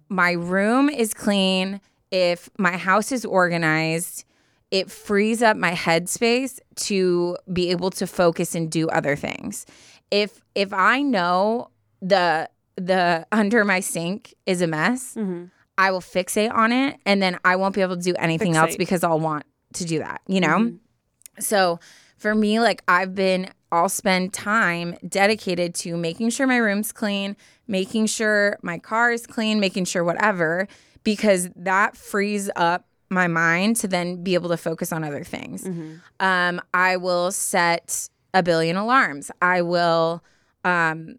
my 0.09 0.31
room 0.31 0.89
is 0.89 1.13
clean, 1.13 1.81
if 2.11 2.49
my 2.57 2.77
house 2.77 3.11
is 3.11 3.23
organized, 3.25 4.25
it 4.71 4.91
frees 4.91 5.41
up 5.41 5.57
my 5.57 5.71
headspace 5.71 6.59
to 6.75 7.37
be 7.51 7.71
able 7.71 7.91
to 7.91 8.05
focus 8.07 8.55
and 8.55 8.71
do 8.71 8.87
other 8.89 9.15
things. 9.15 9.65
If 10.11 10.41
if 10.55 10.73
I 10.73 11.01
know 11.01 11.69
the 12.01 12.49
the 12.75 13.25
under 13.31 13.65
my 13.65 13.79
sink 13.79 14.33
is 14.45 14.61
a 14.61 14.67
mess, 14.67 15.15
mm-hmm. 15.15 15.45
I 15.77 15.91
will 15.91 16.01
fixate 16.01 16.51
on 16.53 16.71
it 16.71 16.99
and 17.05 17.21
then 17.21 17.39
I 17.45 17.55
won't 17.55 17.73
be 17.75 17.81
able 17.81 17.95
to 17.97 18.03
do 18.03 18.15
anything 18.19 18.55
else 18.55 18.75
because 18.75 19.03
I'll 19.03 19.19
want 19.19 19.45
to 19.73 19.85
do 19.85 19.99
that, 19.99 20.21
you 20.27 20.39
know? 20.41 20.73
So 21.39 21.79
for 22.17 22.35
me, 22.35 22.59
like 22.59 22.83
I've 22.87 23.15
been, 23.15 23.49
I'll 23.71 23.89
spend 23.89 24.33
time 24.33 24.95
dedicated 25.07 25.75
to 25.75 25.95
making 25.95 26.31
sure 26.31 26.47
my 26.47 26.57
room's 26.57 26.91
clean, 26.91 27.37
making 27.67 28.07
sure 28.07 28.57
my 28.61 28.77
car 28.79 29.11
is 29.11 29.25
clean, 29.27 29.59
making 29.59 29.85
sure 29.85 30.03
whatever, 30.03 30.67
because 31.03 31.49
that 31.55 31.95
frees 31.95 32.49
up 32.55 32.85
my 33.09 33.27
mind 33.27 33.75
to 33.77 33.87
then 33.87 34.23
be 34.23 34.33
able 34.33 34.49
to 34.49 34.57
focus 34.57 34.91
on 34.91 35.03
other 35.03 35.23
things. 35.23 35.65
Um, 36.19 36.61
I 36.73 36.97
will 36.97 37.31
set 37.31 38.09
a 38.33 38.43
billion 38.43 38.75
alarms. 38.75 39.31
I 39.41 39.61
will, 39.61 40.23
um, 40.63 41.17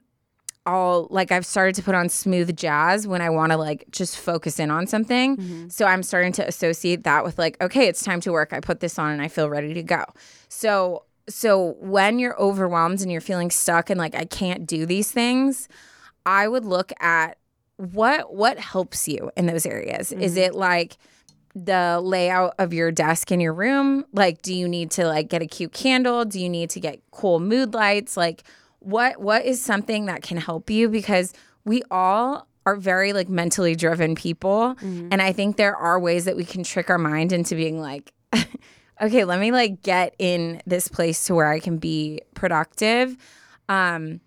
I'll 0.67 1.09
like 1.11 1.33
I've 1.33 1.47
started 1.47 1.75
to 1.77 1.83
put 1.83 1.95
on 1.95 2.09
smooth 2.09 2.55
jazz 2.57 3.07
when 3.07 3.23
I 3.23 3.31
want 3.31 3.53
to 3.53 3.57
like 3.57 3.87
just 3.91 4.19
focus 4.19 4.59
in 4.59 4.71
on 4.71 4.87
something. 4.87 5.37
Mm-hmm. 5.37 5.69
So 5.69 5.87
I'm 5.87 6.03
starting 6.03 6.33
to 6.33 6.47
associate 6.47 7.05
that 7.05 7.25
with 7.25 7.39
like 7.39 7.61
okay, 7.63 7.89
it's 7.89 8.05
time 8.05 8.21
to 8.23 8.33
work. 8.33 8.53
I 8.53 8.61
put 8.61 8.81
this 8.81 8.99
on 8.99 9.11
and 9.11 9.23
I 9.23 9.29
feel 9.29 9.49
ready 9.49 9.73
to 9.75 9.83
go. 9.83 10.05
So 10.49 11.05
so 11.29 11.77
when 11.81 12.19
you're 12.19 12.39
overwhelmed 12.39 13.01
and 13.01 13.11
you're 13.11 13.21
feeling 13.21 13.51
stuck 13.51 13.89
and 13.89 13.99
like 13.99 14.15
I 14.15 14.25
can't 14.25 14.67
do 14.67 14.85
these 14.85 15.11
things, 15.11 15.69
I 16.27 16.47
would 16.47 16.65
look 16.65 16.93
at 17.01 17.39
what 17.77 18.35
what 18.35 18.59
helps 18.59 19.09
you 19.09 19.31
in 19.37 19.47
those 19.47 19.65
areas. 19.65 20.13
Is 20.13 20.33
mm-hmm. 20.33 20.43
it 20.43 20.55
like 20.55 20.99
the 21.55 22.01
layout 22.03 22.55
of 22.59 22.75
your 22.75 22.93
desk 22.93 23.33
in 23.33 23.41
your 23.41 23.55
room? 23.55 24.05
Like 24.13 24.43
do 24.43 24.55
you 24.55 24.69
need 24.69 24.91
to 24.93 25.07
like 25.07 25.31
get 25.31 25.41
a 25.41 25.47
cute 25.47 25.73
candle? 25.73 26.27
Do 26.27 26.39
you 26.39 26.51
need 26.51 26.69
to 26.71 26.81
get 26.81 27.01
cool 27.13 27.41
mood 27.41 27.73
lights? 27.73 28.15
Like 28.17 28.45
what 28.81 29.21
what 29.21 29.45
is 29.45 29.63
something 29.63 30.07
that 30.07 30.23
can 30.23 30.37
help 30.37 30.69
you 30.71 30.89
because 30.89 31.33
we 31.65 31.83
all 31.91 32.47
are 32.67 32.77
very 32.77 33.13
like 33.13 33.29
mentally 33.29 33.75
driven 33.75 34.15
people 34.15 34.75
and 35.13 35.23
I 35.23 35.33
think 35.33 35.57
there 35.57 35.77
are 35.77 35.99
ways 35.99 36.25
that 36.27 36.37
we 36.37 36.45
can 36.45 36.63
trick 36.63 36.91
our 36.91 36.99
mind 36.99 37.33
into 37.33 37.55
being 37.55 37.81
like 37.81 38.13
okay, 39.03 39.25
let 39.25 39.41
me 39.41 39.51
like 39.53 39.83
get 39.83 40.15
in 40.19 40.61
this 40.67 40.89
place 40.89 41.25
to 41.27 41.35
where 41.35 41.49
I 41.49 41.59
can 41.61 41.79
be 41.79 42.21
productive. 42.35 43.17
Um 43.69 44.21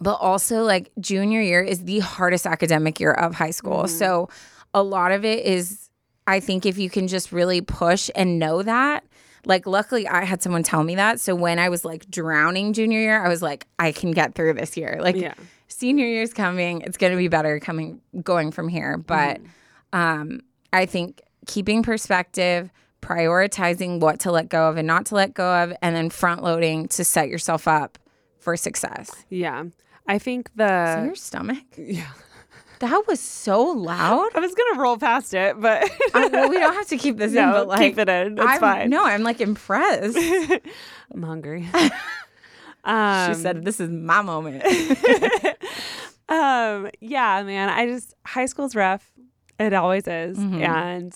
but 0.00 0.14
also 0.14 0.62
like 0.62 0.90
junior 0.98 1.40
year 1.42 1.62
is 1.62 1.84
the 1.84 1.98
hardest 1.98 2.46
academic 2.46 2.98
year 3.00 3.12
of 3.12 3.34
high 3.34 3.50
school. 3.50 3.86
So 3.86 4.30
a 4.72 4.82
lot 4.82 5.12
of 5.12 5.24
it 5.24 5.44
is 5.44 5.90
I 6.26 6.40
think 6.40 6.64
if 6.64 6.78
you 6.78 6.88
can 6.90 7.08
just 7.08 7.32
really 7.32 7.60
push 7.60 8.08
and 8.14 8.38
know 8.38 8.62
that 8.62 9.04
like 9.44 9.66
luckily 9.66 10.06
I 10.08 10.24
had 10.24 10.42
someone 10.42 10.62
tell 10.62 10.82
me 10.84 10.94
that. 10.96 11.20
So 11.20 11.34
when 11.34 11.58
I 11.58 11.68
was 11.68 11.84
like 11.84 12.10
drowning 12.10 12.72
junior 12.72 12.98
year, 13.00 13.24
I 13.24 13.28
was 13.28 13.42
like 13.42 13.66
I 13.78 13.92
can 13.92 14.10
get 14.12 14.34
through 14.34 14.54
this 14.54 14.76
year. 14.76 14.98
Like 15.00 15.16
Yeah. 15.16 15.34
senior 15.68 16.06
year's 16.06 16.32
coming. 16.34 16.82
It's 16.82 16.96
going 16.96 17.12
to 17.12 17.16
be 17.18 17.28
better 17.28 17.58
coming 17.60 18.00
going 18.22 18.50
from 18.52 18.68
here, 18.68 18.96
but 18.98 19.40
um 19.92 20.40
I 20.72 20.86
think 20.86 21.20
keeping 21.46 21.82
perspective, 21.82 22.70
prioritizing 23.02 24.00
what 24.00 24.20
to 24.20 24.30
let 24.32 24.48
go 24.48 24.68
of 24.68 24.76
and 24.76 24.86
not 24.86 25.06
to 25.06 25.14
let 25.14 25.34
go 25.34 25.62
of 25.64 25.72
and 25.82 25.94
then 25.96 26.10
front 26.10 26.42
loading 26.42 26.88
to 26.88 27.04
set 27.04 27.28
yourself 27.28 27.66
up 27.68 27.98
for 28.38 28.56
success. 28.56 29.10
Yeah. 29.28 29.64
I 30.06 30.18
think 30.18 30.48
So 30.48 30.52
the 30.64 31.02
your 31.06 31.14
stomach? 31.14 31.64
yeah. 31.76 32.06
That 32.80 33.04
was 33.06 33.20
so 33.20 33.62
loud. 33.62 34.28
I 34.34 34.40
was 34.40 34.54
gonna 34.54 34.80
roll 34.80 34.96
past 34.96 35.32
it, 35.34 35.60
but 35.60 35.90
I, 36.14 36.26
well, 36.28 36.48
we 36.48 36.58
don't 36.58 36.74
have 36.74 36.88
to 36.88 36.96
keep 36.96 37.16
this 37.18 37.30
in, 37.34 37.36
no, 37.36 37.52
but 37.52 37.68
like 37.68 37.78
keep 37.80 37.98
it 37.98 38.08
in. 38.08 38.32
It's 38.38 38.46
I'm, 38.46 38.58
fine. 38.60 38.90
No, 38.90 39.04
I'm 39.04 39.22
like 39.22 39.40
impressed. 39.40 40.16
I'm 41.14 41.22
hungry. 41.22 41.68
um, 42.84 43.34
she 43.34 43.40
said, 43.40 43.64
"This 43.64 43.80
is 43.80 43.90
my 43.90 44.22
moment." 44.22 44.64
um, 46.28 46.88
yeah, 47.00 47.42
man. 47.42 47.68
I 47.68 47.86
just 47.86 48.14
high 48.26 48.46
school's 48.46 48.74
rough. 48.74 49.10
It 49.58 49.74
always 49.74 50.06
is, 50.08 50.38
Mhm. 50.38 50.66
and 50.66 51.14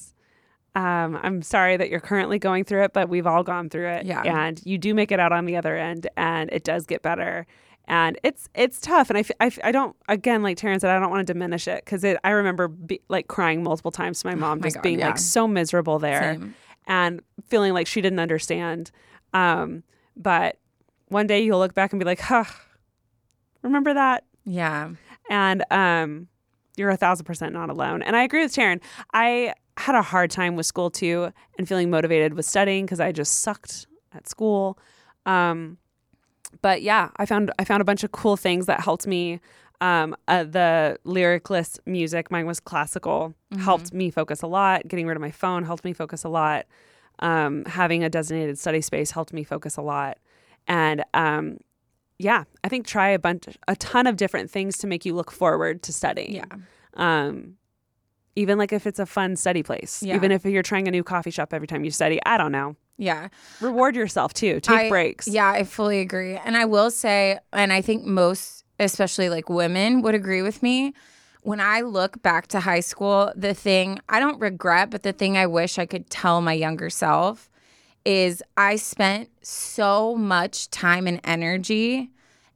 um, 0.75 1.19
I'm 1.23 1.41
sorry 1.41 1.77
that 1.79 1.89
you're 1.89 2.01
currently 2.01 2.39
going 2.39 2.65
through 2.65 2.85
it, 2.85 2.93
but 2.93 3.09
we've 3.09 3.27
all 3.27 3.43
gone 3.43 3.71
through 3.71 3.89
it. 3.89 4.07
Yeah. 4.07 4.23
and 4.23 4.61
you 4.67 4.77
do 4.77 4.93
make 4.93 5.13
it 5.13 5.21
out 5.21 5.33
on 5.33 5.47
the 5.47 5.57
other 5.57 5.77
end, 5.77 6.09
and 6.17 6.51
it 6.53 6.63
does 6.65 6.85
get 6.85 7.01
better. 7.01 7.47
And 7.87 8.19
it's 8.23 8.49
it's 8.55 8.81
tough 8.81 9.11
and 9.11 9.19
I, 9.19 9.25
I, 9.47 9.51
I 9.65 9.73
don't 9.73 9.95
again 10.09 10.43
like 10.43 10.57
Taryn 10.57 10.81
said 10.81 10.91
I 10.91 10.99
don't 10.99 11.11
want 11.11 11.27
to 11.27 11.33
diminish 11.33 11.69
it 11.69 11.85
because 11.85 12.05
I 12.05 12.31
remember 12.31 12.69
be, 12.69 13.01
like 13.09 13.29
crying 13.29 13.63
multiple 13.63 13.91
times 13.91 14.21
to 14.23 14.27
my 14.29 14.35
mom 14.35 14.59
Oh 14.59 14.61
my 14.61 14.67
just 14.67 14.77
God, 14.77 14.83
being 14.83 14.99
yeah. 15.01 15.09
like 15.09 15.19
so 15.19 15.47
miserable 15.47 15.99
there 15.99 16.35
Same. 16.35 16.55
and 16.87 17.21
feeling 17.49 17.73
like 17.75 17.87
she 17.87 18.01
didn't 18.01 18.21
understand 18.21 18.91
um 19.35 19.83
but 20.17 20.57
one 21.09 21.27
day 21.27 21.43
you'll 21.45 21.59
look 21.59 21.75
back 21.75 21.93
and 21.93 22.01
be 22.01 22.05
like 22.07 22.21
huh 22.21 22.45
remember 23.63 23.95
that 23.95 24.25
Yeah. 24.45 24.91
and 25.31 25.65
um 25.71 26.29
you're 26.77 26.91
a 26.91 26.97
thousand 26.97 27.25
percent 27.27 27.53
not 27.53 27.71
alone 27.71 28.03
and 28.03 28.17
i 28.17 28.23
agree 28.23 28.43
with 28.43 28.55
Taryn. 28.55 28.81
i 29.13 29.53
had 29.77 29.95
a 29.95 30.03
hard 30.03 30.31
time 30.31 30.57
with 30.57 30.67
school 30.67 30.91
too 30.91 31.31
and 31.59 31.69
feeling 31.69 31.91
motivated 31.91 32.35
with 32.35 32.47
studying 32.47 32.85
because 32.87 33.01
i 33.01 33.13
just 33.13 33.41
sucked 33.41 33.87
at 34.15 34.29
school 34.29 34.79
um 35.27 35.79
but 36.63 36.83
yeah 36.83 37.11
i 37.17 37.27
found 37.27 37.51
i 37.59 37.65
found 37.65 37.81
a 37.81 37.85
bunch 37.85 38.05
of 38.05 38.13
cool 38.13 38.37
things 38.37 38.67
that 38.67 38.81
helped 38.81 39.07
me 39.07 39.41
um 39.81 40.15
uh, 40.29 40.45
the 40.45 40.99
lyricless 41.05 41.79
music 41.87 42.31
mine 42.31 42.47
was 42.47 42.61
classical 42.61 43.35
helped 43.59 43.93
me 43.93 44.11
focus 44.11 44.43
a 44.43 44.47
lot 44.47 44.87
getting 44.89 45.07
rid 45.07 45.17
of 45.17 45.21
my 45.21 45.31
phone 45.31 45.65
helped 45.65 45.85
me 45.85 45.93
focus 45.93 46.25
a 46.25 46.29
lot 46.29 46.67
um 47.21 47.65
having 47.67 48.03
a 48.03 48.09
designated 48.09 48.59
study 48.59 48.81
space 48.81 49.11
helped 49.13 49.33
me 49.33 49.45
focus 49.45 49.77
a 49.77 49.83
lot 49.83 50.19
and 50.67 51.05
um 51.15 51.59
yeah, 52.19 52.45
I 52.63 52.69
think 52.69 52.87
try 52.87 53.09
a 53.09 53.19
bunch, 53.19 53.47
a 53.67 53.77
ton 53.77 54.07
of 54.07 54.17
different 54.17 54.51
things 54.51 54.79
to 54.79 54.87
make 54.87 55.05
you 55.05 55.15
look 55.15 55.31
forward 55.31 55.83
to 55.83 55.93
studying. 55.93 56.37
Yeah. 56.37 56.45
Um, 56.95 57.57
even 58.37 58.59
like 58.59 58.73
if 58.73 58.87
it's 58.87 58.99
a 58.99 59.07
fun 59.07 59.37
study 59.37 59.63
place, 59.63 60.03
Yeah. 60.03 60.17
even 60.17 60.33
if 60.33 60.45
you're 60.45 60.63
trying 60.63 60.89
a 60.89 60.91
new 60.91 61.05
coffee 61.05 61.31
shop 61.31 61.53
every 61.55 61.67
time 61.67 61.85
you 61.85 61.91
study, 61.91 62.19
I 62.27 62.37
don't 62.37 62.53
know. 62.53 62.77
Yeah. 62.97 63.29
Reward 63.61 63.97
yourself 63.97 64.35
too. 64.35 64.61
Take 64.61 64.77
I- 64.79 64.89
breaks. 64.89 65.27
Yeah, 65.29 65.49
I 65.51 65.65
fully 65.65 66.01
agree. 66.01 66.37
And 66.37 66.57
I 66.57 66.65
will 66.65 66.91
say, 66.91 67.39
and 67.53 67.73
I 67.73 67.81
think 67.81 68.05
most, 68.05 68.65
especially 68.79 69.29
like 69.29 69.49
women, 69.49 70.03
would 70.03 70.15
agree 70.15 70.43
with 70.43 70.63
me. 70.63 70.95
When 71.43 71.61
I 71.61 71.83
look 71.83 72.23
back 72.23 72.47
to 72.49 72.61
high 72.61 72.81
school, 72.81 73.33
the 73.37 73.53
thing 73.53 73.99
I 74.09 74.19
don't 74.21 74.41
regret, 74.41 74.91
but 74.91 75.03
the 75.03 75.13
thing 75.13 75.37
I 75.37 75.47
wish 75.47 75.79
I 75.79 75.87
could 75.87 76.09
tell 76.09 76.41
my 76.41 76.55
younger 76.55 76.89
self 76.89 77.51
is 78.05 78.43
I 78.57 78.77
spent 78.77 79.29
so 79.43 80.15
much 80.17 80.71
time 80.71 81.07
and 81.07 81.21
energy 81.25 82.11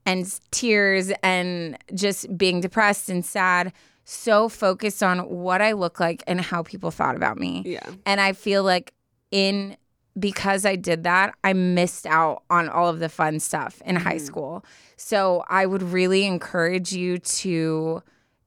and 0.07 0.41
tears 0.51 1.13
and 1.23 1.77
just 1.95 2.37
being 2.39 2.61
depressed 2.63 3.11
and 3.11 3.25
sad, 3.25 3.73
so 4.11 4.49
focused 4.49 5.03
on 5.03 5.19
what 5.29 5.61
I 5.61 5.73
look 5.73 6.01
like 6.01 6.23
and 6.27 6.41
how 6.41 6.63
people 6.63 6.91
thought 6.91 7.15
about 7.15 7.39
me. 7.39 7.63
Yeah. 7.67 7.87
And 8.07 8.23
I 8.23 8.33
feel 8.33 8.63
like 8.63 8.95
in 9.31 9.77
because 10.19 10.65
I 10.65 10.77
did 10.77 11.05
that, 11.05 11.35
I 11.45 11.53
missed 11.53 12.07
out 12.07 12.43
on 12.49 12.71
all 12.71 12.89
of 12.89 13.01
the 13.01 13.11
fun 13.11 13.39
stuff 13.39 13.83
in 13.85 13.97
high 13.97 14.17
school. 14.17 14.65
So 14.97 15.45
I 15.49 15.67
would 15.67 15.83
really 15.83 16.25
encourage 16.25 16.93
you 16.93 17.19
to 17.19 18.03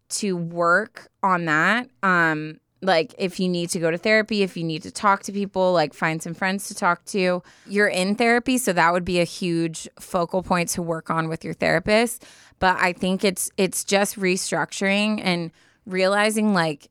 to 0.10 0.36
work 0.36 1.10
on 1.22 1.46
that. 1.46 1.90
Um 2.02 2.60
like 2.82 3.14
if 3.18 3.40
you 3.40 3.48
need 3.48 3.70
to 3.72 3.80
go 3.80 3.92
to 3.92 3.98
therapy, 3.98 4.42
if 4.42 4.58
you 4.58 4.64
need 4.64 4.84
to 4.84 4.92
talk 4.92 5.24
to 5.24 5.32
people, 5.32 5.72
like 5.72 5.94
find 5.94 6.22
some 6.22 6.34
friends 6.34 6.68
to 6.68 6.76
talk 6.76 7.06
to. 7.06 7.44
You're 7.68 7.88
in 7.88 8.16
therapy, 8.16 8.58
so 8.58 8.74
that 8.74 8.92
would 8.92 9.06
be 9.06 9.20
a 9.20 9.26
huge 9.26 9.88
focal 10.00 10.42
point 10.42 10.70
to 10.70 10.82
work 10.82 11.10
on 11.10 11.30
with 11.30 11.46
your 11.46 11.54
therapist. 11.54 12.26
But 12.60 12.78
I 12.80 12.94
think 12.94 13.24
it's 13.24 13.52
it's 13.58 13.84
just 13.84 14.18
restructuring 14.18 15.22
and 15.24 15.52
realizing 15.86 16.54
like 16.54 16.90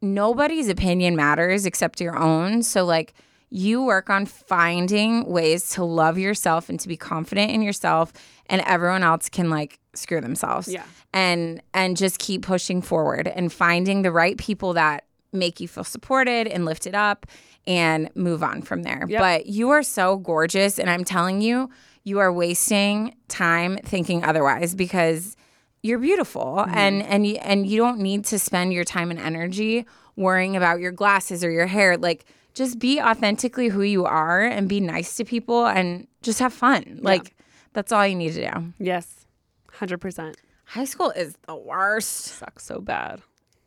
nobody's 0.00 0.68
opinion 0.68 1.16
matters 1.16 1.66
except 1.66 2.00
your 2.00 2.16
own. 2.16 2.62
So 2.62 2.84
like 2.84 3.14
you 3.50 3.82
work 3.82 4.08
on 4.08 4.26
finding 4.26 5.26
ways 5.26 5.70
to 5.70 5.84
love 5.84 6.18
yourself 6.18 6.68
and 6.68 6.80
to 6.80 6.88
be 6.88 6.96
confident 6.96 7.50
in 7.50 7.62
yourself 7.62 8.12
and 8.46 8.62
everyone 8.62 9.02
else 9.02 9.28
can 9.28 9.50
like 9.50 9.78
screw 9.94 10.20
themselves. 10.20 10.68
Yeah. 10.68 10.84
And 11.12 11.62
and 11.74 11.96
just 11.96 12.18
keep 12.18 12.42
pushing 12.42 12.80
forward 12.80 13.28
and 13.28 13.52
finding 13.52 14.02
the 14.02 14.12
right 14.12 14.36
people 14.36 14.72
that 14.74 15.04
make 15.32 15.60
you 15.60 15.68
feel 15.68 15.84
supported 15.84 16.46
and 16.46 16.64
lifted 16.64 16.94
up 16.94 17.26
and 17.66 18.10
move 18.14 18.42
on 18.42 18.62
from 18.62 18.82
there. 18.82 19.06
Yep. 19.08 19.20
But 19.20 19.46
you 19.46 19.70
are 19.70 19.82
so 19.82 20.16
gorgeous 20.16 20.78
and 20.78 20.90
I'm 20.90 21.04
telling 21.04 21.40
you 21.40 21.70
you 22.04 22.18
are 22.18 22.32
wasting 22.32 23.14
time 23.28 23.78
thinking 23.84 24.24
otherwise 24.24 24.74
because 24.74 25.36
you're 25.82 25.98
beautiful 25.98 26.56
mm-hmm. 26.58 26.74
and 26.76 27.02
and 27.02 27.26
you, 27.26 27.36
and 27.36 27.66
you 27.66 27.78
don't 27.78 27.98
need 27.98 28.24
to 28.26 28.38
spend 28.38 28.72
your 28.72 28.84
time 28.84 29.10
and 29.10 29.20
energy 29.20 29.86
worrying 30.16 30.56
about 30.56 30.80
your 30.80 30.92
glasses 30.92 31.42
or 31.44 31.50
your 31.50 31.66
hair 31.66 31.96
like 31.96 32.24
just 32.54 32.78
be 32.78 33.00
authentically 33.00 33.68
who 33.68 33.82
you 33.82 34.04
are 34.04 34.42
and 34.42 34.68
be 34.68 34.80
nice 34.80 35.16
to 35.16 35.24
people 35.24 35.66
and 35.66 36.06
just 36.22 36.38
have 36.38 36.52
fun 36.52 36.98
like 37.02 37.34
that's 37.72 37.92
all 37.92 38.06
you 38.06 38.14
need 38.14 38.32
to 38.34 38.50
do 38.50 38.72
Yes. 38.78 39.26
100%. 39.72 40.34
high 40.66 40.84
school 40.84 41.10
is 41.10 41.36
the 41.46 41.56
worst 41.56 42.10
Sucks 42.10 42.64
so 42.64 42.80
bad. 42.80 43.22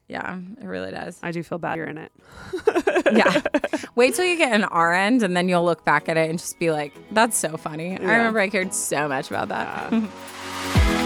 Yeah 0.07 0.37
it 0.61 0.65
really 0.65 0.91
does 0.91 1.19
I 1.23 1.31
do 1.31 1.41
feel 1.43 1.57
bad 1.57 1.77
you're 1.77 1.87
in 1.87 1.97
it. 1.97 2.11
yeah 3.11 3.41
wait 3.95 4.13
till 4.15 4.25
you 4.25 4.37
get 4.37 4.53
an 4.53 4.63
r 4.65 4.93
end 4.93 5.23
and 5.23 5.35
then 5.35 5.49
you'll 5.49 5.65
look 5.65 5.83
back 5.83 6.07
at 6.09 6.17
it 6.17 6.29
and 6.29 6.37
just 6.37 6.59
be 6.59 6.71
like 6.71 6.93
that's 7.11 7.37
so 7.37 7.57
funny 7.57 7.97
i 7.97 8.01
remember 8.01 8.39
i 8.39 8.49
cared 8.49 8.73
so 8.73 9.07
much 9.07 9.29
about 9.29 9.47
that 9.49 9.91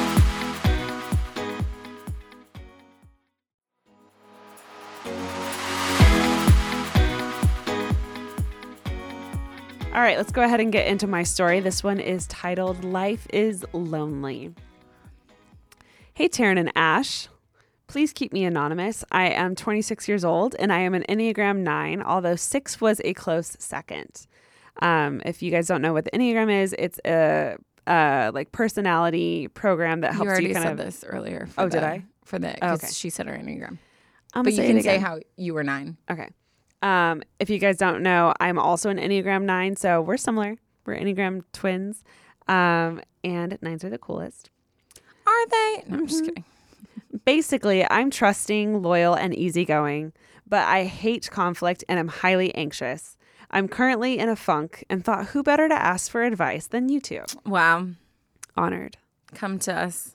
All 9.92 10.02
right, 10.06 10.18
let's 10.18 10.32
go 10.32 10.44
ahead 10.44 10.60
and 10.60 10.72
get 10.72 10.88
into 10.88 11.08
my 11.08 11.24
story. 11.24 11.60
This 11.60 11.84
one 11.84 12.00
is 12.00 12.28
titled 12.28 12.84
Life 12.84 13.26
is 13.34 13.66
Lonely. 13.74 14.54
Hey, 16.14 16.30
Taryn 16.30 16.60
and 16.60 16.72
Ash. 16.76 17.28
Please 17.90 18.14
keep 18.14 18.32
me 18.32 18.46
anonymous. 18.46 19.04
I 19.12 19.30
am 19.30 19.56
26 19.56 20.08
years 20.08 20.24
old 20.24 20.56
and 20.60 20.72
I 20.72 20.80
am 20.80 20.94
an 20.94 21.04
Enneagram 21.10 21.58
9, 21.58 22.02
although 22.04 22.36
6 22.36 22.80
was 22.80 23.02
a 23.04 23.14
close 23.16 23.56
second. 23.60 24.28
Um, 24.82 25.22
if 25.26 25.42
you 25.42 25.50
guys 25.52 25.68
don't 25.68 25.82
know 25.82 25.92
what 25.92 26.06
the 26.06 26.12
Enneagram 26.12 26.52
is, 26.64 26.74
it's 26.78 27.00
a, 27.06 27.58
uh 27.88 28.30
like 28.34 28.52
personality 28.52 29.48
program 29.48 30.02
that 30.02 30.12
you 30.12 30.18
helps 30.18 30.26
you, 30.28 30.32
already 30.32 30.54
kind 30.54 30.64
said 30.64 30.72
of. 30.74 30.78
this 30.78 31.04
earlier 31.04 31.48
for 31.48 31.62
Oh, 31.62 31.64
the, 31.66 31.70
did 31.72 31.84
I? 31.84 32.04
for 32.24 32.38
the 32.38 32.50
Oh, 32.52 32.54
because 32.74 32.84
okay. 32.84 32.92
she 32.94 33.10
said 33.10 33.26
her 33.28 33.34
enneagram 33.34 33.80
I'm 34.36 34.44
but 34.44 34.54
you 34.54 34.62
can 34.62 34.82
say 34.84 35.00
how 35.00 35.20
you 35.38 35.56
were 35.56 35.64
nine 35.64 35.98
Okay. 36.12 36.30
Um, 36.84 37.24
if 37.40 37.50
you 37.50 37.58
guys 37.58 37.78
don't 37.78 38.04
know, 38.04 38.34
I'm 38.40 38.58
also 38.60 38.90
an 38.92 38.98
Enneagram 39.00 39.44
9, 39.44 39.76
so 39.76 40.02
we're 40.02 40.16
similar. 40.18 40.56
We're 40.86 40.96
Enneagram 40.96 41.44
twins. 41.52 42.04
Um, 42.48 43.02
and 43.24 43.58
nines 43.62 43.84
are 43.84 43.90
the 43.90 43.98
coolest. 43.98 44.50
are 45.28 45.48
they 45.48 45.84
no 45.88 45.98
i'm 45.98 46.08
just 46.08 46.24
kidding 46.24 46.46
Basically, 47.26 47.86
I'm 47.90 48.12
trusting, 48.12 48.82
loyal, 48.82 49.14
and 49.14 49.34
easygoing, 49.36 50.14
but 50.48 50.68
I 50.68 50.86
hate 50.86 51.30
conflict 51.32 51.84
and 51.90 52.00
am 52.00 52.08
highly 52.08 52.54
anxious. 52.56 53.18
I'm 53.52 53.68
currently 53.68 54.20
in 54.20 54.30
a 54.30 54.36
funk 54.36 54.84
and 54.90 55.04
thought, 55.04 55.28
who 55.28 55.42
better 55.42 55.68
to 55.68 55.74
ask 55.74 56.12
for 56.12 56.24
advice 56.24 56.68
than 56.68 56.90
you 56.90 57.00
two? 57.00 57.24
wow 57.46 57.88
Honored. 58.56 58.98
come 59.34 59.58
to 59.60 59.74
us 59.74 60.12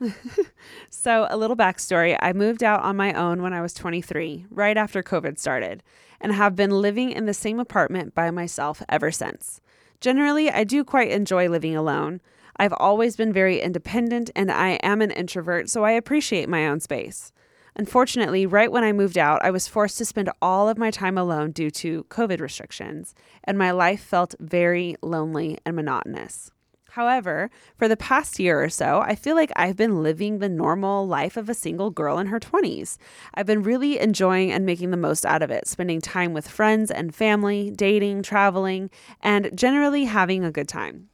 So, 0.91 1.27
a 1.31 1.37
little 1.37 1.57
backstory 1.57 2.17
I 2.21 2.33
moved 2.33 2.63
out 2.63 2.83
on 2.83 2.97
my 2.97 3.13
own 3.13 3.43
when 3.43 3.53
I 3.53 3.61
was 3.61 3.75
23, 3.75 4.47
right 4.51 4.77
after 4.77 5.03
COVID 5.03 5.39
started, 5.39 5.83
and 6.21 6.33
have 6.33 6.55
been 6.57 6.71
living 6.71 7.11
in 7.11 7.27
the 7.27 7.35
same 7.35 7.59
apartment 7.59 8.15
by 8.15 8.31
myself 8.31 8.83
ever 8.89 9.11
since. 9.11 9.61
Generally, 10.01 10.51
I 10.51 10.65
do 10.65 10.85
quite 10.85 11.11
enjoy 11.11 11.49
living 11.49 11.75
alone. 11.77 12.21
I've 12.57 12.75
always 12.75 13.17
been 13.17 13.33
very 13.33 13.61
independent 13.61 14.31
and 14.37 14.51
I 14.51 14.73
am 14.83 15.03
an 15.03 15.11
introvert, 15.11 15.69
so 15.69 15.85
I 15.85 15.93
appreciate 15.93 16.49
my 16.49 16.67
own 16.67 16.81
space. 16.81 17.33
Unfortunately, 17.77 18.47
right 18.47 18.71
when 18.71 18.85
I 18.85 18.93
moved 18.93 19.19
out, 19.19 19.45
I 19.45 19.51
was 19.51 19.67
forced 19.67 19.99
to 19.99 20.05
spend 20.05 20.31
all 20.41 20.69
of 20.69 20.79
my 20.79 20.91
time 20.93 21.19
alone 21.19 21.51
due 21.51 21.71
to 21.73 22.05
COVID 22.05 22.41
restrictions, 22.41 23.15
and 23.43 23.59
my 23.59 23.73
life 23.73 24.01
felt 24.01 24.37
very 24.39 24.95
lonely 25.03 25.59
and 25.67 25.75
monotonous. 25.75 26.53
However, 26.91 27.51
for 27.77 27.89
the 27.89 27.97
past 27.97 28.39
year 28.39 28.63
or 28.63 28.69
so, 28.69 29.01
I 29.01 29.17
feel 29.17 29.35
like 29.35 29.51
I've 29.57 29.75
been 29.75 30.05
living 30.05 30.39
the 30.39 30.49
normal 30.49 31.09
life 31.09 31.37
of 31.37 31.49
a 31.49 31.55
single 31.55 31.91
girl 31.91 32.21
in 32.21 32.29
her 32.29 32.39
20s. 32.39 32.99
I've 33.35 33.47
been 33.47 33.65
really 33.65 33.99
enjoying 33.99 34.53
and 34.53 34.65
making 34.65 34.93
the 34.93 34.97
most 34.97 35.27
out 35.27 35.43
of 35.43 35.51
it, 35.51 35.67
spending 35.67 36.01
time 36.01 36.33
with 36.33 36.47
friends 36.47 36.93
and 36.93 37.13
family, 37.13 37.73
dating, 37.73 38.23
traveling, 38.23 38.91
and 39.21 39.51
generally 39.59 40.05
having 40.05 40.45
a 40.45 40.53
good 40.53 40.69
time. 40.69 41.09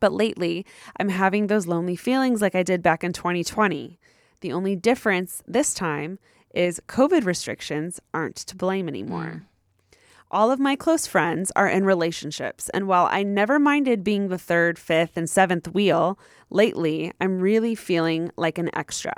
But 0.00 0.12
lately, 0.12 0.66
I'm 0.98 1.10
having 1.10 1.46
those 1.46 1.66
lonely 1.66 1.96
feelings 1.96 2.40
like 2.42 2.54
I 2.54 2.62
did 2.62 2.82
back 2.82 3.04
in 3.04 3.12
2020. 3.12 3.98
The 4.40 4.52
only 4.52 4.74
difference 4.74 5.42
this 5.46 5.74
time 5.74 6.18
is 6.54 6.80
COVID 6.88 7.24
restrictions 7.24 8.00
aren't 8.12 8.36
to 8.36 8.56
blame 8.56 8.88
anymore. 8.88 9.42
Mm. 9.44 9.96
All 10.32 10.52
of 10.52 10.60
my 10.60 10.76
close 10.76 11.08
friends 11.08 11.50
are 11.56 11.68
in 11.68 11.84
relationships, 11.84 12.68
and 12.68 12.86
while 12.86 13.08
I 13.10 13.24
never 13.24 13.58
minded 13.58 14.04
being 14.04 14.28
the 14.28 14.38
third, 14.38 14.78
fifth, 14.78 15.16
and 15.16 15.28
seventh 15.28 15.74
wheel, 15.74 16.18
lately 16.50 17.12
I'm 17.20 17.40
really 17.40 17.74
feeling 17.74 18.30
like 18.36 18.56
an 18.56 18.70
extra. 18.72 19.12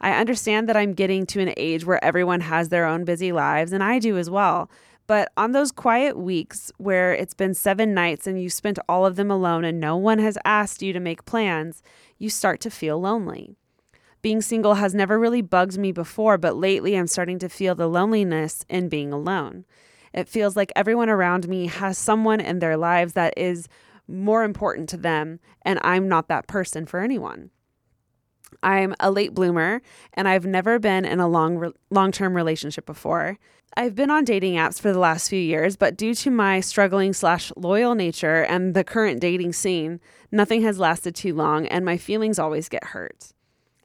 I 0.00 0.12
understand 0.12 0.68
that 0.68 0.76
I'm 0.76 0.92
getting 0.92 1.24
to 1.26 1.40
an 1.40 1.54
age 1.56 1.86
where 1.86 2.04
everyone 2.04 2.40
has 2.40 2.68
their 2.68 2.84
own 2.84 3.04
busy 3.04 3.30
lives, 3.30 3.72
and 3.72 3.82
I 3.82 4.00
do 4.00 4.18
as 4.18 4.28
well. 4.28 4.68
But 5.06 5.30
on 5.36 5.52
those 5.52 5.70
quiet 5.70 6.16
weeks 6.16 6.72
where 6.78 7.12
it's 7.12 7.34
been 7.34 7.54
seven 7.54 7.92
nights 7.92 8.26
and 8.26 8.40
you 8.40 8.48
spent 8.48 8.78
all 8.88 9.04
of 9.04 9.16
them 9.16 9.30
alone 9.30 9.64
and 9.64 9.78
no 9.78 9.96
one 9.96 10.18
has 10.18 10.38
asked 10.44 10.82
you 10.82 10.92
to 10.92 11.00
make 11.00 11.26
plans, 11.26 11.82
you 12.18 12.30
start 12.30 12.60
to 12.62 12.70
feel 12.70 12.98
lonely. 12.98 13.54
Being 14.22 14.40
single 14.40 14.74
has 14.74 14.94
never 14.94 15.18
really 15.18 15.42
bugged 15.42 15.76
me 15.76 15.92
before, 15.92 16.38
but 16.38 16.56
lately 16.56 16.96
I'm 16.96 17.06
starting 17.06 17.38
to 17.40 17.50
feel 17.50 17.74
the 17.74 17.88
loneliness 17.88 18.64
in 18.70 18.88
being 18.88 19.12
alone. 19.12 19.66
It 20.14 20.28
feels 20.28 20.56
like 20.56 20.72
everyone 20.74 21.10
around 21.10 21.46
me 21.48 21.66
has 21.66 21.98
someone 21.98 22.40
in 22.40 22.60
their 22.60 22.78
lives 22.78 23.12
that 23.12 23.34
is 23.36 23.68
more 24.08 24.42
important 24.42 24.88
to 24.90 24.96
them, 24.96 25.40
and 25.62 25.78
I'm 25.82 26.08
not 26.08 26.28
that 26.28 26.46
person 26.46 26.86
for 26.86 27.00
anyone. 27.00 27.50
I'm 28.62 28.94
a 29.00 29.10
late 29.10 29.34
bloomer 29.34 29.82
and 30.14 30.28
I've 30.28 30.46
never 30.46 30.78
been 30.78 31.04
in 31.04 31.20
a 31.20 31.28
long 31.28 31.56
re- 31.56 31.72
long-term 31.90 32.34
relationship 32.34 32.86
before. 32.86 33.38
I've 33.76 33.94
been 33.94 34.10
on 34.10 34.24
dating 34.24 34.54
apps 34.54 34.80
for 34.80 34.92
the 34.92 35.00
last 35.00 35.28
few 35.28 35.40
years, 35.40 35.76
but 35.76 35.96
due 35.96 36.14
to 36.14 36.30
my 36.30 36.60
struggling 36.60 37.12
slash 37.12 37.50
loyal 37.56 37.94
nature 37.94 38.44
and 38.44 38.72
the 38.72 38.84
current 38.84 39.20
dating 39.20 39.52
scene, 39.52 40.00
nothing 40.30 40.62
has 40.62 40.78
lasted 40.78 41.14
too 41.14 41.34
long 41.34 41.66
and 41.66 41.84
my 41.84 41.96
feelings 41.96 42.38
always 42.38 42.68
get 42.68 42.84
hurt. 42.84 43.32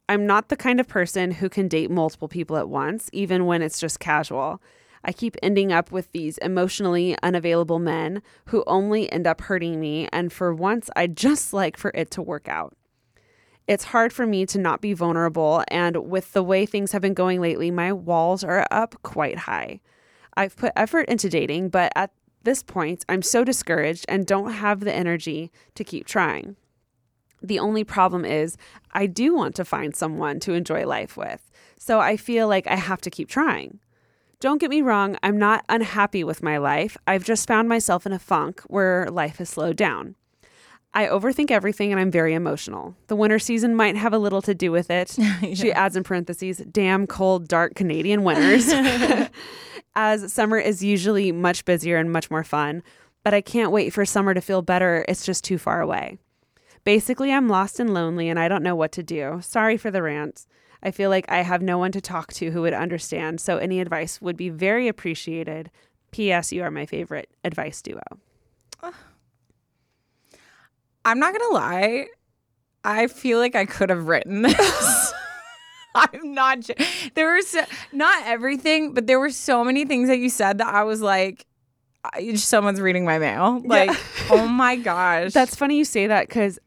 I'm 0.07 0.25
not 0.25 0.49
the 0.49 0.55
kind 0.55 0.79
of 0.79 0.87
person 0.87 1.31
who 1.31 1.49
can 1.49 1.67
date 1.67 1.91
multiple 1.91 2.27
people 2.27 2.57
at 2.57 2.69
once, 2.69 3.09
even 3.13 3.45
when 3.45 3.61
it's 3.61 3.79
just 3.79 3.99
casual. 3.99 4.61
I 5.03 5.11
keep 5.11 5.37
ending 5.41 5.71
up 5.71 5.91
with 5.91 6.11
these 6.11 6.37
emotionally 6.39 7.15
unavailable 7.23 7.79
men 7.79 8.21
who 8.45 8.63
only 8.67 9.11
end 9.11 9.27
up 9.27 9.41
hurting 9.41 9.79
me, 9.79 10.09
and 10.11 10.33
for 10.33 10.53
once, 10.53 10.89
I'd 10.95 11.15
just 11.15 11.53
like 11.53 11.77
for 11.77 11.91
it 11.93 12.11
to 12.11 12.21
work 12.21 12.47
out. 12.47 12.75
It's 13.69 13.83
hard 13.83 14.11
for 14.11 14.25
me 14.25 14.47
to 14.47 14.57
not 14.57 14.81
be 14.81 14.93
vulnerable, 14.93 15.63
and 15.67 16.09
with 16.09 16.33
the 16.33 16.41
way 16.41 16.65
things 16.65 16.91
have 16.91 17.03
been 17.03 17.13
going 17.13 17.39
lately, 17.39 17.69
my 17.69 17.93
walls 17.93 18.43
are 18.43 18.65
up 18.71 18.95
quite 19.03 19.37
high. 19.37 19.79
I've 20.35 20.55
put 20.55 20.73
effort 20.75 21.07
into 21.07 21.29
dating, 21.29 21.69
but 21.69 21.91
at 21.95 22.09
this 22.41 22.63
point, 22.63 23.05
I'm 23.07 23.21
so 23.21 23.43
discouraged 23.43 24.05
and 24.09 24.25
don't 24.25 24.53
have 24.53 24.79
the 24.79 24.91
energy 24.91 25.51
to 25.75 25.83
keep 25.83 26.07
trying. 26.07 26.55
The 27.43 27.59
only 27.59 27.83
problem 27.83 28.25
is, 28.25 28.57
I 28.93 29.05
do 29.05 29.35
want 29.35 29.53
to 29.57 29.65
find 29.65 29.95
someone 29.95 30.39
to 30.39 30.53
enjoy 30.53 30.87
life 30.87 31.15
with, 31.15 31.51
so 31.77 31.99
I 31.99 32.17
feel 32.17 32.47
like 32.47 32.65
I 32.65 32.75
have 32.75 33.01
to 33.01 33.11
keep 33.11 33.29
trying. 33.29 33.79
Don't 34.39 34.59
get 34.59 34.71
me 34.71 34.81
wrong, 34.81 35.15
I'm 35.21 35.37
not 35.37 35.63
unhappy 35.69 36.23
with 36.23 36.41
my 36.41 36.57
life. 36.57 36.97
I've 37.05 37.23
just 37.23 37.47
found 37.47 37.69
myself 37.69 38.07
in 38.07 38.13
a 38.13 38.17
funk 38.17 38.61
where 38.61 39.11
life 39.11 39.37
has 39.37 39.49
slowed 39.49 39.75
down. 39.75 40.15
I 40.93 41.05
overthink 41.05 41.51
everything 41.51 41.91
and 41.91 41.99
I'm 41.99 42.09
very 42.09 42.33
emotional. 42.33 42.95
The 43.07 43.15
winter 43.15 43.39
season 43.39 43.75
might 43.75 43.95
have 43.95 44.13
a 44.13 44.17
little 44.17 44.41
to 44.41 44.55
do 44.55 44.71
with 44.71 44.89
it. 44.89 45.17
yeah. 45.17 45.53
She 45.53 45.71
adds 45.71 45.95
in 45.95 46.03
parentheses, 46.03 46.57
damn 46.71 47.05
cold, 47.05 47.47
dark 47.47 47.75
Canadian 47.75 48.23
winters. 48.23 48.69
As 49.95 50.31
summer 50.33 50.57
is 50.57 50.83
usually 50.83 51.31
much 51.31 51.65
busier 51.65 51.97
and 51.97 52.11
much 52.11 52.31
more 52.31 52.43
fun, 52.43 52.83
but 53.23 53.33
I 53.33 53.41
can't 53.41 53.71
wait 53.71 53.91
for 53.93 54.05
summer 54.05 54.33
to 54.33 54.41
feel 54.41 54.61
better. 54.61 55.05
It's 55.07 55.25
just 55.25 55.43
too 55.43 55.57
far 55.57 55.81
away. 55.81 56.17
Basically, 56.83 57.31
I'm 57.31 57.49
lost 57.49 57.79
and 57.79 57.93
lonely 57.93 58.29
and 58.29 58.39
I 58.39 58.47
don't 58.47 58.63
know 58.63 58.75
what 58.75 58.91
to 58.93 59.03
do. 59.03 59.39
Sorry 59.43 59.77
for 59.77 59.91
the 59.91 60.01
rant. 60.01 60.47
I 60.81 60.91
feel 60.91 61.09
like 61.09 61.25
I 61.29 61.41
have 61.41 61.61
no 61.61 61.77
one 61.77 61.91
to 61.91 62.01
talk 62.01 62.31
to 62.33 62.51
who 62.51 62.61
would 62.61 62.73
understand, 62.73 63.41
so 63.41 63.57
any 63.57 63.81
advice 63.81 64.21
would 64.21 64.37
be 64.37 64.49
very 64.49 64.87
appreciated. 64.87 65.69
P.S. 66.11 66.53
You 66.53 66.63
are 66.63 66.71
my 66.71 66.85
favorite 66.85 67.29
advice 67.43 67.81
duo. 67.81 68.01
I'm 71.05 71.19
not 71.19 71.33
gonna 71.33 71.53
lie. 71.53 72.07
I 72.83 73.07
feel 73.07 73.39
like 73.39 73.55
I 73.55 73.65
could 73.65 73.89
have 73.89 74.07
written 74.07 74.41
this. 74.43 75.13
I'm 75.95 76.33
not. 76.33 76.69
There 77.15 77.35
was 77.35 77.55
not 77.91 78.25
everything, 78.25 78.93
but 78.93 79.07
there 79.07 79.19
were 79.19 79.31
so 79.31 79.63
many 79.63 79.85
things 79.85 80.07
that 80.07 80.19
you 80.19 80.29
said 80.29 80.59
that 80.59 80.67
I 80.67 80.83
was 80.83 81.01
like, 81.01 81.45
someone's 82.35 82.81
reading 82.81 83.05
my 83.05 83.19
mail. 83.19 83.61
Like, 83.65 83.89
yeah. 83.89 83.97
oh 84.29 84.47
my 84.49 84.75
gosh. 84.75 85.33
That's 85.33 85.55
funny 85.55 85.77
you 85.77 85.85
say 85.85 86.07
that 86.07 86.27
because 86.27 86.59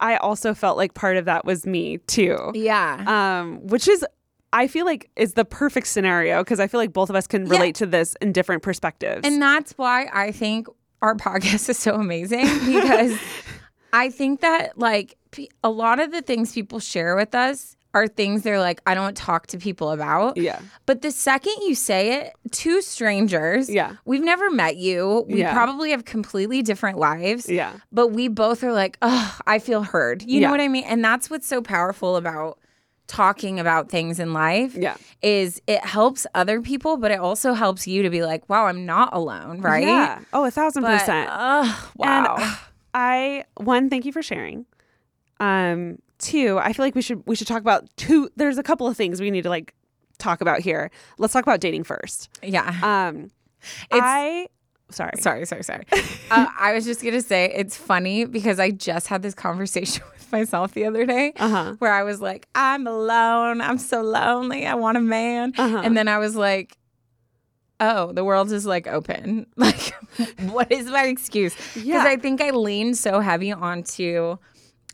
I 0.00 0.16
also 0.16 0.54
felt 0.54 0.76
like 0.76 0.94
part 0.94 1.16
of 1.16 1.24
that 1.24 1.44
was 1.44 1.66
me 1.66 1.98
too. 1.98 2.52
Yeah. 2.54 3.02
Um, 3.06 3.66
which 3.66 3.88
is 3.88 4.04
I 4.52 4.68
feel 4.68 4.86
like 4.86 5.10
is 5.16 5.34
the 5.34 5.44
perfect 5.44 5.86
scenario 5.86 6.42
because 6.42 6.60
I 6.60 6.66
feel 6.66 6.80
like 6.80 6.92
both 6.92 7.10
of 7.10 7.16
us 7.16 7.26
can 7.26 7.44
relate 7.44 7.68
yeah. 7.68 7.84
to 7.84 7.86
this 7.86 8.16
in 8.20 8.32
different 8.32 8.62
perspectives. 8.62 9.22
And 9.24 9.40
that's 9.40 9.72
why 9.72 10.08
I 10.12 10.32
think 10.32 10.68
our 11.02 11.14
podcast 11.14 11.68
is 11.68 11.78
so 11.78 11.94
amazing 11.94 12.46
because 12.66 13.18
I 13.92 14.10
think 14.10 14.40
that 14.40 14.78
like 14.78 15.16
a 15.62 15.70
lot 15.70 16.00
of 16.00 16.12
the 16.12 16.22
things 16.22 16.52
people 16.52 16.80
share 16.80 17.16
with 17.16 17.34
us 17.34 17.76
are 17.96 18.06
things 18.06 18.42
they're 18.42 18.60
like, 18.60 18.82
I 18.86 18.94
don't 18.94 19.16
talk 19.16 19.46
to 19.48 19.58
people 19.58 19.90
about. 19.90 20.36
Yeah. 20.36 20.60
But 20.84 21.00
the 21.00 21.10
second 21.10 21.54
you 21.62 21.74
say 21.74 22.20
it 22.20 22.34
to 22.52 22.82
strangers, 22.82 23.70
yeah. 23.70 23.96
we've 24.04 24.22
never 24.22 24.50
met 24.50 24.76
you. 24.76 25.24
We 25.26 25.38
yeah. 25.40 25.54
probably 25.54 25.92
have 25.92 26.04
completely 26.04 26.60
different 26.60 26.98
lives. 26.98 27.48
Yeah. 27.48 27.72
But 27.90 28.08
we 28.08 28.28
both 28.28 28.62
are 28.62 28.72
like, 28.72 28.98
oh, 29.00 29.38
I 29.46 29.58
feel 29.60 29.82
heard. 29.82 30.22
You 30.22 30.40
yeah. 30.40 30.46
know 30.46 30.50
what 30.50 30.60
I 30.60 30.68
mean? 30.68 30.84
And 30.84 31.02
that's 31.02 31.30
what's 31.30 31.46
so 31.46 31.62
powerful 31.62 32.16
about 32.16 32.58
talking 33.06 33.60
about 33.60 33.88
things 33.88 34.18
in 34.18 34.32
life 34.32 34.74
yeah. 34.74 34.96
is 35.22 35.60
it 35.66 35.84
helps 35.84 36.26
other 36.34 36.60
people, 36.60 36.96
but 36.96 37.10
it 37.10 37.20
also 37.20 37.52
helps 37.54 37.86
you 37.86 38.02
to 38.02 38.10
be 38.10 38.22
like, 38.22 38.48
wow, 38.48 38.66
I'm 38.66 38.84
not 38.84 39.10
alone, 39.12 39.60
right? 39.60 39.84
Yeah. 39.84 40.20
Oh, 40.32 40.44
a 40.44 40.50
thousand 40.50 40.82
But, 40.82 40.98
percent. 40.98 41.28
uh, 41.30 41.72
wow. 41.96 42.34
And 42.36 42.56
I 42.94 43.44
one, 43.58 43.90
thank 43.90 44.04
you 44.06 44.12
for 44.12 44.22
sharing. 44.22 44.66
Um, 45.38 45.98
two, 46.18 46.58
I 46.58 46.72
feel 46.72 46.84
like 46.84 46.94
we 46.94 47.02
should 47.02 47.22
we 47.26 47.36
should 47.36 47.46
talk 47.46 47.60
about 47.60 47.84
two. 47.96 48.30
There's 48.36 48.58
a 48.58 48.62
couple 48.62 48.86
of 48.86 48.96
things 48.96 49.20
we 49.20 49.30
need 49.30 49.42
to 49.42 49.50
like 49.50 49.74
talk 50.18 50.40
about 50.40 50.60
here. 50.60 50.90
Let's 51.18 51.32
talk 51.32 51.42
about 51.42 51.60
dating 51.60 51.84
first. 51.84 52.28
yeah. 52.42 52.68
Um, 52.82 53.30
It's- 53.90 54.02
I 54.02 54.46
sorry. 54.90 55.12
Sorry, 55.18 55.44
sorry, 55.46 55.62
sorry. 55.64 55.84
uh, 56.30 56.46
I 56.58 56.72
was 56.74 56.84
just 56.84 57.02
gonna 57.02 57.20
say 57.22 57.52
it's 57.54 57.76
funny 57.76 58.24
because 58.24 58.58
I 58.60 58.70
just 58.70 59.08
had 59.08 59.22
this 59.22 59.34
conversation 59.34 60.02
with 60.12 60.30
myself 60.32 60.72
the 60.72 60.84
other 60.86 61.04
day 61.06 61.32
Uh-huh. 61.36 61.74
where 61.78 61.92
I 61.92 62.02
was 62.02 62.20
like, 62.20 62.48
"I'm 62.54 62.86
alone. 62.86 63.60
I'm 63.60 63.78
so 63.78 64.02
lonely. 64.02 64.66
I 64.66 64.74
want 64.74 64.96
a 64.96 65.00
man," 65.00 65.52
Uh-huh. 65.58 65.82
and 65.84 65.96
then 65.96 66.08
I 66.08 66.18
was 66.18 66.34
like, 66.36 66.76
"Oh, 67.80 68.12
the 68.12 68.24
world 68.24 68.50
is 68.52 68.66
like 68.66 68.86
open. 68.86 69.46
Like, 69.56 69.94
what 70.50 70.70
is 70.72 70.86
my 70.86 71.04
excuse?" 71.04 71.54
Because 71.74 71.84
Yeah. 71.84 72.04
I 72.06 72.16
think 72.16 72.40
I 72.40 72.50
leaned 72.50 72.96
so 72.96 73.20
heavy 73.20 73.52
onto, 73.52 74.36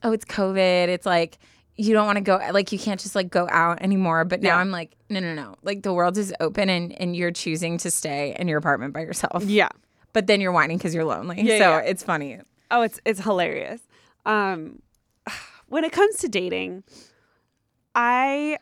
"Oh, 0.03 0.13
it's 0.13 0.25
COVID. 0.25 0.89
It's 0.89 1.07
like." 1.07 1.39
You 1.77 1.95
don't 1.95 2.07
want 2.07 2.17
to 2.17 2.23
go 2.23 2.39
like 2.53 2.71
you 2.73 2.79
can't 2.79 3.01
just 3.01 3.15
like 3.15 3.31
go 3.31 3.49
out 3.51 3.81
anymore. 3.83 4.25
But 4.25 4.43
now 4.43 4.51
Yeah. 4.51 4.57
I'm 4.59 4.71
like, 4.71 4.95
no, 5.09 5.21
no, 5.21 5.35
no. 5.35 5.57
Like 5.63 5.83
the 5.83 5.93
world 5.93 6.19
is 6.19 6.33
open 6.41 6.69
and 6.69 6.93
and 7.01 7.17
you're 7.17 7.31
choosing 7.33 7.79
to 7.79 7.91
stay 7.91 8.37
in 8.39 8.47
your 8.49 8.59
apartment 8.59 8.93
by 8.93 9.01
yourself 9.01 9.43
Yeah. 9.45 9.69
but 10.13 10.27
then 10.27 10.41
you're 10.41 10.53
whining 10.53 10.77
because 10.77 10.95
you're 10.95 11.05
lonely. 11.05 11.41
Yeah, 11.43 11.59
so 11.59 11.71
yeah. 11.71 11.79
it's 11.81 12.03
funny. 12.03 12.39
Oh, 12.71 12.83
it's 12.83 13.01
it's 13.07 13.21
hilarious. 13.21 13.81
Um, 14.27 14.81
when 15.69 15.85
it 15.85 15.93
comes 15.93 16.17
to 16.19 16.29
dating, 16.29 16.85
I 17.95 18.59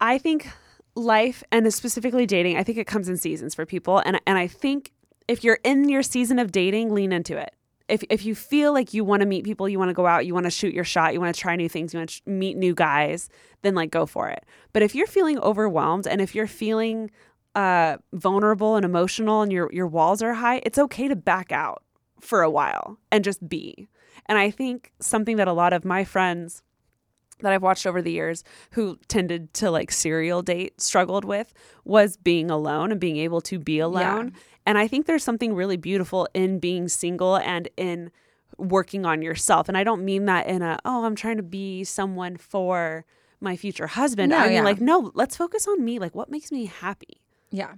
I 0.00 0.18
think 0.18 0.48
life 0.94 1.42
and 1.52 1.72
specifically 1.72 2.26
dating, 2.26 2.56
I 2.56 2.62
think 2.64 2.78
it 2.78 2.86
comes 2.86 3.08
in 3.08 3.16
seasons 3.16 3.54
for 3.54 3.66
people, 3.66 3.98
and 4.04 4.20
and 4.26 4.38
I 4.38 4.46
think 4.46 4.92
if 5.28 5.44
you're 5.44 5.58
in 5.64 5.88
your 5.88 6.02
season 6.02 6.38
of 6.38 6.52
dating, 6.52 6.94
lean 6.94 7.12
into 7.12 7.36
it. 7.36 7.54
If 7.90 8.04
if 8.08 8.24
you 8.24 8.34
feel 8.34 8.72
like 8.72 8.94
you 8.94 9.04
want 9.04 9.20
to 9.20 9.26
meet 9.26 9.44
people, 9.44 9.68
you 9.68 9.78
want 9.78 9.88
to 9.90 9.94
go 9.94 10.06
out, 10.06 10.26
you 10.26 10.34
want 10.34 10.44
to 10.44 10.50
shoot 10.50 10.72
your 10.72 10.84
shot, 10.84 11.12
you 11.12 11.20
want 11.20 11.34
to 11.34 11.40
try 11.40 11.56
new 11.56 11.68
things, 11.68 11.92
you 11.92 11.98
want 11.98 12.10
to 12.10 12.30
meet 12.30 12.56
new 12.56 12.74
guys, 12.74 13.28
then 13.62 13.74
like 13.74 13.90
go 13.90 14.06
for 14.06 14.28
it. 14.28 14.44
But 14.72 14.82
if 14.82 14.94
you're 14.94 15.06
feeling 15.06 15.38
overwhelmed 15.40 16.06
and 16.06 16.20
if 16.20 16.34
you're 16.34 16.46
feeling 16.46 17.10
uh, 17.54 17.96
vulnerable 18.12 18.76
and 18.76 18.84
emotional 18.84 19.42
and 19.42 19.52
your 19.52 19.70
your 19.72 19.86
walls 19.86 20.22
are 20.22 20.34
high, 20.34 20.62
it's 20.64 20.78
okay 20.78 21.08
to 21.08 21.16
back 21.16 21.52
out 21.52 21.82
for 22.20 22.42
a 22.42 22.50
while 22.50 22.98
and 23.10 23.24
just 23.24 23.48
be. 23.48 23.88
And 24.26 24.38
I 24.38 24.50
think 24.50 24.92
something 25.00 25.36
that 25.36 25.48
a 25.48 25.52
lot 25.52 25.72
of 25.72 25.84
my 25.84 26.04
friends 26.04 26.62
that 27.42 27.52
I've 27.52 27.62
watched 27.62 27.86
over 27.86 28.02
the 28.02 28.12
years 28.12 28.44
who 28.72 28.98
tended 29.08 29.52
to 29.54 29.70
like 29.70 29.90
serial 29.90 30.42
date 30.42 30.80
struggled 30.80 31.24
with 31.24 31.52
was 31.84 32.16
being 32.16 32.50
alone 32.50 32.90
and 32.90 33.00
being 33.00 33.16
able 33.16 33.40
to 33.42 33.58
be 33.58 33.78
alone. 33.78 34.32
And 34.66 34.78
I 34.78 34.86
think 34.86 35.06
there's 35.06 35.24
something 35.24 35.54
really 35.54 35.76
beautiful 35.76 36.28
in 36.34 36.58
being 36.58 36.88
single 36.88 37.36
and 37.36 37.68
in 37.76 38.10
working 38.58 39.06
on 39.06 39.22
yourself. 39.22 39.68
And 39.68 39.76
I 39.76 39.84
don't 39.84 40.04
mean 40.04 40.26
that 40.26 40.46
in 40.46 40.62
a, 40.62 40.78
oh, 40.84 41.04
I'm 41.04 41.16
trying 41.16 41.38
to 41.38 41.42
be 41.42 41.82
someone 41.84 42.36
for 42.36 43.04
my 43.40 43.56
future 43.56 43.86
husband. 43.86 44.30
No, 44.30 44.38
I 44.38 44.44
mean, 44.44 44.52
yeah. 44.56 44.62
like, 44.62 44.80
no, 44.80 45.10
let's 45.14 45.36
focus 45.36 45.66
on 45.66 45.84
me. 45.84 45.98
Like, 45.98 46.14
what 46.14 46.30
makes 46.30 46.52
me 46.52 46.66
happy? 46.66 47.22
Yeah. 47.50 47.74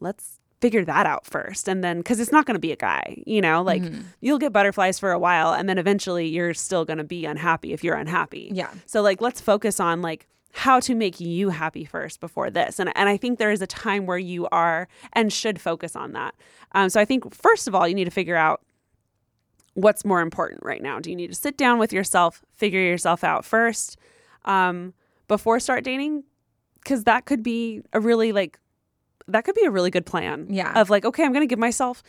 let's 0.00 0.38
figure 0.64 0.84
that 0.84 1.04
out 1.12 1.24
first 1.26 1.68
and 1.68 1.84
then 1.84 1.98
because 1.98 2.18
it's 2.22 2.32
not 2.32 2.46
going 2.46 2.54
to 2.54 2.66
be 2.68 2.72
a 2.72 2.76
guy 2.92 3.22
you 3.26 3.40
know 3.46 3.60
like 3.62 3.82
Mm-hmm. 3.82 4.00
you'll 4.24 4.38
get 4.38 4.50
butterflies 4.58 4.98
for 4.98 5.10
a 5.12 5.18
while 5.18 5.52
and 5.52 5.68
then 5.68 5.76
eventually 5.84 6.26
you're 6.26 6.54
still 6.54 6.84
going 6.86 6.96
to 7.04 7.04
be 7.16 7.26
unhappy 7.26 7.72
if 7.76 7.84
you're 7.84 7.96
unhappy. 7.96 8.44
Yeah. 8.60 8.70
so 8.86 9.02
like 9.02 9.20
let's 9.20 9.40
focus 9.40 9.78
on 9.78 10.00
like 10.00 10.26
how 10.52 10.80
to 10.80 10.94
make 10.94 11.20
you 11.20 11.50
happy 11.50 11.84
first 11.84 12.18
before 12.20 12.48
this. 12.58 12.78
And, 12.80 12.88
and 12.96 13.06
i 13.14 13.16
think 13.18 13.38
there 13.38 13.50
is 13.56 13.60
a 13.60 13.66
time 13.66 14.06
where 14.06 14.22
you 14.32 14.46
are 14.52 14.88
and 15.12 15.30
should 15.32 15.60
focus 15.60 15.94
on 15.96 16.12
that. 16.12 16.32
Um, 16.72 16.88
so 16.88 16.98
i 17.00 17.04
think 17.04 17.34
first 17.34 17.68
of 17.68 17.74
all 17.74 17.86
you 17.86 17.94
need 17.94 18.06
to 18.06 18.10
figure 18.22 18.36
out 18.46 18.58
what's 19.74 20.04
more 20.04 20.20
important 20.20 20.60
right 20.62 20.82
now. 20.82 20.98
Do 21.00 21.10
you 21.10 21.16
need 21.16 21.28
to 21.28 21.34
sit 21.46 21.56
down 21.58 21.78
with 21.78 21.92
yourself 21.92 22.42
figure 22.54 22.80
yourself 22.80 23.24
out 23.24 23.44
first 23.44 23.96
um, 24.44 24.94
before 25.28 25.60
start 25.60 25.84
dating? 25.84 26.24
Because 26.82 27.04
that 27.04 27.24
could 27.26 27.42
be 27.42 27.82
a 27.92 28.00
really 28.00 28.32
like 28.32 28.58
that 29.28 29.44
could 29.44 29.54
be 29.54 29.64
a 29.64 29.70
really 29.70 29.90
good 29.90 30.06
plan 30.06 30.46
Yeah. 30.50 30.72
of 30.80 30.90
like 30.90 31.04
okay 31.04 31.24
i'm 31.24 31.32
going 31.32 31.42
to 31.46 31.52
give 31.52 31.58
myself 31.58 32.02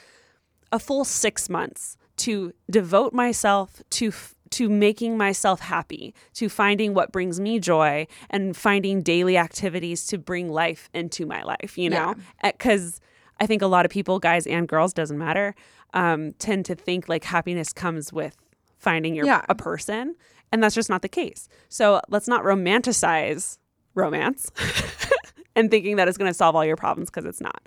a 0.72 0.80
full 0.80 1.06
six 1.06 1.50
months 1.50 1.98
to 2.18 2.54
devote 2.70 3.14
myself 3.14 3.82
to 3.92 4.08
f- 4.08 4.34
to 4.52 4.70
making 4.70 5.18
myself 5.18 5.60
happy, 5.60 6.14
to 6.36 6.48
finding 6.48 6.94
what 6.94 7.12
brings 7.12 7.40
me 7.42 7.60
joy 7.60 8.08
and 8.30 8.56
finding 8.56 9.02
daily 9.02 9.38
activities 9.38 10.06
to 10.08 10.18
bring 10.18 10.50
life 10.50 10.88
into 10.94 11.26
my 11.26 11.42
life, 11.44 11.78
you 11.78 11.90
know? 11.90 12.16
Cuz 12.60 13.02
I 13.40 13.48
think 13.48 13.62
a 13.62 13.68
lot 13.68 13.86
of 13.86 13.92
people, 13.92 14.18
guys 14.20 14.48
and 14.48 14.66
girls, 14.68 14.94
doesn't 14.94 15.18
matter, 15.18 15.56
um, 15.94 16.34
tend 16.40 16.66
to 16.68 16.76
think 16.76 17.10
like 17.10 17.26
happiness 17.26 17.74
comes 17.74 18.14
with 18.14 18.38
finding 18.78 19.14
your 19.14 19.26
Yeah. 19.26 19.44
a 19.50 19.56
person, 19.56 20.16
and 20.54 20.64
that's 20.64 20.76
just 20.76 20.90
not 20.90 21.02
the 21.02 21.10
case. 21.10 21.50
So 21.68 22.00
let's 22.08 22.28
not 22.28 22.44
romanticize 22.44 23.58
romance 23.94 24.52
and 25.56 25.72
thinking 25.72 25.96
that 25.98 26.08
it's 26.08 26.18
going 26.18 26.30
to 26.30 26.34
solve 26.34 26.56
all 26.56 26.66
your 26.66 26.76
problems 26.76 27.10
because 27.10 27.26
it's 27.26 27.42
not. 27.42 27.62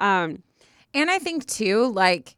Um, 0.00 0.42
And 0.94 1.10
I 1.10 1.18
think 1.18 1.46
too, 1.46 1.92
like 1.92 2.36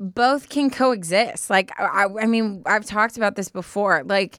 both 0.00 0.48
can 0.48 0.70
coexist. 0.70 1.48
Like 1.50 1.70
I, 1.78 2.06
I 2.20 2.26
mean, 2.26 2.62
I've 2.66 2.84
talked 2.84 3.16
about 3.16 3.36
this 3.36 3.48
before. 3.50 4.02
Like 4.04 4.38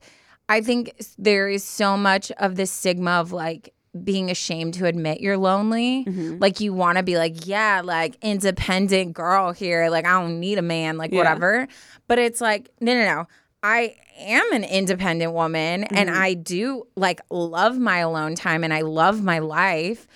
I 0.50 0.62
think 0.62 0.94
there 1.18 1.48
is 1.48 1.64
so 1.64 1.96
much 1.98 2.32
of 2.32 2.56
this 2.56 2.70
stigma 2.72 3.12
of 3.12 3.32
like 3.32 3.74
being 4.04 4.30
ashamed 4.32 4.74
to 4.74 4.86
admit 4.88 5.22
you're 5.22 5.38
lonely. 5.38 6.04
Like 6.40 6.60
you 6.60 6.74
want 6.74 6.98
to 6.98 7.04
be 7.04 7.16
like, 7.18 7.46
yeah, 7.48 7.82
like 7.84 8.18
independent 8.22 9.14
girl 9.14 9.52
here. 9.54 9.90
Like 9.90 10.06
I 10.06 10.20
don't 10.20 10.40
need 10.40 10.58
a 10.58 10.62
man. 10.64 10.98
Like 10.98 11.12
Yeah. 11.12 11.20
whatever. 11.20 11.68
But 12.08 12.20
it's 12.20 12.42
like 12.42 12.70
no, 12.82 12.94
no, 12.94 13.06
no. 13.06 13.28
I 13.64 13.96
am 14.20 14.52
an 14.54 14.64
independent 14.64 15.34
woman 15.34 15.86
and 15.86 16.10
mm-hmm. 16.10 16.22
I 16.22 16.34
do 16.34 16.86
like 16.96 17.22
love 17.30 17.80
my 17.80 18.00
alone 18.00 18.36
time 18.36 18.64
and 18.64 18.74
I 18.74 18.82
love 18.82 19.24
my 19.24 19.40
life 19.40 20.08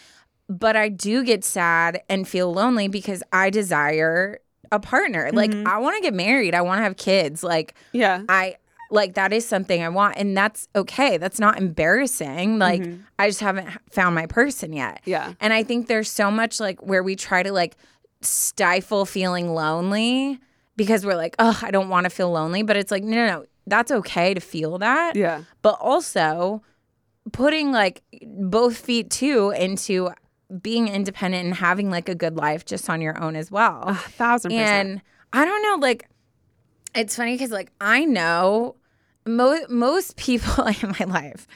but 0.50 0.76
I 0.76 0.90
do 0.90 1.24
get 1.24 1.44
sad 1.44 2.02
and 2.10 2.28
feel 2.28 2.52
lonely 2.54 2.88
because 2.88 3.22
I 3.34 3.50
desire 3.50 4.40
a 4.72 4.80
partner. 4.80 5.30
Like 5.34 5.52
mm-hmm. 5.52 5.68
I 5.68 5.78
want 5.78 5.98
to 5.98 6.02
get 6.02 6.14
married. 6.14 6.56
I 6.56 6.62
want 6.62 6.80
to 6.80 6.84
have 6.84 6.98
kids. 6.98 7.44
Like 7.44 7.74
yeah. 7.92 8.24
I 8.30 8.58
like 8.90 9.16
that 9.16 9.34
is 9.34 9.46
something 9.46 9.84
I 9.84 9.90
want 9.90 10.16
and 10.18 10.36
that's 10.36 10.70
okay. 10.76 11.18
That's 11.18 11.40
not 11.40 11.58
embarrassing. 11.58 12.60
Like 12.60 12.82
mm-hmm. 12.82 13.02
I 13.20 13.28
just 13.28 13.42
haven't 13.42 13.70
found 13.92 14.16
my 14.16 14.26
person 14.26 14.74
yet. 14.74 15.02
Yeah. 15.06 15.34
And 15.40 15.52
I 15.54 15.64
think 15.64 15.88
there's 15.88 16.10
so 16.10 16.32
much 16.32 16.60
like 16.60 16.82
where 16.82 17.04
we 17.04 17.16
try 17.16 17.44
to 17.44 17.52
like 17.52 17.76
stifle 18.22 19.06
feeling 19.06 19.54
lonely 19.54 20.40
because 20.78 21.06
we're 21.06 21.16
like, 21.18 21.36
"Oh, 21.40 21.60
I 21.62 21.72
don't 21.72 21.90
want 21.90 22.06
to 22.06 22.10
feel 22.10 22.32
lonely." 22.32 22.64
But 22.64 22.78
it's 22.78 22.92
like, 22.92 23.04
"No, 23.04 23.16
no, 23.16 23.28
no. 23.28 23.46
That's 23.66 23.92
okay 23.92 24.34
to 24.34 24.40
feel 24.40 24.78
that." 24.78 25.16
Yeah. 25.18 25.42
but 25.62 25.78
also 25.82 26.62
putting 27.34 27.74
like 27.74 28.04
both 28.26 28.78
feet 28.78 29.10
too 29.10 29.50
into 29.52 30.10
being 30.62 30.88
independent 30.88 31.44
and 31.46 31.54
having 31.56 31.90
like 31.90 32.08
a 32.08 32.16
good 32.16 32.38
life 32.38 32.64
just 32.66 32.90
on 32.90 33.02
your 33.02 33.22
own 33.22 33.36
as 33.36 33.52
well. 33.52 33.84
A 33.86 33.96
thousand 33.96 34.52
percent. 34.52 34.88
and 34.90 35.02
I 35.34 35.44
don't 35.44 35.62
know, 35.62 35.76
like 35.86 36.08
it's 36.96 37.16
funny 37.18 37.34
because 37.34 37.52
like 37.52 37.70
I 37.82 38.06
know 38.06 38.76
most 39.26 39.70
most 39.70 40.16
people 40.28 40.64
in 40.82 40.96
my 41.00 41.06
life 41.06 41.48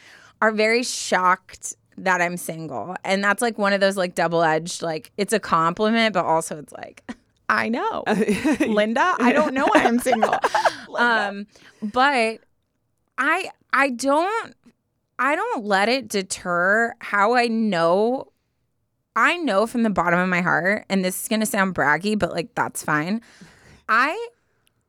are 0.42 0.52
very 0.52 0.84
shocked 0.84 1.76
that 1.98 2.20
I'm 2.22 2.36
single, 2.36 2.96
and 3.06 3.24
that's 3.24 3.42
like 3.42 3.58
one 3.58 3.74
of 3.74 3.80
those 3.80 3.96
like 3.96 4.16
double 4.16 4.44
edged 4.44 4.82
like 4.82 5.12
it's 5.18 5.32
a 5.34 5.40
compliment, 5.40 6.14
but 6.14 6.26
also 6.26 6.58
it's 6.58 6.74
like 6.74 7.04
I 7.52 7.68
know. 7.68 8.04
Linda, 8.66 9.14
I 9.20 9.34
don't 9.34 9.54
know 9.54 9.66
why 9.66 9.84
I'm 9.84 10.00
single. 10.00 10.36
um, 10.98 11.48
but 11.84 12.40
I 13.18 13.50
I 13.74 13.90
don't 13.90 14.56
I 15.20 15.36
don't 15.36 15.66
let 15.66 15.90
it 15.90 16.08
deter 16.08 16.96
how 17.00 17.36
I 17.36 17.48
know 17.48 18.32
I 19.18 19.36
know 19.36 19.68
from 19.68 19.84
the 19.84 19.90
bottom 19.90 20.18
of 20.18 20.30
my 20.30 20.40
heart, 20.40 20.86
and 20.90 21.04
this 21.04 21.22
is 21.22 21.28
gonna 21.28 21.46
sound 21.46 21.76
braggy, 21.76 22.18
but 22.18 22.32
like 22.32 22.56
that's 22.56 22.84
fine. 22.84 23.22
I 23.90 24.30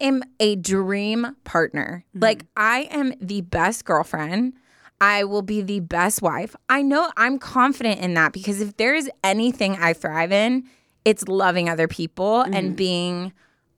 am 0.00 0.22
a 0.38 0.54
dream 0.54 1.34
partner. 1.42 2.04
Like 2.14 2.44
I 2.56 2.82
am 2.92 3.14
the 3.20 3.40
best 3.40 3.84
girlfriend. 3.84 4.52
I 5.00 5.24
will 5.24 5.42
be 5.42 5.62
the 5.62 5.80
best 5.80 6.22
wife. 6.22 6.54
I 6.68 6.82
know 6.82 7.10
I'm 7.16 7.40
confident 7.40 7.98
in 7.98 8.14
that 8.14 8.32
because 8.32 8.60
if 8.60 8.76
there 8.76 8.94
is 8.94 9.10
anything 9.24 9.74
I 9.74 9.94
thrive 9.94 10.30
in, 10.30 10.68
it's 11.04 11.26
loving 11.28 11.68
other 11.68 11.88
people 11.88 12.42
and 12.42 12.54
mm-hmm. 12.54 12.74
being 12.74 13.32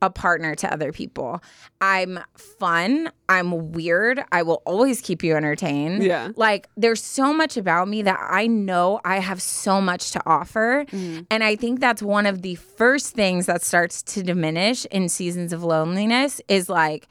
a 0.05 0.11
partner 0.11 0.55
to 0.55 0.73
other 0.73 0.93
people. 0.93 1.43
I'm 1.81 2.21
fun. 2.37 3.11
I'm 3.29 3.73
weird. 3.73 4.23
I 4.31 4.43
will 4.43 4.63
always 4.67 5.01
keep 5.01 5.25
you 5.25 5.35
entertained. 5.35 6.03
Yeah. 6.03 6.31
Like 6.37 6.69
there's 6.77 7.03
so 7.03 7.33
much 7.33 7.57
about 7.57 7.89
me 7.89 8.03
that 8.03 8.21
I 8.21 8.47
know 8.47 9.01
I 9.05 9.21
have 9.21 9.41
so 9.41 9.81
much 9.81 10.11
to 10.13 10.23
offer. 10.27 10.85
Mm-hmm. 10.91 11.23
And 11.31 11.43
I 11.43 11.57
think 11.57 11.81
that's 11.81 12.03
one 12.03 12.27
of 12.27 12.43
the 12.43 12.57
first 12.57 13.15
things 13.15 13.47
that 13.47 13.63
starts 13.63 14.03
to 14.03 14.23
diminish 14.23 14.85
in 14.87 15.09
seasons 15.09 15.53
of 15.53 15.65
loneliness 15.65 16.41
is 16.49 16.69
like, 16.69 17.09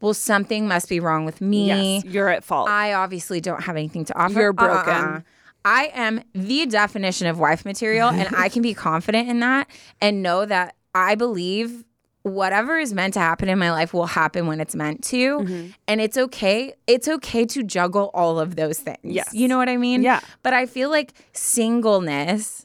well, 0.00 0.12
something 0.12 0.68
must 0.68 0.90
be 0.90 1.00
wrong 1.00 1.24
with 1.24 1.40
me. 1.40 1.66
yes, 1.96 2.04
you're 2.04 2.28
at 2.28 2.44
fault. 2.44 2.68
I 2.68 2.92
obviously 2.92 3.40
don't 3.40 3.62
have 3.62 3.76
anything 3.76 4.04
to 4.06 4.18
offer. 4.18 4.38
You're 4.38 4.52
broken. 4.52 4.92
Uh-uh. 4.92 5.20
I 5.64 5.90
am 5.94 6.22
the 6.34 6.66
definition 6.66 7.26
of 7.26 7.38
wife 7.38 7.64
material, 7.64 8.08
and 8.08 8.34
I 8.36 8.48
can 8.48 8.62
be 8.62 8.74
confident 8.74 9.28
in 9.28 9.40
that 9.40 9.68
and 10.00 10.22
know 10.22 10.44
that 10.44 10.74
I 10.94 11.14
believe 11.14 11.84
whatever 12.24 12.78
is 12.78 12.94
meant 12.94 13.14
to 13.14 13.20
happen 13.20 13.50
in 13.50 13.58
my 13.58 13.70
life 13.70 13.92
will 13.92 14.06
happen 14.06 14.46
when 14.46 14.58
it's 14.58 14.74
meant 14.74 15.04
to. 15.04 15.38
Mm-hmm. 15.38 15.66
And 15.86 16.00
it's 16.00 16.16
okay. 16.16 16.72
It's 16.86 17.06
okay 17.06 17.44
to 17.46 17.62
juggle 17.62 18.10
all 18.14 18.40
of 18.40 18.56
those 18.56 18.78
things. 18.78 18.98
Yes. 19.02 19.32
You 19.34 19.46
know 19.46 19.58
what 19.58 19.68
I 19.68 19.76
mean? 19.76 20.02
Yeah. 20.02 20.20
But 20.42 20.54
I 20.54 20.66
feel 20.66 20.90
like 20.90 21.12
singleness 21.32 22.63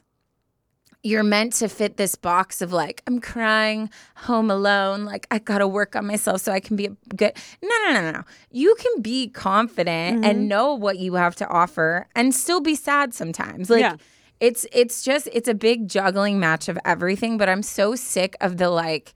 you're 1.02 1.22
meant 1.22 1.54
to 1.54 1.68
fit 1.68 1.96
this 1.96 2.14
box 2.14 2.60
of 2.60 2.72
like 2.72 3.02
I'm 3.06 3.20
crying 3.20 3.88
home 4.16 4.50
alone 4.50 5.04
like 5.04 5.26
I 5.30 5.38
got 5.38 5.58
to 5.58 5.66
work 5.68 5.96
on 5.96 6.06
myself 6.06 6.42
so 6.42 6.52
I 6.52 6.60
can 6.60 6.76
be 6.76 6.86
a 6.86 6.96
good 7.16 7.32
No 7.62 7.68
no 7.86 7.92
no 7.94 8.00
no 8.02 8.10
no. 8.10 8.22
You 8.50 8.74
can 8.78 9.00
be 9.02 9.28
confident 9.28 10.16
Mm-hmm. 10.16 10.24
and 10.24 10.48
know 10.48 10.74
what 10.74 10.98
you 10.98 11.14
have 11.14 11.36
to 11.36 11.48
offer 11.48 12.06
and 12.14 12.34
still 12.34 12.60
be 12.60 12.74
sad 12.74 13.14
sometimes. 13.14 13.70
Like 13.70 13.80
Yeah. 13.80 13.96
it's 14.40 14.66
it's 14.72 15.02
just 15.02 15.28
it's 15.32 15.48
a 15.48 15.54
big 15.54 15.88
juggling 15.88 16.38
match 16.38 16.68
of 16.68 16.78
everything 16.84 17.38
but 17.38 17.48
I'm 17.48 17.62
so 17.62 17.94
sick 17.94 18.36
of 18.40 18.56
the 18.58 18.68
like 18.68 19.14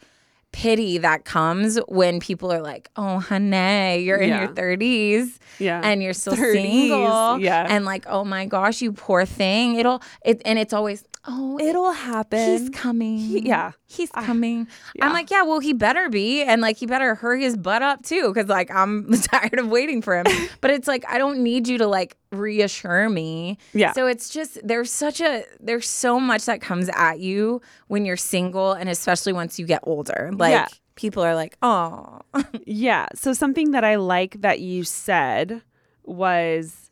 pity 0.52 0.98
that 0.98 1.24
comes 1.24 1.78
when 1.88 2.20
people 2.20 2.52
are 2.52 2.62
like, 2.62 2.88
"Oh, 2.94 3.18
honey, 3.18 3.98
you're 4.04 4.18
in 4.18 4.28
your 4.28 4.46
30s 4.46 5.38
Yeah. 5.58 5.80
and 5.82 6.00
you're 6.00 6.12
still 6.12 6.34
30s, 6.34 6.52
single." 6.62 7.40
yeah. 7.40 7.66
And 7.68 7.84
like, 7.84 8.04
"Oh 8.06 8.24
my 8.24 8.46
gosh, 8.46 8.80
you 8.80 8.92
poor 8.92 9.26
thing." 9.26 9.74
It'll 9.74 10.00
it 10.24 10.40
and 10.44 10.56
it's 10.56 10.72
always, 10.72 11.02
"Oh, 11.26 11.58
It'll 11.58 11.92
happen. 11.92 12.38
he's 12.58 12.68
coming. 12.70 13.46
yeah. 13.46 13.72
He's 13.86 14.10
ah, 14.14 14.22
coming. 14.22 14.66
yeah. 14.94 15.06
I'm 15.06 15.12
like, 15.12 15.30
yeah, 15.30 15.42
well, 15.42 15.60
he 15.60 15.72
better 15.72 16.08
be. 16.08 16.42
And 16.42 16.60
like, 16.60 16.76
he 16.76 16.86
better 16.86 17.14
hurry 17.14 17.42
his 17.42 17.56
butt 17.56 17.80
up 17.82 18.02
too. 18.02 18.32
Cause 18.34 18.46
like, 18.48 18.70
I'm 18.70 19.10
tired 19.22 19.58
of 19.58 19.68
waiting 19.68 20.02
for 20.02 20.18
him. 20.18 20.26
but 20.60 20.70
it's 20.70 20.86
like, 20.88 21.04
I 21.08 21.16
don't 21.18 21.42
need 21.42 21.66
you 21.68 21.78
to 21.78 21.86
like 21.86 22.16
reassure 22.32 23.08
me. 23.08 23.58
Yeah. 23.72 23.92
So 23.92 24.06
it's 24.06 24.28
just, 24.28 24.58
there's 24.66 24.90
such 24.90 25.20
a, 25.20 25.44
there's 25.60 25.88
so 25.88 26.18
much 26.20 26.44
that 26.46 26.60
comes 26.60 26.90
at 26.94 27.20
you 27.20 27.60
when 27.86 28.04
you're 28.04 28.16
single. 28.16 28.72
And 28.72 28.88
especially 28.88 29.32
once 29.32 29.58
you 29.58 29.66
get 29.66 29.80
older. 29.84 30.30
Like, 30.34 30.50
Yeah. 30.52 30.66
people 30.96 31.22
are 31.22 31.34
like, 31.34 31.56
oh, 31.62 32.20
Yeah. 32.66 33.06
So 33.14 33.32
something 33.32 33.70
that 33.70 33.84
I 33.84 33.96
like 33.96 34.40
that 34.42 34.60
you 34.60 34.84
said 34.84 35.62
was 36.02 36.90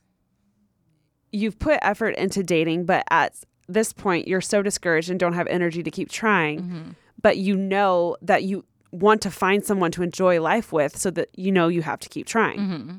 you've 1.32 1.58
put 1.58 1.78
effort 1.82 2.16
into 2.16 2.42
dating, 2.42 2.84
but 2.86 3.04
at 3.10 3.34
this 3.72 3.92
point 3.92 4.28
you're 4.28 4.40
so 4.40 4.62
discouraged 4.62 5.10
and 5.10 5.18
don't 5.18 5.34
have 5.34 5.46
energy 5.48 5.82
to 5.82 5.90
keep 5.90 6.10
trying. 6.10 6.60
Mm-hmm. 6.60 6.90
But 7.20 7.38
you 7.38 7.56
know 7.56 8.16
that 8.22 8.42
you 8.42 8.64
want 8.90 9.22
to 9.22 9.30
find 9.30 9.64
someone 9.64 9.90
to 9.92 10.02
enjoy 10.02 10.40
life 10.40 10.72
with 10.72 10.96
so 10.96 11.10
that 11.10 11.28
you 11.36 11.50
know 11.50 11.68
you 11.68 11.82
have 11.82 12.00
to 12.00 12.08
keep 12.08 12.26
trying. 12.26 12.58
Mm-hmm. 12.58 12.96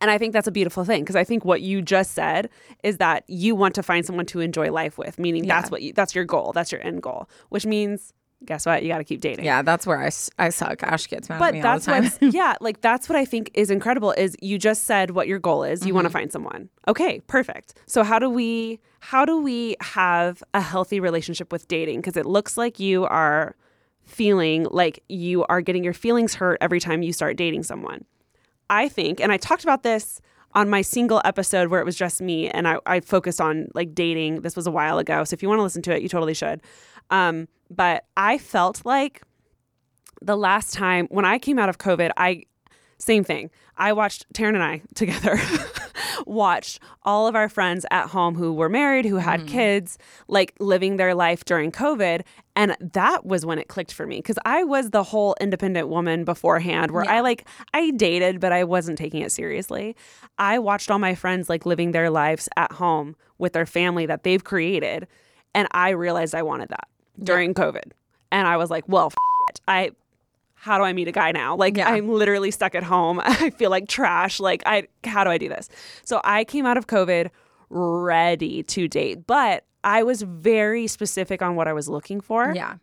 And 0.00 0.10
I 0.10 0.18
think 0.18 0.32
that's 0.32 0.46
a 0.46 0.52
beautiful 0.52 0.84
thing 0.84 1.02
because 1.02 1.16
I 1.16 1.24
think 1.24 1.44
what 1.44 1.62
you 1.62 1.80
just 1.80 2.12
said 2.12 2.50
is 2.82 2.98
that 2.98 3.24
you 3.26 3.54
want 3.54 3.74
to 3.76 3.82
find 3.82 4.04
someone 4.04 4.26
to 4.26 4.40
enjoy 4.40 4.70
life 4.70 4.98
with, 4.98 5.18
meaning 5.18 5.46
that's 5.46 5.70
what 5.70 5.82
you 5.82 5.92
that's 5.92 6.14
your 6.14 6.24
goal, 6.24 6.52
that's 6.52 6.70
your 6.72 6.82
end 6.82 7.02
goal, 7.02 7.28
which 7.48 7.64
means 7.64 8.12
guess 8.46 8.66
what? 8.66 8.82
You 8.82 8.88
got 8.88 8.98
to 8.98 9.04
keep 9.04 9.20
dating. 9.20 9.44
yeah, 9.44 9.62
that's 9.62 9.86
where 9.86 9.98
I, 10.00 10.10
I 10.38 10.48
suck. 10.50 10.82
Ash 10.82 11.06
gets 11.06 11.28
mad 11.28 11.36
at 11.36 11.38
But 11.40 11.54
me 11.54 11.60
that's 11.60 11.88
all 11.88 11.94
the 12.02 12.08
time. 12.10 12.12
what, 12.20 12.34
yeah, 12.34 12.54
like 12.60 12.80
that's 12.80 13.08
what 13.08 13.16
I 13.16 13.24
think 13.24 13.50
is 13.54 13.70
incredible. 13.70 14.12
Is 14.12 14.36
you 14.42 14.58
just 14.58 14.84
said 14.84 15.12
what 15.12 15.28
your 15.28 15.38
goal 15.38 15.64
is. 15.64 15.80
You 15.80 15.86
Mm-hmm. 15.88 15.94
want 15.96 16.04
to 16.06 16.10
find 16.10 16.32
someone. 16.32 16.68
Okay, 16.88 17.20
perfect. 17.26 17.74
So 17.86 18.02
how 18.04 18.18
do 18.18 18.28
we 18.30 18.80
how 19.00 19.24
do 19.24 19.38
we 19.40 19.76
have 19.80 20.42
a 20.54 20.60
healthy 20.60 21.00
relationship 21.00 21.52
with 21.52 21.68
dating? 21.68 22.00
Because 22.00 22.16
it 22.16 22.26
looks 22.26 22.56
like 22.56 22.78
you 22.80 23.04
are 23.06 23.54
feeling 24.04 24.66
like 24.70 25.02
you 25.08 25.44
are 25.46 25.60
getting 25.60 25.82
your 25.84 25.94
feelings 25.94 26.34
hurt 26.34 26.58
every 26.60 26.80
time 26.80 27.02
you 27.02 27.12
start 27.12 27.36
dating 27.36 27.62
someone. 27.62 28.04
I 28.70 28.88
think, 28.88 29.20
and 29.20 29.30
I 29.32 29.36
talked 29.36 29.62
about 29.62 29.82
this 29.82 30.20
on 30.54 30.70
my 30.70 30.82
single 30.82 31.20
episode 31.24 31.68
where 31.68 31.80
it 31.80 31.84
was 31.84 31.96
just 31.96 32.20
me 32.22 32.48
and 32.48 32.68
I, 32.68 32.78
I 32.86 33.00
focused 33.00 33.40
on 33.40 33.68
like 33.74 33.94
dating. 33.94 34.42
This 34.42 34.54
was 34.56 34.66
a 34.66 34.70
while 34.70 34.98
ago. 34.98 35.24
So 35.24 35.34
if 35.34 35.42
you 35.42 35.48
want 35.48 35.58
to 35.58 35.62
listen 35.64 35.82
to 35.82 35.94
it, 35.96 36.00
you 36.02 36.08
totally 36.08 36.34
should. 36.34 36.62
Um, 37.10 37.48
but 37.70 38.04
I 38.16 38.38
felt 38.38 38.84
like 38.84 39.22
the 40.22 40.36
last 40.36 40.72
time 40.72 41.06
when 41.10 41.24
I 41.24 41.38
came 41.38 41.58
out 41.58 41.68
of 41.68 41.78
COVID, 41.78 42.10
I 42.16 42.44
same 42.98 43.24
thing. 43.24 43.50
I 43.76 43.92
watched 43.92 44.32
Taryn 44.32 44.54
and 44.54 44.62
I 44.62 44.82
together. 44.94 45.38
watched 46.26 46.80
all 47.02 47.26
of 47.26 47.34
our 47.34 47.48
friends 47.48 47.84
at 47.90 48.08
home 48.08 48.34
who 48.34 48.52
were 48.52 48.68
married, 48.68 49.04
who 49.04 49.16
had 49.16 49.46
kids, 49.46 49.98
like 50.28 50.54
living 50.58 50.96
their 50.96 51.14
life 51.14 51.44
during 51.44 51.70
COVID. 51.70 52.22
And 52.56 52.76
that 52.80 53.26
was 53.26 53.44
when 53.44 53.58
it 53.58 53.68
clicked 53.68 53.92
for 53.92 54.06
me 54.06 54.18
because 54.18 54.38
I 54.44 54.64
was 54.64 54.90
the 54.90 55.02
whole 55.02 55.34
independent 55.40 55.88
woman 55.88 56.24
beforehand 56.24 56.92
where 56.92 57.08
I 57.08 57.20
like, 57.20 57.46
I 57.74 57.90
dated, 57.90 58.40
but 58.40 58.52
I 58.52 58.64
wasn't 58.64 58.96
taking 58.96 59.22
it 59.22 59.32
seriously. 59.32 59.96
I 60.38 60.58
watched 60.58 60.90
all 60.90 60.98
my 60.98 61.14
friends 61.14 61.48
like 61.48 61.66
living 61.66 61.92
their 61.92 62.10
lives 62.10 62.48
at 62.56 62.72
home 62.72 63.16
with 63.38 63.52
their 63.52 63.66
family 63.66 64.06
that 64.06 64.22
they've 64.22 64.44
created. 64.44 65.06
And 65.54 65.68
I 65.72 65.90
realized 65.90 66.34
I 66.34 66.42
wanted 66.42 66.68
that 66.70 66.88
during 67.22 67.54
COVID. 67.54 67.92
And 68.32 68.46
I 68.48 68.56
was 68.56 68.70
like, 68.70 68.84
well, 68.88 69.06
f- 69.06 69.14
it. 69.50 69.60
I 69.68 69.90
how 70.54 70.78
do 70.78 70.84
I 70.84 70.94
meet 70.94 71.08
a 71.08 71.12
guy 71.12 71.30
now? 71.32 71.54
Like 71.56 71.76
Yeah. 71.76 71.88
I'm 71.90 72.08
literally 72.08 72.50
stuck 72.50 72.74
at 72.74 72.82
home. 72.82 73.20
I 73.24 73.50
feel 73.50 73.70
like 73.70 73.86
trash. 73.88 74.40
Like 74.40 74.62
I 74.66 74.88
how 75.04 75.22
do 75.24 75.30
I 75.30 75.38
do 75.38 75.48
this? 75.48 75.68
So 76.04 76.20
I 76.24 76.44
came 76.44 76.64
out 76.66 76.76
of 76.78 76.86
COVID 76.86 77.30
ready 77.70 78.62
to 78.62 78.88
date, 78.88 79.26
but 79.26 79.64
I 79.82 80.02
was 80.02 80.22
very 80.22 80.86
specific 80.86 81.42
on 81.42 81.56
what 81.56 81.68
I 81.68 81.72
was 81.72 81.88
looking 81.88 82.20
for 82.20 82.52
Yeah. 82.54 82.76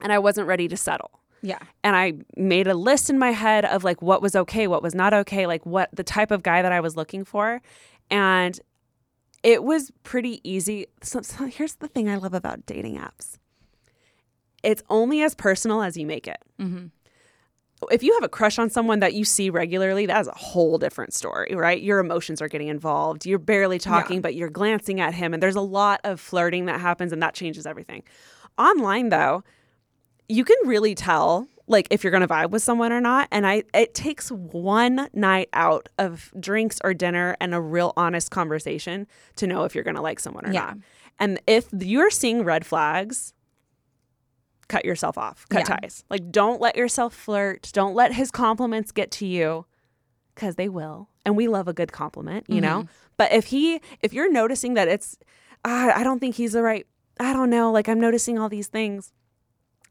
and 0.00 0.12
I 0.12 0.18
wasn't 0.18 0.48
ready 0.48 0.66
to 0.68 0.76
settle. 0.76 1.10
Yeah. 1.42 1.58
And 1.84 1.94
I 1.96 2.14
made 2.36 2.66
a 2.66 2.74
list 2.74 3.08
in 3.08 3.18
my 3.18 3.30
head 3.30 3.64
of 3.64 3.84
like 3.84 4.02
what 4.02 4.20
was 4.20 4.34
okay, 4.34 4.66
what 4.66 4.82
was 4.82 4.94
not 4.94 5.14
okay, 5.14 5.46
like 5.46 5.64
what 5.64 5.88
the 5.92 6.02
type 6.04 6.30
of 6.30 6.42
guy 6.42 6.60
that 6.62 6.72
I 6.72 6.80
was 6.80 6.96
looking 6.96 7.24
for. 7.24 7.62
And 8.10 8.58
it 9.42 9.64
was 9.64 9.90
pretty 10.02 10.40
easy. 10.48 10.86
So, 11.02 11.22
so 11.22 11.46
here's 11.46 11.74
the 11.76 11.88
thing 11.88 12.08
I 12.08 12.16
love 12.16 12.34
about 12.34 12.66
dating 12.66 12.98
apps 12.98 13.36
it's 14.62 14.82
only 14.90 15.22
as 15.22 15.34
personal 15.34 15.82
as 15.82 15.96
you 15.96 16.06
make 16.06 16.28
it. 16.28 16.38
Mm-hmm. 16.58 16.86
If 17.90 18.02
you 18.02 18.12
have 18.12 18.22
a 18.22 18.28
crush 18.28 18.58
on 18.58 18.68
someone 18.68 19.00
that 19.00 19.14
you 19.14 19.24
see 19.24 19.48
regularly, 19.48 20.04
that's 20.04 20.28
a 20.28 20.36
whole 20.36 20.76
different 20.76 21.14
story, 21.14 21.54
right? 21.54 21.80
Your 21.80 21.98
emotions 21.98 22.42
are 22.42 22.48
getting 22.48 22.68
involved. 22.68 23.24
You're 23.24 23.38
barely 23.38 23.78
talking, 23.78 24.20
but 24.20 24.34
you're 24.34 24.50
glancing 24.50 25.00
at 25.00 25.14
him, 25.14 25.32
and 25.32 25.42
there's 25.42 25.56
a 25.56 25.62
lot 25.62 26.00
of 26.04 26.20
flirting 26.20 26.66
that 26.66 26.78
happens, 26.78 27.10
and 27.10 27.22
that 27.22 27.32
changes 27.32 27.64
everything. 27.64 28.02
Online, 28.58 29.08
though, 29.08 29.42
you 30.28 30.44
can 30.44 30.56
really 30.66 30.94
tell 30.94 31.48
like 31.70 31.86
if 31.90 32.02
you're 32.02 32.10
going 32.10 32.20
to 32.20 32.28
vibe 32.28 32.50
with 32.50 32.62
someone 32.62 32.92
or 32.92 33.00
not 33.00 33.28
and 33.30 33.46
i 33.46 33.62
it 33.72 33.94
takes 33.94 34.28
one 34.30 35.08
night 35.14 35.48
out 35.52 35.88
of 35.98 36.30
drinks 36.38 36.78
or 36.84 36.92
dinner 36.92 37.36
and 37.40 37.54
a 37.54 37.60
real 37.60 37.92
honest 37.96 38.30
conversation 38.30 39.06
to 39.36 39.46
know 39.46 39.64
if 39.64 39.74
you're 39.74 39.84
going 39.84 39.96
to 39.96 40.02
like 40.02 40.20
someone 40.20 40.44
or 40.46 40.52
Yeah. 40.52 40.60
not 40.60 40.76
and 41.18 41.40
if 41.46 41.68
you're 41.72 42.10
seeing 42.10 42.44
red 42.44 42.66
flags 42.66 43.32
cut 44.68 44.84
yourself 44.84 45.18
off 45.18 45.46
cut 45.48 45.60
Yeah. 45.68 45.76
ties 45.76 46.04
like 46.10 46.30
don't 46.30 46.60
let 46.60 46.76
yourself 46.76 47.14
flirt 47.14 47.70
don't 47.72 47.94
let 47.94 48.12
his 48.14 48.30
compliments 48.30 48.92
get 48.92 49.10
to 49.12 49.26
you 49.26 49.66
because 50.34 50.54
they 50.56 50.68
will 50.68 51.08
and 51.24 51.36
we 51.36 51.48
love 51.48 51.66
a 51.68 51.72
good 51.72 51.92
compliment 51.92 52.46
you 52.48 52.60
know 52.60 52.80
Mm-hmm. 52.82 52.92
but 53.16 53.32
if 53.32 53.46
he 53.46 53.80
if 54.00 54.12
you're 54.12 54.30
noticing 54.30 54.74
that 54.74 54.86
it's 54.88 55.16
"Ah, 55.64 55.92
i 55.96 56.02
don't 56.04 56.20
think 56.20 56.36
he's 56.36 56.52
the 56.52 56.62
right 56.62 56.86
i 57.18 57.32
don't 57.32 57.50
know 57.50 57.72
like 57.72 57.88
i'm 57.88 58.00
noticing 58.00 58.38
all 58.38 58.48
these 58.48 58.68
things 58.68 59.12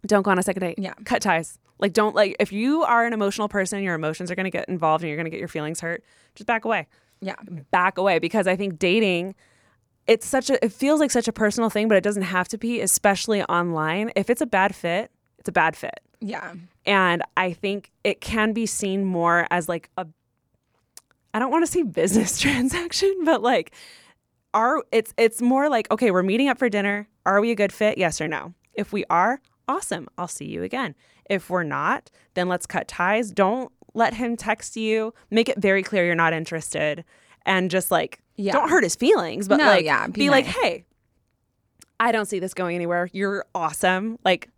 don't 0.05 0.23
go 0.23 0.31
on 0.31 0.39
a 0.39 0.43
second 0.43 0.61
date. 0.61 0.79
Yeah. 0.79 0.93
Cut 1.05 1.21
ties. 1.21 1.59
Like 1.79 1.93
don't 1.93 2.15
like 2.15 2.35
if 2.39 2.51
you 2.51 2.83
are 2.83 3.05
an 3.05 3.13
emotional 3.13 3.47
person, 3.47 3.83
your 3.83 3.95
emotions 3.95 4.29
are 4.29 4.35
going 4.35 4.45
to 4.45 4.51
get 4.51 4.67
involved 4.67 5.03
and 5.03 5.09
you're 5.09 5.17
going 5.17 5.25
to 5.25 5.31
get 5.31 5.39
your 5.39 5.47
feelings 5.47 5.79
hurt, 5.79 6.03
just 6.35 6.47
back 6.47 6.65
away. 6.65 6.87
Yeah. 7.21 7.35
Back 7.71 7.97
away 7.97 8.19
because 8.19 8.47
I 8.47 8.55
think 8.55 8.79
dating 8.79 9.35
it's 10.07 10.25
such 10.25 10.49
a 10.49 10.63
it 10.65 10.73
feels 10.73 10.99
like 10.99 11.11
such 11.11 11.27
a 11.27 11.33
personal 11.33 11.69
thing, 11.69 11.87
but 11.87 11.95
it 11.95 12.03
doesn't 12.03 12.23
have 12.23 12.47
to 12.49 12.57
be, 12.57 12.81
especially 12.81 13.43
online. 13.43 14.11
If 14.15 14.29
it's 14.29 14.41
a 14.41 14.47
bad 14.47 14.75
fit, 14.75 15.11
it's 15.37 15.49
a 15.49 15.51
bad 15.51 15.75
fit. 15.75 15.99
Yeah. 16.19 16.53
And 16.85 17.23
I 17.37 17.53
think 17.53 17.91
it 18.03 18.19
can 18.19 18.51
be 18.51 18.65
seen 18.65 19.05
more 19.05 19.47
as 19.51 19.69
like 19.69 19.89
a 19.97 20.07
I 21.33 21.39
don't 21.39 21.51
want 21.51 21.65
to 21.65 21.71
say 21.71 21.83
business 21.83 22.39
transaction, 22.41 23.13
but 23.23 23.41
like 23.41 23.71
are 24.53 24.83
it's 24.91 25.13
it's 25.17 25.41
more 25.41 25.69
like 25.69 25.89
okay, 25.91 26.11
we're 26.11 26.23
meeting 26.23 26.49
up 26.49 26.57
for 26.57 26.69
dinner. 26.69 27.07
Are 27.25 27.39
we 27.39 27.51
a 27.51 27.55
good 27.55 27.71
fit? 27.71 27.97
Yes 27.97 28.19
or 28.19 28.27
no? 28.27 28.53
If 28.73 28.91
we 28.91 29.05
are, 29.09 29.41
awesome. 29.69 30.07
I'll 30.17 30.27
see 30.27 30.45
you 30.45 30.63
again. 30.63 30.95
If 31.29 31.49
we're 31.49 31.63
not, 31.63 32.09
then 32.33 32.49
let's 32.49 32.65
cut 32.65 32.87
ties. 32.87 33.31
Don't 33.31 33.71
let 33.93 34.13
him 34.15 34.35
text 34.35 34.75
you. 34.75 35.13
Make 35.31 35.47
it 35.49 35.59
very 35.59 35.83
clear 35.83 36.05
you're 36.05 36.15
not 36.15 36.33
interested 36.33 37.05
and 37.45 37.71
just 37.71 37.91
like 37.91 38.19
Yeah. 38.35 38.51
don't 38.53 38.69
hurt 38.69 38.83
his 38.83 38.95
feelings, 38.95 39.47
but 39.47 39.57
No, 39.57 39.65
like 39.65 39.85
yeah, 39.85 40.07
be, 40.07 40.13
be 40.13 40.29
like, 40.29 40.45
"Hey, 40.45 40.85
I 41.99 42.11
don't 42.11 42.25
see 42.25 42.39
this 42.39 42.53
going 42.53 42.75
anywhere. 42.75 43.09
You're 43.13 43.45
awesome. 43.55 44.17
Like 44.25 44.49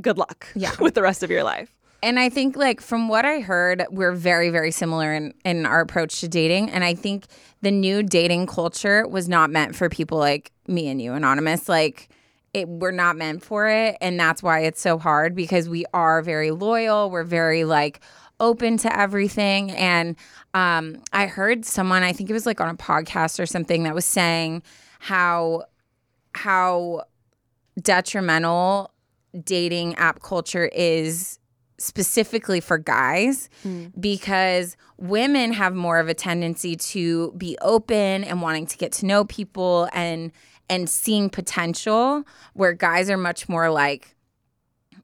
good 0.00 0.18
luck 0.18 0.46
Yeah. 0.54 0.72
with 0.80 0.94
the 0.94 1.02
rest 1.02 1.22
of 1.22 1.30
your 1.30 1.44
life." 1.44 1.74
And 2.02 2.18
I 2.18 2.30
think, 2.30 2.56
like, 2.56 2.80
from 2.80 3.08
what 3.08 3.26
I 3.26 3.40
heard, 3.40 3.84
we're 3.90 4.12
very, 4.14 4.48
very 4.48 4.70
similar 4.70 5.12
in, 5.12 5.34
in 5.44 5.66
our 5.66 5.80
approach 5.82 6.20
to 6.20 6.28
dating. 6.28 6.70
And 6.70 6.82
I 6.82 6.94
think 6.94 7.26
the 7.60 7.70
new 7.70 8.02
dating 8.02 8.46
culture 8.46 9.06
was 9.06 9.28
not 9.28 9.50
meant 9.50 9.76
for 9.76 9.90
people 9.90 10.16
like 10.16 10.50
me 10.66 10.88
and 10.88 11.02
you, 11.02 11.12
Anonymous. 11.12 11.68
Like, 11.68 12.08
it, 12.52 12.68
we're 12.68 12.90
not 12.90 13.16
meant 13.16 13.42
for 13.42 13.68
it. 13.68 13.96
And 14.00 14.18
that's 14.18 14.42
why 14.42 14.60
it's 14.60 14.80
so 14.80 14.98
hard 14.98 15.34
because 15.34 15.68
we 15.68 15.84
are 15.94 16.22
very 16.22 16.50
loyal. 16.50 17.10
We're 17.10 17.24
very, 17.24 17.64
like, 17.64 18.00
open 18.40 18.76
to 18.78 18.98
everything. 18.98 19.70
And 19.72 20.16
um, 20.54 21.02
I 21.12 21.26
heard 21.26 21.64
someone, 21.64 22.02
I 22.02 22.12
think 22.12 22.30
it 22.30 22.32
was 22.32 22.46
like 22.46 22.60
on 22.60 22.68
a 22.68 22.76
podcast 22.76 23.38
or 23.38 23.46
something, 23.46 23.82
that 23.84 23.94
was 23.94 24.06
saying 24.06 24.62
how, 24.98 25.64
how 26.34 27.04
detrimental 27.80 28.92
dating 29.44 29.94
app 29.94 30.20
culture 30.20 30.66
is 30.72 31.38
specifically 31.78 32.60
for 32.60 32.76
guys 32.76 33.48
because 33.98 34.76
women 34.98 35.52
have 35.52 35.74
more 35.74 35.98
of 35.98 36.08
a 36.08 36.14
tendency 36.14 36.76
to 36.76 37.32
be 37.38 37.56
open 37.62 38.24
and 38.24 38.42
wanting 38.42 38.66
to 38.66 38.76
get 38.76 38.92
to 38.92 39.06
know 39.06 39.24
people 39.24 39.88
and 39.94 40.30
and 40.70 40.88
seeing 40.88 41.28
potential 41.28 42.24
where 42.54 42.72
guys 42.72 43.10
are 43.10 43.18
much 43.18 43.46
more 43.48 43.70
like 43.70 44.14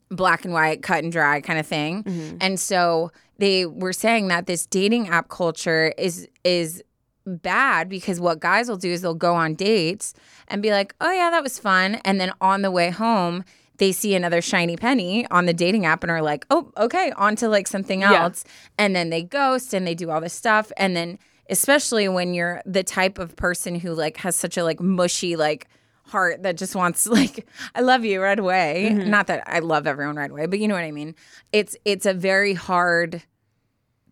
black 0.08 0.44
and 0.44 0.54
white 0.54 0.82
cut 0.82 1.02
and 1.02 1.12
dry 1.12 1.40
kind 1.40 1.58
of 1.58 1.66
thing 1.66 2.04
mm-hmm. 2.04 2.36
and 2.40 2.58
so 2.60 3.10
they 3.38 3.66
were 3.66 3.92
saying 3.92 4.28
that 4.28 4.46
this 4.46 4.64
dating 4.66 5.08
app 5.08 5.28
culture 5.28 5.92
is 5.98 6.26
is 6.44 6.82
bad 7.26 7.88
because 7.88 8.20
what 8.20 8.38
guys 8.40 8.68
will 8.68 8.76
do 8.76 8.88
is 8.90 9.02
they'll 9.02 9.12
go 9.14 9.34
on 9.34 9.52
dates 9.54 10.14
and 10.48 10.62
be 10.62 10.70
like, 10.70 10.94
"Oh 11.00 11.10
yeah, 11.10 11.28
that 11.30 11.42
was 11.42 11.58
fun," 11.58 11.96
and 12.04 12.20
then 12.20 12.32
on 12.40 12.62
the 12.62 12.70
way 12.70 12.90
home 12.90 13.44
they 13.78 13.90
see 13.92 14.14
another 14.14 14.40
shiny 14.40 14.76
penny 14.76 15.26
on 15.30 15.44
the 15.44 15.52
dating 15.52 15.84
app 15.84 16.02
and 16.04 16.10
are 16.10 16.22
like, 16.22 16.46
"Oh, 16.50 16.70
okay, 16.78 17.10
on 17.16 17.34
to 17.36 17.48
like 17.48 17.66
something 17.66 18.00
Yeah. 18.00 18.22
else," 18.22 18.44
and 18.78 18.94
then 18.94 19.10
they 19.10 19.22
ghost 19.24 19.74
and 19.74 19.84
they 19.86 19.94
do 19.94 20.08
all 20.10 20.20
this 20.20 20.32
stuff, 20.34 20.70
and 20.76 20.96
then 20.96 21.18
especially 21.50 22.08
when 22.08 22.34
you're 22.34 22.62
the 22.66 22.82
type 22.82 23.18
of 23.18 23.36
person 23.36 23.74
who 23.78 23.92
like 23.94 24.16
has 24.18 24.36
such 24.36 24.56
a 24.56 24.64
like 24.64 24.80
mushy 24.80 25.36
like 25.36 25.68
heart 26.04 26.42
that 26.44 26.56
just 26.56 26.76
wants 26.76 27.06
like 27.18 27.46
I 27.74 27.80
love 27.80 28.04
you 28.04 28.20
right 28.22 28.38
away. 28.38 28.90
Mm-hmm. 28.92 29.10
Not 29.10 29.26
that 29.28 29.42
I 29.46 29.58
love 29.60 29.86
everyone 29.86 30.16
right 30.16 30.30
away, 30.30 30.46
but 30.46 30.58
you 30.58 30.68
know 30.68 30.74
what 30.74 30.84
I 30.84 30.92
mean. 30.92 31.14
It's 31.52 31.76
it's 31.84 32.06
a 32.06 32.14
very 32.14 32.54
hard 32.54 33.22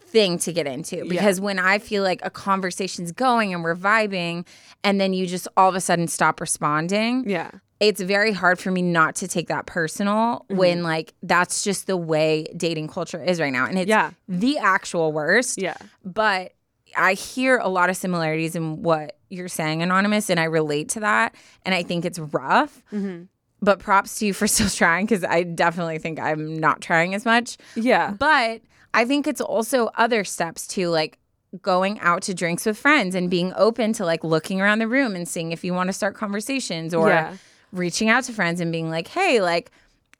thing 0.01 0.39
to 0.39 0.53
get 0.53 0.66
into 0.66 1.05
because 1.09 1.41
when 1.41 1.59
I 1.59 1.78
feel 1.80 2.05
like 2.05 2.20
a 2.22 2.30
conversation's 2.30 3.11
going 3.11 3.53
and 3.53 3.64
we're 3.64 3.74
vibing 3.74 4.47
and 4.85 5.01
then 5.01 5.12
you 5.12 5.26
just 5.26 5.49
all 5.57 5.68
of 5.68 5.74
a 5.74 5.80
sudden 5.80 6.07
stop 6.07 6.41
responding, 6.41 7.28
Yeah. 7.28 7.51
it's 7.80 8.01
very 8.01 8.30
hard 8.30 8.61
for 8.61 8.70
me 8.70 8.80
not 8.80 9.16
to 9.16 9.26
take 9.26 9.49
that 9.49 9.66
personal 9.66 10.14
mm-hmm. 10.49 10.57
when 10.57 10.82
like 10.85 11.14
that's 11.24 11.64
just 11.64 11.89
the 11.89 11.97
way 11.97 12.47
dating 12.57 12.87
culture 12.89 13.20
is 13.20 13.41
right 13.41 13.53
now. 13.53 13.66
And 13.66 13.76
it's 13.76 13.89
Yeah. 13.89 14.12
the 14.28 14.57
actual 14.59 15.11
worst. 15.12 15.61
Yeah. 15.61 15.74
But 16.05 16.53
I 16.97 17.14
hear 17.14 17.59
a 17.59 17.68
lot 17.68 17.90
of 17.90 17.97
similarities 17.97 18.55
in 18.57 18.82
what 18.82 19.16
you're 19.30 19.49
saying, 19.49 19.82
Anonymous, 19.82 20.30
and 20.30 20.38
I 20.38 20.45
relate 20.45 20.88
to 20.90 21.01
that. 21.01 21.34
And 21.64 21.74
I 21.74 21.82
think 21.82 22.05
it's 22.05 22.18
rough. 22.18 22.82
Mm-hmm. 22.92 23.24
But 23.62 23.78
props 23.78 24.18
to 24.18 24.26
you 24.26 24.34
for 24.34 24.47
still 24.55 24.68
trying 24.68 25.07
because 25.07 25.24
I 25.24 25.42
definitely 25.42 25.99
think 25.99 26.20
I'm 26.20 26.57
not 26.59 26.80
trying 26.80 27.14
as 27.14 27.24
much. 27.24 27.57
Yeah. 27.74 28.11
But 28.18 28.61
I 28.92 29.05
think 29.05 29.26
it's 29.26 29.40
also 29.40 29.90
other 29.97 30.22
steps 30.24 30.66
too, 30.66 30.88
like 30.90 31.18
going 31.62 31.99
out 32.01 32.22
to 32.22 32.34
drinks 32.34 32.66
with 32.66 32.76
friends 32.76 33.14
and 33.14 33.30
being 33.30 33.53
open 33.57 33.92
to 33.95 34.05
like 34.05 34.22
looking 34.24 34.61
around 34.61 34.80
the 34.80 34.88
room 34.88 35.14
and 35.16 35.26
seeing 35.26 35.53
if 35.53 35.64
you 35.64 35.72
want 35.72 35.88
to 35.88 35.92
start 35.92 36.14
conversations 36.16 36.92
or 36.92 37.09
Yeah. 37.09 37.36
reaching 37.72 38.09
out 38.09 38.24
to 38.24 38.32
friends 38.32 38.61
and 38.61 38.70
being 38.72 38.90
like, 38.90 39.09
hey, 39.09 39.40
like, 39.40 39.70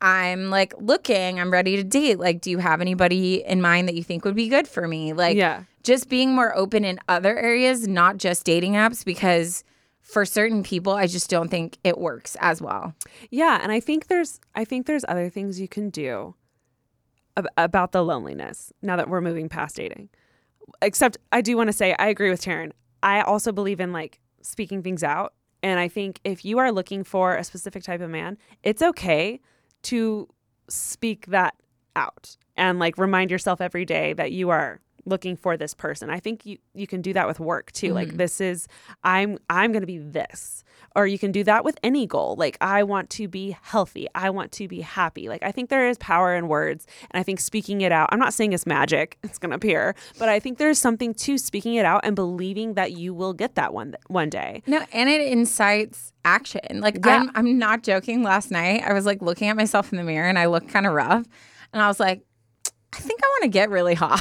I'm 0.01 0.51
like 0.51 0.75
looking, 0.79 1.41
I'm 1.41 1.51
ready 1.51 1.77
to 1.77 1.85
date. 1.85 2.19
Like, 2.19 2.41
do 2.41 2.51
you 2.51 2.59
have 2.59 2.81
anybody 2.81 3.45
in 3.45 3.61
mind 3.61 3.89
that 3.89 3.95
you 3.95 4.03
think 4.03 4.25
would 4.25 4.35
be 4.37 4.49
good 4.49 4.67
for 4.69 4.87
me? 4.89 5.13
Like, 5.13 5.37
Yeah. 5.37 5.65
Just 5.85 6.09
being 6.09 6.35
more 6.35 6.57
open 6.57 6.85
in 6.85 6.99
other 7.09 7.39
areas, 7.39 7.87
not 7.87 8.17
just 8.17 8.45
dating 8.45 8.73
apps, 8.73 9.05
because 9.05 9.63
for 10.01 10.25
certain 10.25 10.63
people, 10.63 10.93
I 10.93 11.07
just 11.07 11.31
don't 11.31 11.49
think 11.49 11.79
it 11.85 11.99
works 11.99 12.37
as 12.41 12.61
well. 12.61 12.95
Yeah, 13.31 13.61
and 13.63 13.71
I 13.71 13.81
think 13.81 14.09
there's 14.09 14.41
I 14.55 14.65
think 14.65 14.87
there's 14.87 15.05
other 15.09 15.31
things 15.31 15.61
you 15.61 15.69
can 15.69 15.91
do 15.91 16.35
ab- 17.37 17.49
about 17.57 17.93
the 17.93 18.05
loneliness 18.05 18.73
now 18.83 18.97
that 18.97 19.09
we're 19.09 19.21
moving 19.21 19.49
past 19.49 19.77
dating. 19.77 20.11
Except 20.83 21.17
I 21.33 21.41
do 21.41 21.57
want 21.57 21.69
to 21.69 21.73
say 21.73 21.95
I 21.99 22.09
agree 22.09 22.31
with 22.31 22.43
Taryn. 22.43 22.73
I 23.03 23.21
also 23.21 23.53
believe 23.53 23.81
in 23.81 23.93
like 23.93 24.21
speaking 24.43 24.83
things 24.83 25.03
out, 25.03 25.35
and 25.63 25.81
I 25.81 25.89
think 25.89 26.21
if 26.25 26.45
you 26.45 26.59
are 26.59 26.73
looking 26.73 27.05
for 27.05 27.37
a 27.37 27.45
specific 27.45 27.83
type 27.83 28.01
of 28.01 28.11
man, 28.11 28.37
it's 28.63 28.83
okay 28.83 29.41
to 29.85 30.29
speak 30.69 31.27
that 31.27 31.55
out 31.97 32.37
and 32.57 32.79
like 32.79 32.99
remind 32.99 33.31
yourself 33.31 33.61
every 33.61 33.85
day 33.85 34.13
that 34.15 34.33
you 34.33 34.51
are 34.51 34.81
looking 35.07 35.37
for 35.37 35.57
this 35.57 35.75
person. 35.75 36.11
I 36.11 36.21
think 36.21 36.47
you 36.47 36.59
you 36.75 36.87
can 36.87 37.03
do 37.03 37.13
that 37.13 37.27
with 37.27 37.41
work 37.41 37.73
too. 37.73 37.93
Like 37.93 38.09
mm-hmm. 38.09 38.17
this 38.17 38.41
is 38.41 38.67
I'm 39.03 39.39
I'm 39.51 39.73
going 39.73 39.83
to 39.83 39.87
be 39.87 39.99
this. 39.99 40.63
Or 40.97 41.07
you 41.07 41.19
can 41.19 41.33
do 41.33 41.43
that 41.45 41.65
with 41.65 41.79
any 41.83 42.07
goal. 42.07 42.37
Like 42.37 42.57
I 42.61 42.83
want 42.85 43.11
to 43.11 43.29
be 43.29 43.57
healthy. 43.63 44.07
I 44.15 44.31
want 44.31 44.53
to 44.53 44.69
be 44.69 44.81
happy. 44.81 45.29
Like 45.29 45.43
I 45.43 45.51
think 45.51 45.69
there 45.69 45.89
is 45.89 45.99
power 45.99 46.35
in 46.35 46.49
words 46.49 46.87
and 47.11 47.21
I 47.21 47.23
think 47.23 47.41
speaking 47.41 47.81
it 47.81 47.93
out. 47.93 48.09
I'm 48.13 48.19
not 48.19 48.35
saying 48.35 48.53
it's 48.53 48.67
magic. 48.67 49.19
It's 49.35 49.39
going 49.41 49.51
to 49.51 49.57
appear, 49.57 49.97
but 50.21 50.29
I 50.29 50.39
think 50.39 50.59
there's 50.59 50.79
something 50.79 51.13
to 51.15 51.39
speaking 51.39 51.75
it 51.75 51.85
out 51.85 52.03
and 52.05 52.15
believing 52.15 52.75
that 52.75 52.93
you 52.93 53.13
will 53.13 53.33
get 53.33 53.57
that 53.57 53.75
one 53.75 53.97
one 54.07 54.31
day. 54.31 54.63
No, 54.69 54.85
and 54.93 55.11
it 55.11 55.27
incites 55.27 56.13
action. 56.25 56.81
Like 56.81 57.05
Yeah. 57.05 57.17
I'm 57.17 57.31
I'm 57.35 57.59
not 57.59 57.83
joking. 57.83 58.23
Last 58.23 58.53
night 58.53 58.85
I 58.87 58.93
was 58.93 59.07
like 59.07 59.23
looking 59.23 59.49
at 59.49 59.57
myself 59.57 59.93
in 59.93 59.99
the 59.99 60.05
mirror 60.05 60.29
and 60.29 60.39
I 60.39 60.47
looked 60.47 60.69
kind 60.69 60.87
of 60.87 60.93
rough. 60.93 61.27
And 61.73 61.83
I 61.83 61.89
was 61.89 61.99
like, 61.99 62.23
I 62.95 63.01
think 63.01 63.21
I 63.25 63.27
want 63.27 63.43
to 63.43 63.49
get 63.49 63.71
really 63.71 63.95
hot. 64.05 64.21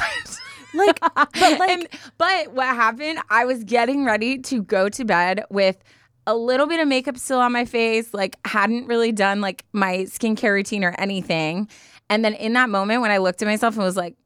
Like 0.74 1.00
but 1.00 1.32
like 1.58 1.70
and, 1.70 1.88
but 2.18 2.52
what 2.52 2.66
happened? 2.66 3.18
I 3.30 3.44
was 3.44 3.64
getting 3.64 4.04
ready 4.04 4.38
to 4.38 4.62
go 4.62 4.88
to 4.88 5.04
bed 5.04 5.44
with 5.50 5.78
a 6.26 6.34
little 6.34 6.66
bit 6.66 6.80
of 6.80 6.88
makeup 6.88 7.18
still 7.18 7.38
on 7.38 7.52
my 7.52 7.64
face, 7.64 8.12
like 8.14 8.36
hadn't 8.46 8.86
really 8.86 9.12
done 9.12 9.40
like 9.40 9.64
my 9.72 9.98
skincare 9.98 10.52
routine 10.52 10.82
or 10.84 10.94
anything. 10.98 11.68
And 12.10 12.24
then 12.24 12.34
in 12.34 12.52
that 12.54 12.68
moment 12.70 13.00
when 13.02 13.10
I 13.10 13.18
looked 13.18 13.40
at 13.42 13.46
myself 13.46 13.74
and 13.74 13.84
was 13.84 13.96
like, 13.96 14.16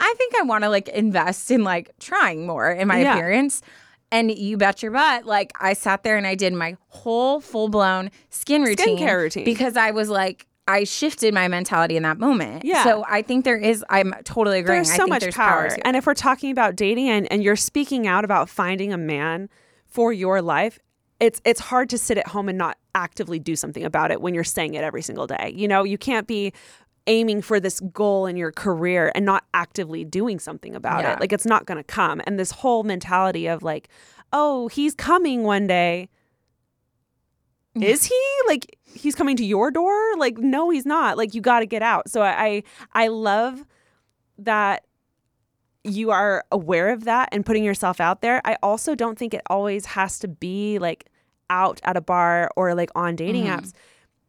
I 0.00 0.12
think 0.18 0.34
I 0.36 0.42
want 0.42 0.64
to 0.64 0.70
like 0.70 0.88
invest 0.88 1.50
in 1.50 1.62
like 1.64 1.90
trying 2.00 2.46
more 2.46 2.70
in 2.70 2.88
my 2.88 3.00
Yeah. 3.00 3.14
appearance. 3.14 3.62
And 4.12 4.30
you 4.30 4.56
bet 4.56 4.82
your 4.82 4.92
butt, 4.92 5.26
like 5.26 5.52
I 5.60 5.72
sat 5.72 6.02
there 6.04 6.16
and 6.16 6.26
I 6.26 6.34
did 6.34 6.52
my 6.52 6.76
whole 6.88 7.40
full 7.40 7.68
blown 7.68 8.10
skin 8.30 8.62
routine. 8.62 8.98
Skincare 8.98 9.16
routine. 9.18 9.44
Because 9.44 9.76
I 9.76 9.90
was 9.92 10.08
like, 10.08 10.46
I 10.66 10.84
shifted 10.84 11.34
my 11.34 11.46
mentality 11.48 11.96
in 11.96 12.02
that 12.04 12.18
moment. 12.18 12.64
Yeah. 12.64 12.84
So 12.84 13.04
I 13.08 13.20
think 13.22 13.44
there 13.44 13.56
is, 13.58 13.84
I'm 13.90 14.14
totally 14.24 14.60
agreeing. 14.60 14.82
there's 14.84 14.94
so 14.96 15.06
much 15.06 15.20
there's 15.22 15.34
power. 15.34 15.68
here. 15.68 15.78
And 15.84 15.94
if 15.96 16.06
we're 16.06 16.14
talking 16.14 16.50
about 16.50 16.74
dating 16.74 17.08
and, 17.10 17.30
and 17.30 17.42
you're 17.42 17.54
speaking 17.56 18.06
out 18.06 18.24
about 18.24 18.48
finding 18.48 18.92
a 18.92 18.96
man 18.96 19.50
for 19.86 20.12
your 20.12 20.40
life, 20.40 20.78
it's 21.20 21.40
it's 21.44 21.60
hard 21.60 21.88
to 21.90 21.98
sit 21.98 22.18
at 22.18 22.26
home 22.28 22.48
and 22.48 22.58
not 22.58 22.76
actively 22.94 23.38
do 23.38 23.54
something 23.56 23.84
about 23.84 24.10
it 24.10 24.20
when 24.20 24.34
you're 24.34 24.42
saying 24.42 24.74
it 24.74 24.82
every 24.82 25.00
single 25.02 25.26
day. 25.26 25.52
You 25.54 25.68
know, 25.68 25.84
you 25.84 25.96
can't 25.96 26.26
be 26.26 26.52
aiming 27.06 27.40
for 27.42 27.60
this 27.60 27.78
goal 27.80 28.26
in 28.26 28.36
your 28.36 28.50
career 28.50 29.12
and 29.14 29.24
not 29.24 29.44
actively 29.54 30.04
doing 30.04 30.38
something 30.40 30.74
about 30.74 31.02
Yeah. 31.02 31.12
it. 31.12 31.20
Like 31.20 31.32
it's 31.32 31.46
not 31.46 31.66
going 31.66 31.76
to 31.78 31.84
come. 31.84 32.20
And 32.26 32.38
this 32.38 32.50
whole 32.50 32.82
mentality 32.82 33.46
of 33.46 33.62
like, 33.62 33.88
"Oh, 34.32 34.68
he's 34.68 34.94
coming 34.94 35.44
one 35.44 35.66
day." 35.66 36.08
Mm. 37.76 37.82
Is 37.84 38.04
he? 38.06 38.20
Like 38.48 38.76
he's 38.94 39.14
coming 39.14 39.36
to 39.36 39.44
your 39.44 39.70
door? 39.70 40.16
Like 40.16 40.38
no, 40.38 40.70
he's 40.70 40.86
not. 40.86 41.16
Like 41.16 41.34
you 41.34 41.40
got 41.40 41.60
to 41.60 41.66
get 41.66 41.82
out. 41.82 42.08
So 42.08 42.22
I 42.22 42.44
I, 42.44 42.62
I 43.04 43.08
love 43.08 43.64
that 44.38 44.84
you 45.84 46.10
are 46.10 46.44
aware 46.50 46.88
of 46.88 47.04
that 47.04 47.28
and 47.30 47.44
putting 47.44 47.62
yourself 47.62 48.00
out 48.00 48.22
there. 48.22 48.40
I 48.44 48.56
also 48.62 48.94
don't 48.94 49.18
think 49.18 49.34
it 49.34 49.42
always 49.48 49.84
has 49.86 50.18
to 50.20 50.28
be 50.28 50.78
like 50.78 51.10
out 51.50 51.80
at 51.84 51.96
a 51.96 52.00
bar 52.00 52.50
or 52.56 52.74
like 52.74 52.90
on 52.94 53.16
dating 53.16 53.44
mm-hmm. 53.44 53.66
apps. 53.66 53.72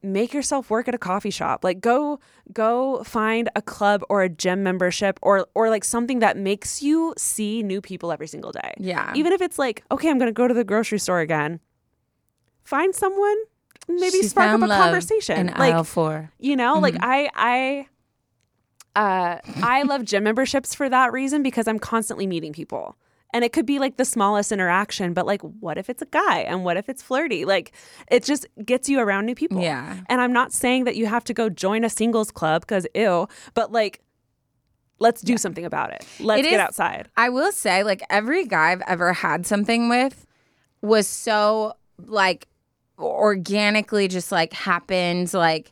Make 0.03 0.33
yourself 0.33 0.69
work 0.69 0.87
at 0.87 0.93
a 0.93 0.99
coffee 0.99 1.31
shop. 1.31 1.63
Like 1.63 1.79
go 1.79 2.19
go 2.53 3.03
find 3.03 3.49
a 3.55 3.61
club 3.61 4.03
or 4.09 4.21
a 4.21 4.29
gym 4.29 4.61
membership 4.61 5.17
or 5.23 5.47
or 5.55 5.69
like 5.69 5.83
something 5.83 6.19
that 6.19 6.37
makes 6.37 6.83
you 6.83 7.13
see 7.17 7.63
new 7.63 7.81
people 7.81 8.11
every 8.11 8.27
single 8.27 8.51
day. 8.51 8.73
Yeah. 8.77 9.11
Even 9.15 9.31
if 9.31 9.41
it's 9.41 9.57
like, 9.57 9.83
okay, 9.89 10.09
I'm 10.09 10.19
going 10.19 10.29
to 10.29 10.33
go 10.33 10.47
to 10.47 10.53
the 10.53 10.63
grocery 10.63 10.99
store 10.99 11.21
again. 11.21 11.59
Find 12.63 12.93
someone, 12.93 13.37
maybe 13.87 14.09
She 14.11 14.23
spark 14.23 14.51
up 14.51 14.61
a 14.61 14.67
conversation. 14.67 15.37
in 15.37 15.47
like 15.47 15.73
aisle 15.73 15.83
four. 15.83 16.31
you 16.39 16.55
know 16.55 16.79
like 16.79 16.95
i 17.01 17.29
i 17.35 17.87
uh 18.95 19.39
i 19.63 19.83
love 19.83 20.03
gym 20.05 20.23
memberships 20.23 20.73
for 20.73 20.89
that 20.89 21.11
reason 21.11 21.43
because 21.43 21.67
i'm 21.67 21.79
constantly 21.79 22.25
meeting 22.27 22.53
people 22.53 22.95
and 23.33 23.43
it 23.43 23.51
could 23.51 23.65
be 23.65 23.77
like 23.79 23.97
the 23.97 24.05
smallest 24.05 24.51
interaction 24.51 25.13
but 25.13 25.25
like 25.25 25.41
what 25.41 25.77
if 25.77 25.89
it's 25.89 26.01
a 26.01 26.05
guy 26.07 26.39
and 26.39 26.63
what 26.63 26.77
if 26.77 26.87
it's 26.87 27.03
flirty 27.03 27.43
like 27.45 27.73
it 28.09 28.23
just 28.23 28.45
gets 28.65 28.87
you 28.87 28.99
around 28.99 29.25
new 29.25 29.35
people 29.35 29.61
Yeah. 29.61 29.99
and 30.07 30.21
i'm 30.21 30.31
not 30.33 30.53
saying 30.53 30.85
that 30.85 30.95
you 30.95 31.05
have 31.07 31.23
to 31.25 31.33
go 31.33 31.49
join 31.49 31.83
a 31.83 31.89
singles 31.89 32.31
club 32.31 32.61
because 32.61 32.87
ew 32.95 33.27
but 33.53 33.71
like 33.71 34.01
let's 34.99 35.21
do 35.21 35.37
something 35.37 35.65
about 35.65 35.91
it 35.91 36.07
let's 36.21 36.39
It 36.39 36.49
get 36.49 36.61
outside 36.61 37.09
I 37.17 37.27
will 37.27 37.51
say, 37.51 37.83
like 37.83 38.01
every 38.09 38.45
guy 38.45 38.71
I've 38.71 38.81
ever 38.87 39.11
had 39.11 39.45
something 39.45 39.89
with 39.89 40.25
was 40.81 41.05
so 41.05 41.73
like 41.97 42.47
organically 42.99 44.07
just 44.07 44.31
like 44.31 44.53
happened. 44.53 45.33
Like, 45.33 45.71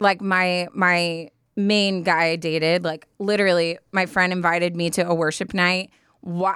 like 0.00 0.20
my 0.20 0.68
my 0.72 1.30
main 1.56 2.02
guy 2.02 2.26
I 2.26 2.36
dated, 2.36 2.84
like 2.84 3.06
literally, 3.18 3.78
my 3.92 4.06
friend 4.06 4.32
invited 4.32 4.74
me 4.76 4.90
to 4.90 5.06
a 5.06 5.14
worship 5.14 5.54
night. 5.54 5.90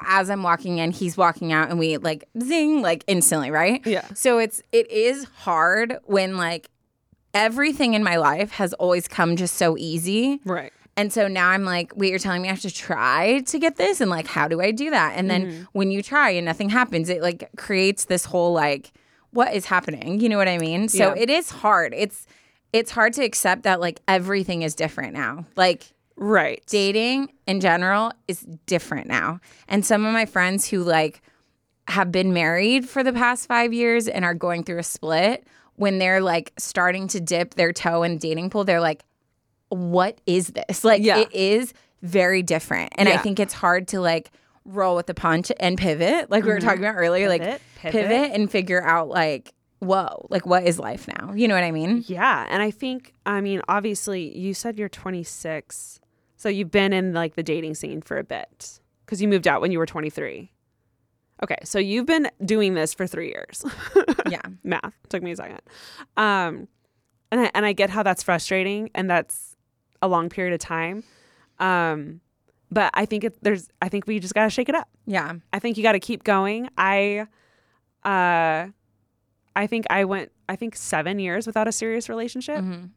As 0.07 0.31
I'm 0.31 0.43
walking 0.43 0.79
in, 0.79 0.93
he's 0.93 1.17
walking 1.19 1.53
out, 1.53 1.69
and 1.69 1.79
we 1.79 1.99
like 1.99 2.25
zing 2.43 2.81
like 2.81 3.05
instantly, 3.07 3.51
right? 3.51 3.87
Yeah. 3.87 4.07
So 4.15 4.39
it's 4.39 4.63
it 4.73 4.91
is 4.91 5.25
hard 5.25 5.99
when 6.05 6.37
like 6.39 6.71
everything 7.35 7.93
in 7.95 8.03
my 8.03 8.17
life 8.17 8.53
has 8.53 8.73
always 8.75 9.07
come 9.07 9.37
just 9.37 9.57
so 9.57 9.77
easy. 9.77 10.41
right 10.47 10.73
And 10.97 11.13
so 11.13 11.29
now 11.29 11.51
I'm 11.51 11.65
like, 11.65 11.93
wait, 11.95 12.09
you're 12.09 12.19
telling 12.19 12.41
me 12.41 12.49
I 12.49 12.53
have 12.53 12.63
to 12.63 12.71
try 12.71 13.41
to 13.41 13.59
get 13.59 13.77
this? 13.77 14.01
And 14.01 14.11
like, 14.11 14.27
how 14.27 14.49
do 14.49 14.61
I 14.63 14.71
do 14.71 14.89
that? 14.91 15.13
And 15.17 15.29
then 15.31 15.47
Mm-hmm. 15.47 15.63
when 15.73 15.91
you 15.91 16.03
try 16.03 16.31
and 16.31 16.47
nothing 16.47 16.71
happens, 16.71 17.11
it 17.11 17.21
like 17.23 17.51
creates 17.57 18.07
this 18.07 18.25
whole 18.25 18.55
like, 18.55 18.93
what 19.39 19.55
is 19.55 19.65
happening? 19.67 20.19
You 20.21 20.29
know 20.29 20.37
what 20.37 20.49
I 20.49 20.59
mean? 20.59 20.89
So 20.89 21.15
Yeah. 21.15 21.23
it 21.23 21.31
is 21.31 21.51
hard. 21.51 21.95
It's 21.97 22.27
it's 22.73 22.91
hard 22.91 23.13
to 23.15 23.23
accept 23.25 23.63
that 23.63 23.79
like 23.81 24.01
everything 24.09 24.63
is 24.63 24.75
different 24.75 25.15
now. 25.15 25.45
Like 25.57 25.85
right 26.17 26.61
dating 26.67 27.31
in 27.47 27.61
general 27.61 28.13
is 28.27 28.41
different 28.67 29.07
now. 29.07 29.39
And 29.69 29.87
some 29.87 30.05
of 30.05 30.13
my 30.13 30.27
friends 30.27 30.69
who 30.69 30.83
like 30.83 31.23
have 31.87 32.11
been 32.13 32.33
married 32.35 32.87
for 32.89 33.03
the 33.05 33.13
past 33.13 33.47
five 33.47 33.73
years 33.73 34.09
and 34.09 34.25
are 34.25 34.35
going 34.35 34.65
through 34.65 34.79
a 34.81 34.83
split, 34.83 35.47
when 35.77 35.99
they're 35.99 36.21
like 36.21 36.53
starting 36.59 37.07
to 37.09 37.21
dip 37.21 37.55
their 37.55 37.73
toe 37.73 38.03
in 38.03 38.15
the 38.15 38.19
dating 38.19 38.51
pool, 38.51 38.65
they're 38.65 38.81
like, 38.81 39.05
what 39.69 40.19
is 40.27 40.49
this? 40.49 40.83
Like, 40.85 41.03
Yeah. 41.03 41.19
it 41.19 41.33
is 41.33 41.73
very 42.03 42.43
different. 42.43 42.93
And 42.99 43.09
I 43.09 43.17
think 43.19 43.39
it's 43.41 43.55
hard 43.55 43.87
to 43.89 44.01
like 44.01 44.31
roll 44.69 44.95
with 44.97 45.07
the 45.07 45.15
punch 45.15 45.51
and 45.59 45.77
pivot, 45.79 46.31
like 46.31 46.45
we 46.45 46.51
were 46.51 46.61
talking 46.61 46.81
about 46.85 46.95
earlier, 46.97 47.29
Pivot, 47.29 47.51
like 47.51 47.61
pivot. 47.77 48.09
pivot 48.09 48.31
and 48.35 48.51
figure 48.51 48.83
out 48.85 49.09
like, 49.09 49.53
whoa, 49.81 50.27
like 50.31 50.47
what 50.47 50.65
is 50.65 50.79
life 50.79 51.09
now? 51.09 51.33
You 51.35 51.49
know 51.49 51.55
what 51.55 51.65
I 51.65 51.71
mean? 51.73 52.05
Yeah, 52.07 52.47
and 52.49 52.63
I 52.63 52.71
think 52.71 53.13
I 53.27 53.41
mean 53.41 53.63
obviously 53.69 54.37
you 54.37 54.55
said 54.55 54.79
you're 54.79 54.89
26. 54.89 56.01
So 56.37 56.49
you've 56.49 56.71
been 56.71 56.93
in 56.93 57.13
like 57.15 57.35
the 57.35 57.43
dating 57.43 57.75
scene 57.75 58.01
for 58.03 58.17
a 58.19 58.25
bit 58.25 58.81
cuz 59.07 59.21
you 59.23 59.27
moved 59.29 59.49
out 59.49 59.61
when 59.61 59.73
you 59.73 59.79
were 59.79 59.87
23. 59.87 60.53
Okay, 61.43 61.57
so 61.65 61.79
you've 61.79 62.07
been 62.07 62.29
doing 62.45 62.75
this 62.75 62.93
for 62.95 63.07
3 63.07 63.29
years. 63.29 63.65
Yeah. 64.31 64.43
Math 64.63 64.93
took 65.09 65.23
me 65.23 65.33
a 65.33 65.37
second. 65.37 65.61
Um 66.17 66.69
and 67.31 67.41
I, 67.43 67.51
and 67.55 67.65
I 67.65 67.73
get 67.73 67.89
how 67.91 68.03
that's 68.03 68.23
frustrating 68.23 68.91
and 68.95 69.09
that's 69.09 69.57
a 70.03 70.09
long 70.09 70.29
period 70.29 70.53
of 70.55 70.61
time. 70.61 71.03
Um 71.59 72.21
but 72.71 72.91
I 72.95 73.05
think 73.07 73.25
it, 73.25 73.43
there's 73.43 73.69
I 73.83 73.89
think 73.89 74.07
we 74.07 74.19
just 74.19 74.35
got 74.35 74.45
to 74.45 74.51
shake 74.51 74.69
it 74.69 74.75
up. 74.75 74.89
Yeah. 75.07 75.35
I 75.53 75.59
think 75.59 75.77
you 75.77 75.83
got 75.83 75.93
to 75.93 76.01
keep 76.01 76.25
going. 76.25 76.69
I, 76.79 77.27
uh, 78.05 78.69
I 79.57 79.67
think 79.67 79.87
I 79.91 80.05
went. 80.05 80.31
I 80.49 80.57
think 80.57 80.77
seven 80.77 81.19
years 81.19 81.47
without 81.47 81.67
a 81.69 81.73
serious 81.73 82.09
relationship. 82.09 82.59
Mhm. 82.61 82.91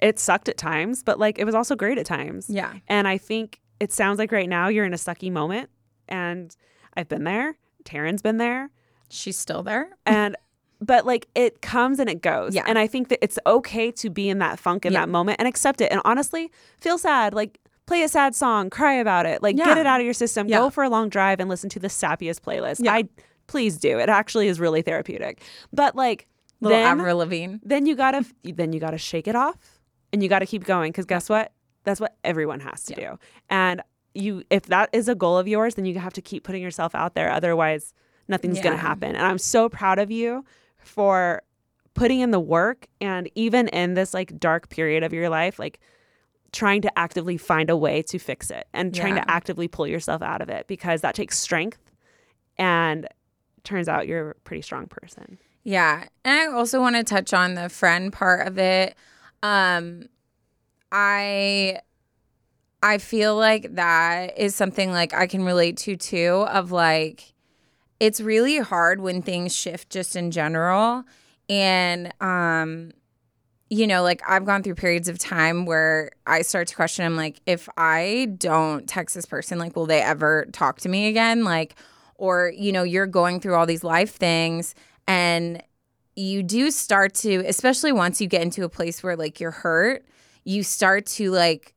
It 0.00 0.18
sucked 0.18 0.48
at 0.48 0.56
times, 0.56 1.02
but 1.02 1.18
like 1.18 1.38
it 1.38 1.44
was 1.44 1.54
also 1.54 1.76
great 1.76 1.98
at 1.98 2.06
times. 2.06 2.48
Yeah. 2.48 2.72
And 2.88 3.06
I 3.06 3.18
think 3.18 3.60
it 3.80 3.92
sounds 3.92 4.18
like 4.18 4.32
right 4.32 4.48
now 4.48 4.68
you're 4.68 4.86
in 4.86 4.94
a 4.94 4.98
sucky 4.98 5.30
moment, 5.30 5.68
and 6.08 6.54
I've 6.96 7.08
been 7.08 7.24
there. 7.24 7.56
Taryn's 7.84 8.22
been 8.22 8.36
there, 8.38 8.70
She's 9.08 9.36
still 9.38 9.62
there. 9.62 9.90
and 10.06 10.36
but 10.82 11.04
like 11.04 11.26
it 11.34 11.60
comes 11.60 11.98
and 11.98 12.08
it 12.08 12.22
goes. 12.22 12.54
Yeah. 12.54 12.64
And 12.66 12.78
I 12.78 12.86
think 12.86 13.08
that 13.08 13.18
it's 13.22 13.38
okay 13.46 13.90
to 13.92 14.08
be 14.08 14.28
in 14.30 14.38
that 14.38 14.58
funk 14.58 14.86
in 14.86 14.92
Yeah. 14.94 15.00
that 15.00 15.08
moment 15.10 15.36
and 15.38 15.46
accept 15.48 15.80
it. 15.82 15.90
And 15.92 16.00
honestly, 16.06 16.50
feel 16.80 16.96
sad. 16.96 17.34
Like 17.34 17.58
play 17.90 18.02
a 18.04 18.08
sad 18.08 18.34
song, 18.36 18.70
cry 18.70 18.94
about 18.94 19.26
it. 19.26 19.42
Like 19.42 19.56
Yeah. 19.58 19.64
get 19.64 19.78
it 19.78 19.86
out 19.86 20.00
of 20.00 20.04
your 20.04 20.14
system. 20.14 20.46
Yeah. 20.48 20.58
Go 20.58 20.70
for 20.70 20.84
a 20.84 20.88
long 20.88 21.08
drive 21.08 21.40
and 21.40 21.48
listen 21.48 21.68
to 21.70 21.80
the 21.80 21.88
sappiest 21.88 22.40
playlist. 22.40 22.84
Yeah. 22.84 22.92
I 22.94 23.04
please 23.48 23.78
do. 23.78 23.98
It 23.98 24.08
actually 24.08 24.46
is 24.46 24.60
really 24.60 24.80
therapeutic. 24.82 25.42
But 25.72 25.96
like 25.96 26.28
Little 26.60 26.78
then, 26.78 26.86
Avril 27.00 27.16
Lavigne. 27.18 27.56
then 27.64 27.86
you 27.86 27.96
gotta 27.96 28.24
then 28.44 28.72
you 28.72 28.78
gotta 28.78 28.98
shake 28.98 29.26
it 29.26 29.34
off 29.34 29.80
and 30.12 30.22
you 30.22 30.28
gotta 30.28 30.46
keep 30.46 30.62
going 30.64 30.92
because 30.92 31.04
guess 31.04 31.28
what? 31.28 31.52
That's 31.82 31.98
what 32.00 32.16
everyone 32.22 32.60
has 32.60 32.84
to 32.84 32.94
do. 32.94 33.18
And 33.48 33.82
you 34.14 34.44
if 34.50 34.66
that 34.66 34.88
is 34.92 35.08
a 35.08 35.14
goal 35.16 35.36
of 35.36 35.48
yours, 35.48 35.74
then 35.74 35.84
you 35.84 35.98
have 35.98 36.12
to 36.12 36.22
keep 36.22 36.44
putting 36.44 36.62
yourself 36.62 36.94
out 36.94 37.14
there. 37.14 37.30
Otherwise, 37.32 37.92
nothing's 38.28 38.60
gonna 38.60 38.76
happen. 38.76 39.16
And 39.16 39.26
I'm 39.26 39.38
so 39.38 39.68
proud 39.68 39.98
of 39.98 40.10
you 40.12 40.44
for 40.78 41.42
putting 41.94 42.20
in 42.20 42.30
the 42.30 42.38
work 42.40 42.86
and 43.00 43.28
even 43.34 43.66
in 43.68 43.94
this 43.94 44.14
like 44.14 44.38
dark 44.38 44.68
period 44.68 45.02
of 45.02 45.12
your 45.12 45.28
life, 45.28 45.58
like 45.58 45.80
trying 46.52 46.82
to 46.82 46.98
actively 46.98 47.36
find 47.36 47.70
a 47.70 47.76
way 47.76 48.02
to 48.02 48.18
fix 48.18 48.50
it 48.50 48.66
and 48.72 48.94
trying 48.94 49.16
Yeah. 49.16 49.24
to 49.24 49.30
actively 49.30 49.68
pull 49.68 49.86
yourself 49.86 50.20
out 50.22 50.40
of 50.42 50.48
it 50.48 50.66
because 50.66 51.00
that 51.02 51.14
takes 51.14 51.38
strength 51.38 51.78
and 52.58 53.06
turns 53.64 53.88
out 53.88 54.06
you're 54.08 54.30
a 54.30 54.34
pretty 54.36 54.62
strong 54.62 54.86
person. 54.86 55.38
Yeah. 55.62 56.04
And 56.24 56.34
I 56.40 56.46
also 56.52 56.80
want 56.80 56.96
to 56.96 57.04
touch 57.04 57.32
on 57.32 57.54
the 57.54 57.68
friend 57.68 58.12
part 58.12 58.46
of 58.46 58.58
it. 58.58 58.94
Um 59.42 60.08
I 60.92 61.80
I 62.82 62.98
feel 62.98 63.36
like 63.36 63.74
that 63.74 64.38
is 64.38 64.54
something 64.54 64.90
like 64.90 65.12
I 65.14 65.26
can 65.26 65.44
relate 65.44 65.76
to 65.78 65.96
too 65.96 66.46
of 66.48 66.72
like 66.72 67.34
it's 68.00 68.20
really 68.20 68.58
hard 68.58 69.00
when 69.00 69.20
things 69.22 69.54
shift 69.54 69.90
just 69.90 70.16
in 70.16 70.30
general 70.30 71.04
and 71.48 72.12
um 72.20 72.92
you 73.70 73.86
know 73.86 74.02
like 74.02 74.20
I've 74.28 74.44
gone 74.44 74.62
through 74.62 74.74
periods 74.74 75.08
of 75.08 75.18
time 75.18 75.64
where 75.64 76.10
I 76.26 76.42
start 76.42 76.68
to 76.68 76.74
question 76.74 77.06
I'm 77.06 77.16
like 77.16 77.40
if 77.46 77.68
I 77.76 78.34
don't 78.36 78.86
text 78.88 79.14
this 79.14 79.26
person 79.26 79.58
like 79.58 79.76
will 79.76 79.86
they 79.86 80.02
ever 80.02 80.46
talk 80.52 80.80
to 80.80 80.88
me 80.88 81.06
again? 81.06 81.44
Like 81.44 81.76
or 82.16 82.52
you 82.54 82.72
know 82.72 82.82
you're 82.82 83.06
going 83.06 83.40
through 83.40 83.54
all 83.54 83.66
these 83.66 83.84
life 83.84 84.16
things 84.16 84.74
and 85.06 85.62
you 86.16 86.42
do 86.42 86.70
start 86.70 87.14
to 87.14 87.44
especially 87.46 87.92
once 87.92 88.20
you 88.20 88.26
get 88.26 88.42
into 88.42 88.64
a 88.64 88.68
place 88.68 89.02
where 89.02 89.16
like 89.16 89.40
you're 89.40 89.52
hurt 89.52 90.04
you 90.44 90.62
start 90.62 91.06
to 91.06 91.30
like 91.30 91.74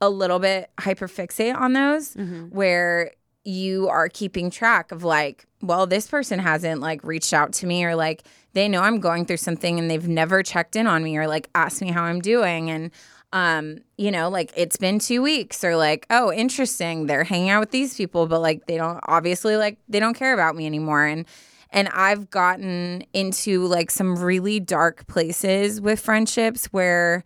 a 0.00 0.10
little 0.10 0.40
bit 0.40 0.70
hyperfixate 0.78 1.54
on 1.54 1.72
those 1.72 2.14
mm-hmm. 2.14 2.46
where 2.46 3.12
you 3.44 3.88
are 3.88 4.08
keeping 4.08 4.50
track 4.50 4.92
of 4.92 5.02
like 5.02 5.46
well 5.60 5.86
this 5.86 6.06
person 6.06 6.38
hasn't 6.38 6.80
like 6.80 7.02
reached 7.02 7.32
out 7.32 7.52
to 7.52 7.66
me 7.66 7.84
or 7.84 7.96
like 7.96 8.24
they 8.52 8.68
know 8.68 8.80
i'm 8.80 9.00
going 9.00 9.24
through 9.24 9.36
something 9.36 9.78
and 9.78 9.90
they've 9.90 10.08
never 10.08 10.42
checked 10.42 10.76
in 10.76 10.86
on 10.86 11.02
me 11.02 11.16
or 11.16 11.26
like 11.26 11.48
asked 11.54 11.80
me 11.80 11.90
how 11.90 12.02
i'm 12.04 12.20
doing. 12.20 12.70
And 12.70 12.90
um 13.32 13.78
you 13.96 14.10
know 14.10 14.28
like 14.28 14.52
it's 14.54 14.76
been 14.76 14.98
two 14.98 15.22
weeks 15.22 15.64
or 15.64 15.74
like 15.74 16.06
oh 16.10 16.30
interesting 16.32 17.06
they're 17.06 17.24
hanging 17.24 17.48
out 17.48 17.60
with 17.60 17.70
these 17.70 17.96
people 17.96 18.26
but 18.26 18.40
like 18.40 18.66
they 18.66 18.76
don't 18.76 19.00
obviously 19.04 19.56
like 19.56 19.78
they 19.88 19.98
don't 19.98 20.14
care 20.14 20.34
about 20.34 20.54
me 20.54 20.66
anymore. 20.66 21.04
And 21.04 21.26
and 21.70 21.88
i've 21.88 22.30
gotten 22.30 23.02
into 23.12 23.66
like 23.66 23.90
some 23.90 24.16
really 24.16 24.60
dark 24.60 25.06
places 25.06 25.80
with 25.80 25.98
friendships 25.98 26.66
where 26.66 27.24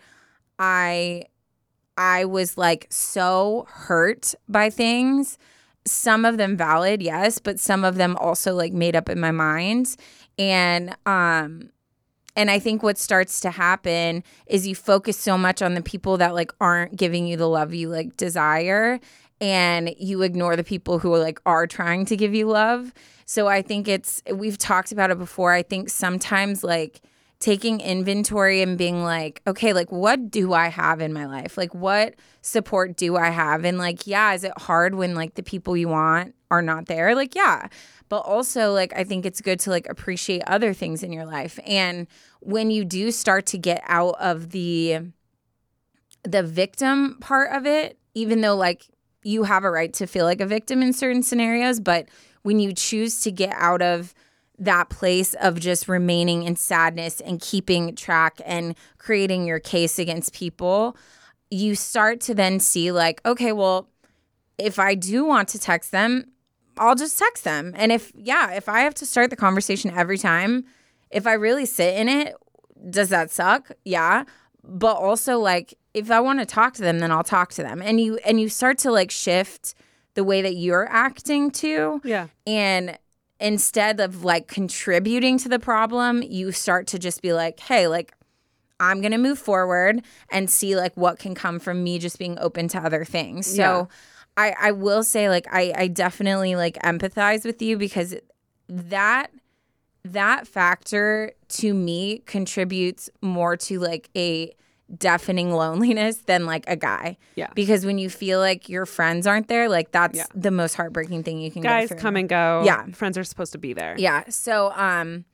i 0.58 1.24
i 1.98 2.24
was 2.24 2.56
like 2.56 2.86
so 2.88 3.66
hurt 3.68 4.34
by 4.48 4.70
things 4.70 5.36
some 5.86 6.24
of 6.24 6.36
them 6.36 6.56
valid 6.56 7.02
yes 7.02 7.38
but 7.38 7.58
some 7.60 7.84
of 7.84 7.96
them 7.96 8.16
also 8.16 8.54
like 8.54 8.72
made 8.72 8.96
up 8.96 9.08
in 9.08 9.20
my 9.20 9.30
mind 9.30 9.96
and 10.38 10.96
um 11.06 11.70
and 12.36 12.50
I 12.50 12.58
think 12.58 12.82
what 12.82 12.98
starts 12.98 13.40
to 13.40 13.50
happen 13.50 14.22
is 14.46 14.66
you 14.66 14.74
focus 14.74 15.16
so 15.16 15.38
much 15.38 15.62
on 15.62 15.72
the 15.72 15.80
people 15.82 16.18
that 16.18 16.34
like 16.34 16.52
aren't 16.60 16.94
giving 16.94 17.26
you 17.26 17.38
the 17.38 17.48
love 17.48 17.72
you 17.72 17.88
like 17.88 18.16
desire 18.18 19.00
and 19.40 19.94
you 19.98 20.22
ignore 20.22 20.54
the 20.54 20.64
people 20.64 20.98
who 20.98 21.12
are 21.14 21.18
like 21.18 21.40
are 21.46 21.66
trying 21.66 22.04
to 22.06 22.16
give 22.16 22.34
you 22.34 22.46
love. 22.46 22.92
So 23.24 23.48
I 23.48 23.62
think 23.62 23.88
it's 23.88 24.22
we've 24.32 24.58
talked 24.58 24.92
about 24.92 25.10
it 25.10 25.18
before. 25.18 25.52
I 25.52 25.62
think 25.62 25.88
sometimes 25.88 26.62
like 26.62 27.00
taking 27.38 27.80
inventory 27.80 28.62
and 28.62 28.78
being 28.78 29.02
like, 29.02 29.42
okay, 29.46 29.72
like 29.72 29.92
what 29.92 30.30
do 30.30 30.54
I 30.54 30.68
have 30.68 31.00
in 31.00 31.12
my 31.12 31.26
life? 31.26 31.56
Like 31.58 31.74
what 31.74 32.14
support 32.40 32.96
do 32.96 33.16
I 33.16 33.28
have? 33.28 33.64
And 33.64 33.78
like, 33.78 34.06
yeah, 34.06 34.32
is 34.32 34.44
it 34.44 34.56
hard 34.56 34.94
when 34.94 35.14
like 35.14 35.34
the 35.34 35.42
people 35.42 35.76
you 35.76 35.88
want 35.88 36.34
are 36.50 36.62
not 36.62 36.86
there? 36.86 37.14
Like, 37.14 37.34
yeah. 37.34 37.68
But 38.08 38.20
also 38.20 38.72
like 38.72 38.92
I 38.96 39.04
think 39.04 39.26
it's 39.26 39.40
good 39.40 39.60
to 39.60 39.70
like 39.70 39.86
appreciate 39.88 40.42
other 40.46 40.72
things 40.72 41.02
in 41.02 41.12
your 41.12 41.26
life. 41.26 41.58
And 41.66 42.06
when 42.40 42.70
you 42.70 42.84
do 42.84 43.10
start 43.10 43.46
to 43.46 43.58
get 43.58 43.82
out 43.86 44.16
of 44.18 44.50
the 44.50 45.00
the 46.22 46.42
victim 46.42 47.18
part 47.20 47.52
of 47.52 47.66
it, 47.66 47.98
even 48.14 48.40
though 48.40 48.56
like 48.56 48.86
you 49.22 49.42
have 49.42 49.64
a 49.64 49.70
right 49.70 49.92
to 49.94 50.06
feel 50.06 50.24
like 50.24 50.40
a 50.40 50.46
victim 50.46 50.82
in 50.82 50.92
certain 50.92 51.22
scenarios, 51.22 51.80
but 51.80 52.08
when 52.42 52.60
you 52.60 52.72
choose 52.72 53.20
to 53.20 53.32
get 53.32 53.52
out 53.56 53.82
of 53.82 54.14
that 54.58 54.88
place 54.88 55.34
of 55.34 55.60
just 55.60 55.88
remaining 55.88 56.42
in 56.42 56.56
sadness 56.56 57.20
and 57.20 57.40
keeping 57.40 57.94
track 57.94 58.40
and 58.44 58.74
creating 58.98 59.46
your 59.46 59.60
case 59.60 59.98
against 59.98 60.34
people, 60.34 60.96
you 61.50 61.74
start 61.74 62.20
to 62.22 62.34
then 62.34 62.58
see, 62.58 62.90
like, 62.90 63.20
okay, 63.26 63.52
well, 63.52 63.88
if 64.58 64.78
I 64.78 64.94
do 64.94 65.24
want 65.24 65.48
to 65.50 65.58
text 65.58 65.92
them, 65.92 66.24
I'll 66.78 66.94
just 66.94 67.18
text 67.18 67.44
them. 67.44 67.72
And 67.76 67.92
if, 67.92 68.12
yeah, 68.14 68.52
if 68.52 68.68
I 68.68 68.80
have 68.80 68.94
to 68.94 69.06
start 69.06 69.30
the 69.30 69.36
conversation 69.36 69.90
every 69.90 70.18
time, 70.18 70.64
if 71.10 71.26
I 71.26 71.34
really 71.34 71.66
sit 71.66 71.94
in 71.96 72.08
it, 72.08 72.34
does 72.90 73.10
that 73.10 73.30
suck? 73.30 73.70
Yeah. 73.84 74.24
But 74.64 74.96
also, 74.96 75.38
like, 75.38 75.74
if 75.94 76.10
I 76.10 76.20
want 76.20 76.40
to 76.40 76.46
talk 76.46 76.74
to 76.74 76.82
them, 76.82 76.98
then 76.98 77.10
I'll 77.10 77.24
talk 77.24 77.52
to 77.52 77.62
them. 77.62 77.80
And 77.80 78.00
you, 78.00 78.18
and 78.24 78.40
you 78.40 78.48
start 78.48 78.78
to 78.78 78.90
like 78.90 79.10
shift 79.10 79.74
the 80.14 80.24
way 80.24 80.42
that 80.42 80.56
you're 80.56 80.88
acting 80.90 81.50
too. 81.50 82.00
Yeah. 82.04 82.26
And 82.46 82.98
instead 83.40 84.00
of 84.00 84.24
like 84.24 84.48
contributing 84.48 85.38
to 85.38 85.48
the 85.48 85.58
problem, 85.58 86.22
you 86.22 86.52
start 86.52 86.86
to 86.88 86.98
just 86.98 87.22
be 87.22 87.32
like, 87.32 87.60
hey, 87.60 87.86
like, 87.88 88.12
I'm 88.78 89.00
going 89.00 89.12
to 89.12 89.18
move 89.18 89.38
forward 89.38 90.02
and 90.30 90.50
see 90.50 90.76
like 90.76 90.94
what 90.96 91.18
can 91.18 91.34
come 91.34 91.58
from 91.58 91.82
me 91.82 91.98
just 91.98 92.18
being 92.18 92.38
open 92.38 92.68
to 92.68 92.78
other 92.78 93.04
things. 93.04 93.46
So 93.46 93.56
Yeah. 93.56 93.86
I, 94.36 94.54
I 94.60 94.72
will 94.72 95.02
say 95.02 95.30
like 95.30 95.46
I, 95.50 95.72
I 95.74 95.88
definitely 95.88 96.56
like 96.56 96.76
empathize 96.82 97.44
with 97.44 97.62
you 97.62 97.78
because 97.78 98.14
that 98.68 99.30
that 100.04 100.46
factor 100.46 101.32
to 101.48 101.74
me 101.74 102.18
contributes 102.26 103.10
more 103.22 103.56
to 103.56 103.80
like 103.80 104.10
a 104.14 104.54
deafening 104.94 105.50
loneliness 105.52 106.18
than 106.26 106.46
like 106.46 106.64
a 106.68 106.76
guy. 106.76 107.16
Yeah. 107.34 107.48
Because 107.54 107.84
when 107.84 107.98
you 107.98 108.08
feel 108.08 108.38
like 108.38 108.68
your 108.68 108.86
friends 108.86 109.26
aren't 109.26 109.48
there, 109.48 109.68
like 109.68 109.90
that's 109.90 110.16
Yeah. 110.18 110.26
the 110.34 110.50
most 110.50 110.74
heartbreaking 110.74 111.22
thing 111.24 111.40
you 111.40 111.50
can 111.50 111.62
go 111.62 111.68
Guys 111.68 111.92
come 111.98 112.16
and 112.16 112.28
go. 112.28 112.62
Yeah. 112.64 112.86
Friends 112.92 113.18
are 113.18 113.24
supposed 113.24 113.52
to 113.52 113.58
be 113.58 113.72
there. 113.72 113.96
Yeah. 113.98 114.24
So 114.28 114.72
um 114.76 115.24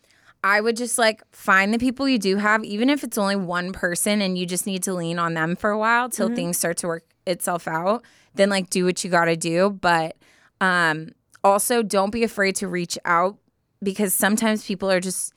I 0.45 0.61
would 0.61 0.77
just 0.77 0.99
like 0.99 1.23
find 1.33 1.73
the 1.73 1.79
people 1.79 2.09
you 2.09 2.19
do 2.19 2.37
have, 2.39 2.65
even 2.65 2.89
if 2.91 3.05
it's 3.05 3.17
only 3.19 3.37
one 3.37 3.73
person 3.73 4.21
and 4.23 4.37
you 4.39 4.47
just 4.47 4.67
need 4.67 4.83
to 4.85 4.95
lean 4.95 5.19
on 5.19 5.35
them 5.35 5.55
for 5.55 5.71
a 5.71 5.79
while 5.79 6.09
till 6.09 6.27
Mm-hmm. 6.29 6.35
things 6.37 6.59
start 6.59 6.79
to 6.79 6.87
work 6.89 7.05
itself 7.27 7.69
out, 7.69 8.03
then 8.35 8.49
like 8.51 8.71
do 8.71 8.85
what 8.85 9.05
you 9.05 9.11
gotta 9.11 9.37
do. 9.37 9.71
But 9.71 10.17
um 10.61 11.11
also 11.45 11.83
don't 11.83 12.11
be 12.11 12.25
afraid 12.25 12.57
to 12.57 12.69
reach 12.69 12.99
out 13.05 13.37
because 13.83 14.15
sometimes 14.15 14.65
people 14.65 14.91
are 14.91 15.01
just 15.01 15.35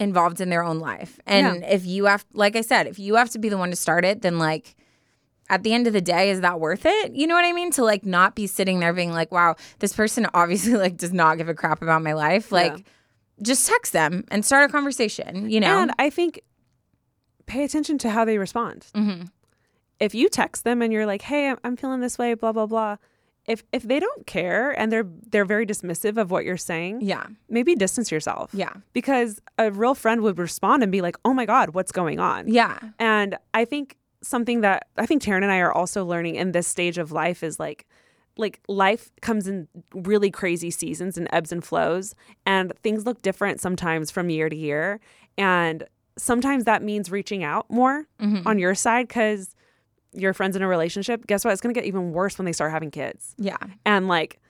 involved 0.00 0.40
in 0.40 0.48
their 0.48 0.64
own 0.64 0.80
life. 0.80 1.20
And 1.26 1.62
if 1.64 1.86
you 1.86 2.06
have 2.06 2.24
like 2.32 2.56
I 2.56 2.62
said, 2.62 2.88
if 2.88 2.98
you 2.98 3.14
have 3.14 3.30
to 3.30 3.38
be 3.38 3.48
the 3.48 3.58
one 3.58 3.70
to 3.70 3.76
start 3.76 4.04
it, 4.04 4.22
then 4.22 4.38
like 4.38 4.74
at 5.48 5.62
the 5.62 5.72
end 5.74 5.86
of 5.86 5.92
the 5.92 6.00
day, 6.00 6.30
is 6.30 6.40
that 6.40 6.58
worth 6.58 6.86
it? 6.86 7.12
You 7.12 7.26
know 7.26 7.34
what 7.34 7.44
I 7.44 7.52
mean? 7.52 7.70
To 7.72 7.84
like 7.84 8.04
not 8.06 8.34
be 8.34 8.46
sitting 8.46 8.80
there 8.80 8.92
being 8.92 9.12
like, 9.12 9.30
wow, 9.30 9.56
this 9.80 9.92
person 9.92 10.26
obviously 10.34 10.74
like 10.74 10.96
does 10.96 11.12
not 11.12 11.38
give 11.38 11.48
a 11.48 11.54
crap 11.54 11.82
about 11.82 12.02
my 12.02 12.14
life. 12.14 12.50
Like, 12.50 12.72
Yeah. 12.78 12.82
just 13.42 13.68
text 13.68 13.92
them 13.92 14.24
and 14.30 14.44
start 14.44 14.68
a 14.68 14.72
conversation, 14.72 15.50
you 15.50 15.60
know? 15.60 15.80
And 15.82 15.92
I 15.98 16.08
think 16.10 16.40
pay 17.46 17.64
attention 17.64 17.98
to 17.98 18.10
how 18.10 18.24
they 18.24 18.38
respond. 18.38 18.86
Mm-hmm. 18.94 19.24
If 19.98 20.14
you 20.14 20.28
text 20.30 20.64
them 20.64 20.80
and 20.82 20.92
you're 20.92 21.04
like, 21.04 21.20
"Hey, 21.22 21.52
I'm 21.62 21.76
feeling 21.76 22.00
this 22.00 22.16
way," 22.16 22.32
blah 22.34 22.52
blah 22.52 22.66
blah. 22.66 22.96
If 23.50 23.64
if 23.72 23.82
they 23.82 23.98
don't 23.98 24.26
care 24.26 24.70
and 24.78 24.92
they're 24.92 25.06
they're 25.30 25.44
very 25.44 25.66
dismissive 25.66 26.16
of 26.16 26.30
what 26.30 26.44
you're 26.44 26.56
saying, 26.56 27.00
yeah. 27.00 27.26
maybe 27.48 27.74
distance 27.74 28.12
yourself. 28.12 28.50
Yeah. 28.54 28.74
Because 28.92 29.40
a 29.58 29.72
real 29.72 29.96
friend 29.96 30.20
would 30.20 30.38
respond 30.38 30.84
and 30.84 30.92
be 30.92 31.00
like, 31.00 31.16
"Oh 31.24 31.34
my 31.34 31.46
god, 31.46 31.74
what's 31.74 31.90
going 31.90 32.20
on?" 32.20 32.46
Yeah. 32.46 32.78
And 33.00 33.36
I 33.52 33.64
think 33.64 33.96
something 34.22 34.60
that 34.60 34.86
I 34.96 35.04
think 35.04 35.22
Taryn 35.22 35.42
and 35.42 35.50
I 35.50 35.58
are 35.58 35.72
also 35.72 36.04
learning 36.04 36.36
in 36.36 36.52
this 36.52 36.68
stage 36.68 36.96
of 36.96 37.10
life 37.10 37.42
is 37.42 37.58
like 37.58 37.86
like 38.36 38.60
life 38.68 39.10
comes 39.20 39.48
in 39.48 39.66
really 39.92 40.30
crazy 40.30 40.70
seasons 40.70 41.18
and 41.18 41.26
ebbs 41.32 41.50
and 41.50 41.64
flows 41.64 42.14
and 42.46 42.72
things 42.82 43.04
look 43.04 43.20
different 43.22 43.60
sometimes 43.60 44.10
from 44.12 44.30
year 44.30 44.48
to 44.48 44.56
year 44.56 45.00
and 45.36 45.84
sometimes 46.16 46.64
that 46.64 46.82
means 46.82 47.10
reaching 47.10 47.42
out 47.42 47.68
more 47.68 48.06
mm-hmm. 48.20 48.46
on 48.46 48.58
your 48.58 48.74
side 48.74 49.08
cuz 49.08 49.56
your 50.12 50.32
friends 50.34 50.56
in 50.56 50.62
a 50.62 50.68
relationship 50.68 51.26
guess 51.26 51.44
what 51.44 51.52
it's 51.52 51.60
going 51.60 51.72
to 51.74 51.78
get 51.80 51.86
even 51.86 52.12
worse 52.12 52.38
when 52.38 52.44
they 52.46 52.52
start 52.52 52.70
having 52.72 52.90
kids 52.90 53.34
Yeah. 53.38 53.56
and 53.86 54.08
like 54.08 54.40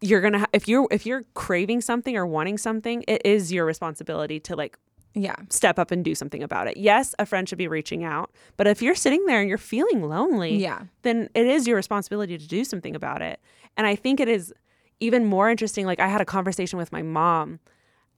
you're 0.00 0.20
going 0.20 0.34
to 0.34 0.38
ha- 0.40 0.46
if 0.52 0.68
you're 0.68 0.86
if 0.92 1.04
you're 1.06 1.24
craving 1.34 1.80
something 1.80 2.16
or 2.16 2.24
wanting 2.26 2.56
something 2.58 3.04
it 3.08 3.22
is 3.24 3.52
your 3.52 3.64
responsibility 3.66 4.38
to 4.40 4.54
like 4.54 4.78
Yeah. 5.14 5.34
step 5.50 5.78
up 5.78 5.90
and 5.90 6.04
do 6.04 6.14
something 6.14 6.42
about 6.42 6.68
it. 6.68 6.76
Yes, 6.76 7.14
a 7.18 7.26
friend 7.26 7.48
should 7.48 7.58
be 7.58 7.66
reaching 7.66 8.04
out, 8.04 8.30
but 8.56 8.66
if 8.68 8.80
you're 8.80 8.94
sitting 8.94 9.24
there 9.26 9.40
and 9.40 9.48
you're 9.48 9.58
feeling 9.58 10.02
lonely, 10.02 10.56
Yeah. 10.56 10.82
then 11.02 11.28
it 11.34 11.46
is 11.46 11.66
your 11.66 11.74
responsibility 11.76 12.38
to 12.38 12.46
do 12.46 12.62
something 12.62 12.94
about 12.94 13.20
it. 13.22 13.40
And 13.76 13.86
I 13.88 13.96
think 13.96 14.20
it 14.20 14.28
is 14.28 14.52
even 15.00 15.24
more 15.24 15.50
interesting. 15.50 15.84
Like 15.86 15.98
I 15.98 16.06
had 16.08 16.20
a 16.20 16.24
conversation 16.24 16.78
with 16.78 16.92
my 16.92 17.02
mom 17.02 17.58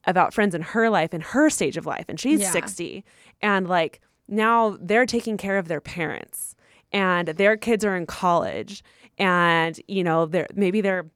about 0.05 0.35
friends 0.35 0.55
in 0.55 0.63
her 0.63 0.91
life 0.91 1.15
in 1.15 1.21
her 1.21 1.49
stage 1.49 1.77
of 1.79 1.87
life, 1.87 2.07
and 2.09 2.19
she's 2.21 2.41
Yeah. 2.41 2.51
60, 2.51 3.05
and 3.41 3.67
like 3.69 4.01
now 4.29 4.77
they're 4.81 5.07
taking 5.07 5.37
care 5.37 5.57
of 5.59 5.69
their 5.69 5.81
parents, 5.81 6.55
and 6.93 7.29
their 7.29 7.57
kids 7.57 7.85
are 7.85 7.97
in 7.97 8.07
college, 8.07 8.83
and 9.19 9.81
you 9.89 10.05
know 10.05 10.27
they're 10.27 10.49
maybe 10.55 10.81
they're 10.81 11.11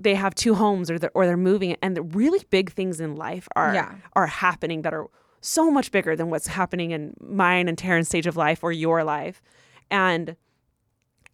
they 0.00 0.14
have 0.14 0.34
two 0.34 0.54
homes 0.54 0.90
or 0.90 0.98
they're, 0.98 1.10
or 1.14 1.26
they're 1.26 1.36
moving 1.36 1.76
and 1.82 1.94
the 1.94 2.02
really 2.02 2.42
big 2.48 2.72
things 2.72 3.00
in 3.00 3.16
life 3.16 3.46
are 3.54 3.74
Yeah. 3.74 3.94
are 4.14 4.26
happening 4.26 4.82
that 4.82 4.94
are 4.94 5.08
so 5.42 5.70
much 5.70 5.90
bigger 5.90 6.16
than 6.16 6.30
what's 6.30 6.46
happening 6.46 6.90
in 6.90 7.14
mine 7.20 7.68
and 7.68 7.76
Taryn's 7.76 8.08
stage 8.08 8.26
of 8.26 8.36
life 8.36 8.62
or 8.62 8.72
your 8.72 9.04
life. 9.04 9.42
And 9.90 10.36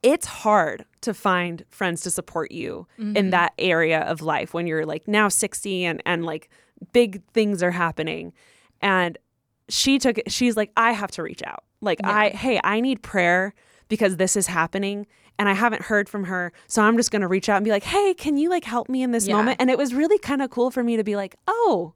it's 0.02 0.26
hard 0.26 0.84
to 1.00 1.14
find 1.14 1.64
friends 1.70 2.02
to 2.02 2.10
support 2.10 2.52
you 2.52 2.86
in 2.98 3.14
mm-hmm. 3.14 3.30
that 3.30 3.52
area 3.58 4.00
of 4.00 4.22
life 4.22 4.54
when 4.54 4.66
you're 4.66 4.86
like 4.86 5.08
now 5.08 5.28
60 5.28 5.84
and 5.84 6.02
and 6.04 6.24
like 6.24 6.50
big 6.92 7.22
things 7.32 7.62
are 7.62 7.70
happening. 7.70 8.32
And 8.80 9.18
she 9.68 9.98
took 9.98 10.18
it 10.18 10.30
she's 10.30 10.56
like 10.56 10.70
I 10.76 10.92
have 10.92 11.10
to 11.12 11.22
reach 11.22 11.42
out. 11.42 11.64
Like 11.80 12.00
I 12.04 12.30
hey, 12.30 12.60
I 12.62 12.80
need 12.80 13.02
prayer 13.02 13.54
because 13.88 14.16
this 14.16 14.36
is 14.36 14.46
happening 14.48 15.06
and 15.38 15.48
I 15.48 15.52
haven't 15.52 15.82
heard 15.82 16.08
from 16.08 16.24
her. 16.24 16.52
So 16.66 16.82
I'm 16.82 16.96
just 16.96 17.10
going 17.10 17.22
to 17.22 17.28
reach 17.28 17.48
out 17.48 17.56
and 17.56 17.64
be 17.64 17.70
like, 17.70 17.84
"Hey, 17.84 18.14
can 18.14 18.36
you 18.36 18.48
like 18.48 18.64
help 18.64 18.88
me 18.88 19.02
in 19.02 19.10
this 19.12 19.26
Yeah. 19.28 19.36
moment?" 19.36 19.60
And 19.60 19.70
it 19.70 19.78
was 19.78 19.94
really 19.94 20.18
kind 20.18 20.40
of 20.42 20.50
cool 20.50 20.70
for 20.70 20.82
me 20.82 20.96
to 20.96 21.04
be 21.04 21.14
like, 21.16 21.36
"Oh, 21.46 21.94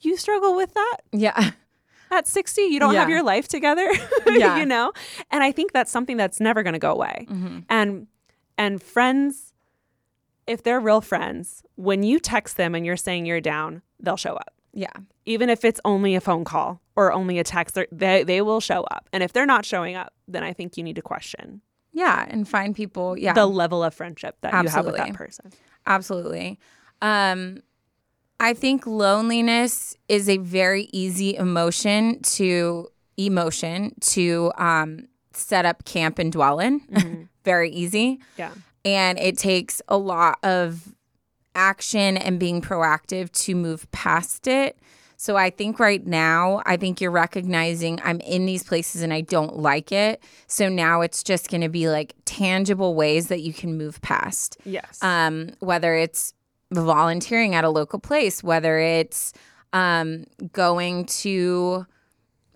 you 0.00 0.16
struggle 0.16 0.56
with 0.56 0.72
that 0.74 0.96
Yeah. 1.12 1.50
at 2.10 2.26
60? 2.26 2.62
You 2.62 2.80
don't 2.80 2.94
have 2.94 3.08
your 3.10 3.22
life 3.22 3.46
together?" 3.48 3.88
Yeah. 4.26 4.58
you 4.58 4.66
know? 4.66 4.92
And 5.30 5.42
I 5.44 5.52
think 5.52 5.72
that's 5.72 5.90
something 5.90 6.16
that's 6.16 6.40
never 6.40 6.62
going 6.62 6.72
to 6.72 6.78
go 6.78 6.92
away. 6.92 7.26
Mm-hmm. 7.30 7.58
And 7.68 8.06
and 8.58 8.82
friends 8.82 9.48
if 10.46 10.62
they're 10.64 10.80
real 10.80 11.00
friends, 11.00 11.62
when 11.76 12.02
you 12.02 12.18
text 12.18 12.56
them 12.56 12.74
and 12.74 12.84
you're 12.84 12.96
saying 12.96 13.26
you're 13.26 13.40
down, 13.40 13.80
they'll 14.00 14.16
show 14.16 14.34
up 14.34 14.52
Yeah. 14.74 14.92
even 15.26 15.50
if 15.50 15.64
it's 15.64 15.80
only 15.84 16.14
a 16.14 16.20
phone 16.20 16.44
call 16.44 16.80
or 16.96 17.12
only 17.12 17.38
a 17.38 17.44
text, 17.44 17.78
they 17.92 18.22
they 18.24 18.40
will 18.42 18.60
show 18.60 18.82
up. 18.84 19.08
And 19.12 19.22
if 19.22 19.32
they're 19.32 19.46
not 19.46 19.64
showing 19.66 19.94
up, 19.96 20.12
then 20.26 20.42
I 20.42 20.52
think 20.52 20.76
you 20.76 20.82
need 20.82 20.96
to 20.96 21.02
question 21.02 21.60
Yeah. 21.92 22.24
And 22.28 22.48
find 22.48 22.74
people. 22.74 23.18
Yeah. 23.18 23.34
the 23.34 23.46
level 23.46 23.82
of 23.84 23.94
friendship 23.94 24.36
that 24.40 24.52
you 24.62 24.68
have 24.70 24.86
with 24.86 24.96
that 24.96 25.14
person. 25.14 25.52
Absolutely. 25.86 26.58
Um, 27.02 27.62
I 28.40 28.54
think 28.54 28.86
loneliness 28.86 29.96
is 30.08 30.28
a 30.28 30.38
very 30.38 30.88
easy 30.92 31.36
emotion 31.36 32.20
to 32.22 32.88
emotion 33.16 33.94
to 34.00 34.52
um, 34.56 35.06
set 35.32 35.64
up 35.64 35.84
camp 35.84 36.18
and 36.18 36.32
dwell 36.32 36.58
in. 36.60 37.28
very 37.44 37.70
easy. 37.70 38.20
Yeah. 38.38 38.52
And 38.84 39.18
it 39.18 39.38
takes 39.38 39.80
a 39.88 39.96
lot 39.96 40.38
of 40.42 40.94
action 41.54 42.16
and 42.16 42.38
being 42.38 42.60
proactive 42.62 43.30
to 43.32 43.54
move 43.54 43.90
past 43.92 44.46
it. 44.46 44.78
So 45.16 45.36
I 45.36 45.50
think 45.50 45.78
right 45.78 46.04
now, 46.04 46.62
I 46.66 46.76
think 46.76 47.00
you're 47.00 47.12
recognizing 47.12 48.00
I'm 48.02 48.18
in 48.20 48.44
these 48.44 48.64
places 48.64 49.02
and 49.02 49.12
I 49.12 49.20
don't 49.20 49.56
like 49.58 49.92
it. 49.92 50.20
So 50.48 50.68
now 50.68 51.00
it's 51.00 51.22
just 51.22 51.48
going 51.48 51.60
to 51.60 51.68
be 51.68 51.88
like 51.88 52.14
tangible 52.24 52.96
ways 52.96 53.28
that 53.28 53.40
you 53.40 53.52
can 53.52 53.78
move 53.78 54.00
past 54.02 54.56
Yes. 54.64 54.98
um, 55.00 55.50
whether 55.60 55.94
it's 55.94 56.34
volunteering 56.72 57.54
at 57.54 57.62
a 57.62 57.70
local 57.70 58.00
place, 58.00 58.42
whether 58.42 58.78
it's 58.80 59.32
um, 59.72 60.24
going 60.52 61.06
to 61.06 61.86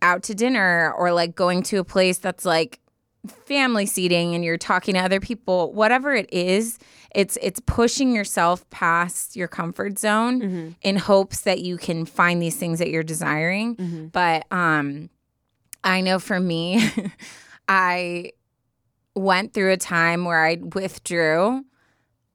out 0.02 0.24
to 0.24 0.34
dinner 0.34 0.92
or 0.98 1.12
like 1.12 1.34
going 1.34 1.62
to 1.62 1.76
a 1.76 1.84
place 1.84 2.18
that's 2.18 2.44
like 2.44 2.80
family 3.44 3.86
seating 3.86 4.34
and 4.34 4.44
you're 4.44 4.58
talking 4.58 4.94
to 4.94 5.00
other 5.00 5.18
people 5.20 5.72
whatever 5.72 6.14
it 6.14 6.32
is 6.32 6.78
it's 7.16 7.36
it's 7.40 7.60
pushing 7.60 8.14
yourself 8.14 8.68
past 8.70 9.34
your 9.34 9.48
comfort 9.48 9.98
zone 9.98 10.76
in 10.82 10.96
hopes 10.96 11.40
that 11.40 11.60
you 11.60 11.76
can 11.78 12.04
find 12.06 12.40
these 12.40 12.56
things 12.56 12.78
that 12.78 12.90
you're 12.90 13.02
desiring. 13.02 14.10
But 14.12 14.44
um 14.52 15.10
i 15.82 16.00
know 16.00 16.18
for 16.18 16.38
me 16.40 16.90
i 17.68 18.32
went 19.14 19.52
through 19.54 19.72
a 19.72 19.76
time 19.76 20.24
where 20.24 20.44
i 20.44 20.56
withdrew 20.56 21.64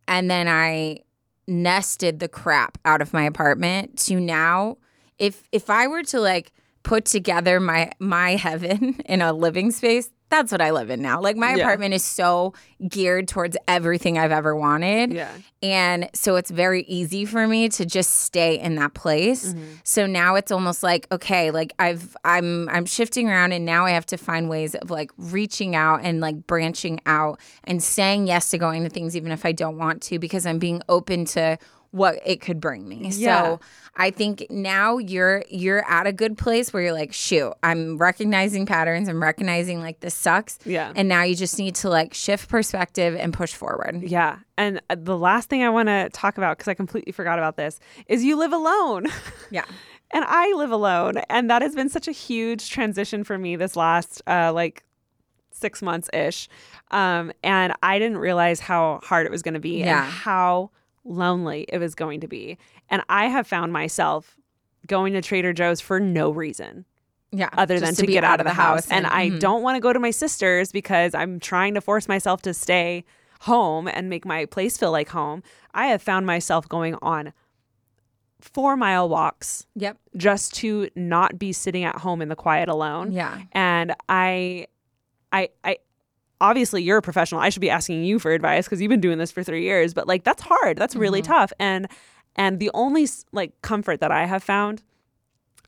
and 0.07 0.29
then 0.29 0.47
I 0.47 0.99
nested 1.47 2.19
the 2.19 2.27
crap 2.27 2.77
out 2.86 3.01
of 3.01 3.13
my 3.13 3.23
apartment 3.23 3.97
to 3.97 4.19
now 4.19 4.77
if 5.17 5.43
if 5.51 5.69
I 5.69 5.88
were 5.88 6.03
to 6.03 6.19
like 6.19 6.51
put 6.84 7.05
together 7.05 7.59
my 7.59 7.91
my 7.99 8.32
heaven 8.36 8.95
in 9.05 9.21
a 9.21 9.34
living 9.34 9.71
space 9.71 10.09
that's 10.29 10.49
what 10.49 10.61
I 10.61 10.71
live 10.71 10.89
in 10.89 11.01
now. 11.01 11.19
Like 11.19 11.36
my 11.36 11.55
Yeah. 11.55 11.63
apartment 11.65 11.93
is 11.93 12.05
so 12.05 12.53
geared 12.88 13.27
towards 13.27 13.57
everything 13.67 14.17
I've 14.17 14.32
ever 14.32 14.55
wanted. 14.55 15.11
yeah. 15.11 15.29
And 15.61 16.09
so 16.13 16.38
it's 16.38 16.49
very 16.49 16.84
easy 16.84 17.25
for 17.25 17.45
me 17.49 17.67
to 17.67 17.86
just 17.86 18.11
stay 18.21 18.57
in 18.57 18.75
that 18.75 18.93
place. 18.93 19.49
Mm-hmm. 19.51 19.63
So 19.84 20.07
now 20.07 20.36
it's 20.36 20.49
almost 20.49 20.84
like 20.84 21.05
okay, 21.11 21.51
like 21.51 21.73
I've 21.79 22.15
I'm 22.23 22.69
I'm 22.69 22.86
shifting 22.86 23.29
around 23.29 23.51
and 23.51 23.65
now 23.65 23.86
I 23.86 23.91
have 23.91 24.05
to 24.05 24.17
find 24.17 24.47
ways 24.47 24.73
of 24.73 24.89
like 24.89 25.11
reaching 25.17 25.75
out 25.75 25.99
and 26.01 26.21
like 26.21 26.47
branching 26.47 27.01
out 27.05 27.38
and 27.65 27.84
saying 27.84 28.27
yes 28.27 28.51
to 28.51 28.57
going 28.57 28.84
to 28.84 28.89
things 28.89 29.17
even 29.17 29.34
if 29.34 29.45
I 29.45 29.51
don't 29.51 29.77
want 29.77 30.01
to 30.03 30.17
because 30.17 30.45
I'm 30.45 30.59
being 30.59 30.82
open 30.88 31.25
to 31.25 31.57
what 31.92 32.20
it 32.26 32.39
could 32.42 32.60
bring 32.62 32.88
me. 32.88 33.10
Yeah. 33.12 33.44
So 33.44 33.60
I 33.98 34.12
think 34.12 34.48
now 34.50 34.98
you're 34.98 35.44
you're 35.50 35.84
at 35.92 36.08
a 36.08 36.14
good 36.14 36.38
place 36.38 36.72
where 36.72 36.82
you're 36.82 36.94
like, 36.94 37.12
shoot, 37.14 37.54
I'm 37.64 37.98
recognizing 37.98 38.66
patterns, 38.66 39.10
I'm 39.10 39.22
recognizing 39.22 39.82
like 39.82 40.00
this 40.00 40.14
sucks. 40.16 40.58
Yeah. 40.66 40.94
And 40.96 41.10
now 41.10 41.24
you 41.24 41.36
just 41.36 41.60
need 41.60 41.76
to 41.76 41.89
like 41.89 42.14
shift 42.14 42.48
perspective 42.50 43.16
and 43.16 43.34
push 43.34 43.54
forward. 43.54 44.04
Yeah. 44.04 44.39
And 44.58 44.82
uh, 44.89 44.96
the 44.98 45.18
last 45.18 45.50
thing 45.50 45.64
I 45.64 45.70
want 45.70 45.89
to 45.89 46.10
talk 46.14 46.38
about, 46.38 46.58
because 46.58 46.70
I 46.70 46.74
completely 46.76 47.12
forgot 47.12 47.38
about 47.39 47.58
this, 47.58 47.80
is 48.08 48.24
you 48.24 48.38
live 48.38 48.54
alone. 48.54 49.08
Yeah. 49.52 49.66
and 50.12 50.24
I 50.26 50.54
live 50.54 50.72
alone. 50.72 51.18
And 51.30 51.50
that 51.50 51.62
has 51.62 51.76
been 51.76 51.89
such 51.89 52.08
a 52.08 52.14
huge 52.14 52.70
transition 52.70 53.26
for 53.26 53.38
me 53.38 53.58
this 53.58 53.76
last 53.76 54.22
uh, 54.28 54.54
like 54.54 54.84
six 55.52 55.82
months 55.82 56.10
ish. 56.14 56.48
Um, 56.92 57.34
and 57.44 57.74
I 57.84 58.00
didn't 58.00 58.18
realize 58.20 58.62
how 58.62 59.02
hard 59.04 59.26
it 59.26 59.32
was 59.32 59.42
going 59.42 59.56
to 59.56 59.60
be 59.60 59.80
Yeah. 59.80 60.04
and 60.06 60.12
how 60.12 60.72
lonely 61.04 61.66
it 61.70 61.78
was 61.80 61.95
going 61.95 62.22
to 62.22 62.28
be. 62.28 62.58
And 62.89 63.02
I 63.10 63.26
have 63.28 63.47
found 63.47 63.74
myself 63.74 64.38
going 64.88 65.14
to 65.14 65.22
Trader 65.22 65.54
Joe's 65.54 65.82
for 65.82 65.99
no 65.99 66.32
reason 66.32 66.86
Yeah. 67.32 67.49
other 67.54 67.80
than 67.80 67.93
to, 67.95 68.06
be 68.06 68.14
get 68.14 68.24
out 68.24 68.39
of 68.39 68.45
the 68.45 68.54
house. 68.54 68.89
And, 68.89 69.06
I 69.08 69.30
mhm. 69.30 69.39
don't 69.39 69.62
want 69.64 69.76
to 69.76 69.80
go 69.80 69.93
to 69.93 69.99
my 69.99 70.12
sister's 70.12 70.72
because 70.72 71.14
I'm 71.16 71.39
trying 71.39 71.74
to 71.76 71.82
force 71.82 72.08
myself 72.08 72.41
to 72.43 72.54
stay 72.54 73.04
home 73.41 73.88
and 73.88 74.10
make 74.10 74.26
my 74.26 74.45
place 74.45 74.78
feel 74.78 74.91
like 74.91 75.10
home. 75.10 75.41
I 75.74 75.88
have 75.88 76.02
found 76.02 76.26
myself 76.26 76.68
going 76.70 76.95
on 77.02 77.34
four 78.39 78.76
mile 78.76 79.08
walks 79.08 79.66
Yep. 79.76 79.97
just 80.18 80.54
to 80.56 80.89
not 80.95 81.38
be 81.38 81.54
sitting 81.54 81.84
at 81.84 81.97
home 81.97 82.22
in 82.22 82.30
the 82.30 82.36
quiet 82.36 82.70
alone. 82.70 83.12
Yeah. 83.12 83.39
And 83.52 83.93
I, 84.10 84.68
I, 85.32 85.49
I, 85.64 85.78
obviously 86.42 86.84
you're 86.84 86.98
a 86.98 87.02
professional. 87.02 87.39
I 87.39 87.50
should 87.50 87.62
be 87.62 87.70
asking 87.70 88.04
you 88.04 88.20
for 88.20 88.32
advice 88.32 88.66
because 88.66 88.82
you've 88.82 88.89
been 88.89 89.00
doing 89.00 89.20
this 89.20 89.32
for 89.32 89.44
three 89.44 89.64
years. 89.64 89.94
But 89.94 90.08
like 90.08 90.26
that's 90.26 90.42
hard. 90.42 90.78
That's 90.78 90.96
really 90.96 91.22
mm-hmm. 91.22 91.32
tough. 91.32 91.54
And 91.60 91.88
and 92.36 92.60
the 92.60 92.72
only 92.74 93.08
like 93.32 93.62
comfort 93.62 94.02
that 94.02 94.12
I 94.12 94.26
have 94.26 94.44
found 94.44 94.84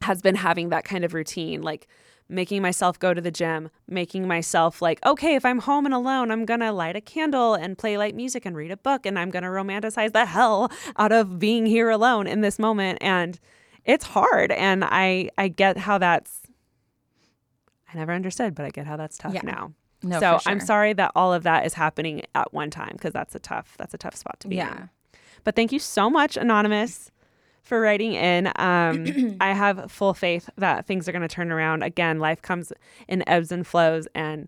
has 0.01 0.21
been 0.21 0.35
having 0.35 0.69
that 0.69 0.83
kind 0.83 1.05
of 1.05 1.13
routine, 1.13 1.61
like 1.61 1.87
making 2.27 2.61
myself 2.61 2.97
go 2.99 3.13
to 3.13 3.21
the 3.21 3.31
gym, 3.31 3.69
making 3.87 4.27
myself 4.27 4.81
like, 4.81 5.05
okay, 5.05 5.35
if 5.35 5.45
I'm 5.45 5.59
home 5.59 5.85
and 5.85 5.93
alone, 5.93 6.31
I'm 6.31 6.45
gonna 6.45 6.73
light 6.73 6.95
a 6.95 7.01
candle 7.01 7.53
and 7.53 7.77
play 7.77 7.97
light 7.97 8.15
music 8.15 8.45
and 8.45 8.55
read 8.55 8.71
a 8.71 8.77
book, 8.77 9.05
and 9.05 9.17
I'm 9.19 9.29
gonna 9.29 9.49
romanticize 9.49 10.11
the 10.11 10.25
hell 10.25 10.71
out 10.97 11.11
of 11.11 11.39
being 11.39 11.65
here 11.65 11.89
alone 11.89 12.27
in 12.27 12.41
this 12.41 12.59
moment. 12.59 12.97
And 13.01 13.39
it's 13.85 14.05
hard, 14.05 14.51
and 14.51 14.83
I 14.83 15.29
I 15.37 15.47
get 15.49 15.77
how 15.77 15.97
that's. 15.97 16.41
I 17.93 17.97
never 17.97 18.11
understood, 18.11 18.55
but 18.55 18.65
I 18.65 18.71
get 18.71 18.87
how 18.87 18.97
that's 18.97 19.19
tough 19.19 19.35
Yeah. 19.35 19.41
now. 19.43 19.73
No, 20.03 20.19
so 20.19 20.39
for 20.39 20.49
I'm 20.49 20.59
sorry 20.59 20.93
that 20.93 21.11
all 21.15 21.33
of 21.33 21.43
that 21.43 21.65
is 21.65 21.73
happening 21.75 22.23
at 22.35 22.53
one 22.53 22.69
time 22.69 22.91
because 22.93 23.13
that's 23.13 23.33
a 23.35 23.39
tough 23.39 23.75
that's 23.77 23.93
a 23.93 23.97
tough 23.97 24.15
spot 24.15 24.39
to 24.41 24.47
be 24.47 24.57
Yeah. 24.57 24.81
in. 24.83 24.89
But 25.43 25.55
thank 25.55 25.71
you 25.71 25.79
so 25.79 26.09
much, 26.09 26.37
Anonymous, 26.37 27.11
for 27.63 27.79
writing 27.81 28.13
in. 28.13 28.47
Um, 28.55 29.37
I 29.41 29.53
have 29.53 29.91
full 29.91 30.13
faith 30.13 30.49
that 30.57 30.85
things 30.85 31.07
are 31.07 31.11
going 31.11 31.21
to 31.21 31.27
turn 31.27 31.51
around. 31.51 31.83
Again, 31.83 32.19
life 32.19 32.41
comes 32.41 32.71
in 33.07 33.27
ebbs 33.27 33.51
and 33.51 33.65
flows, 33.65 34.07
and 34.15 34.47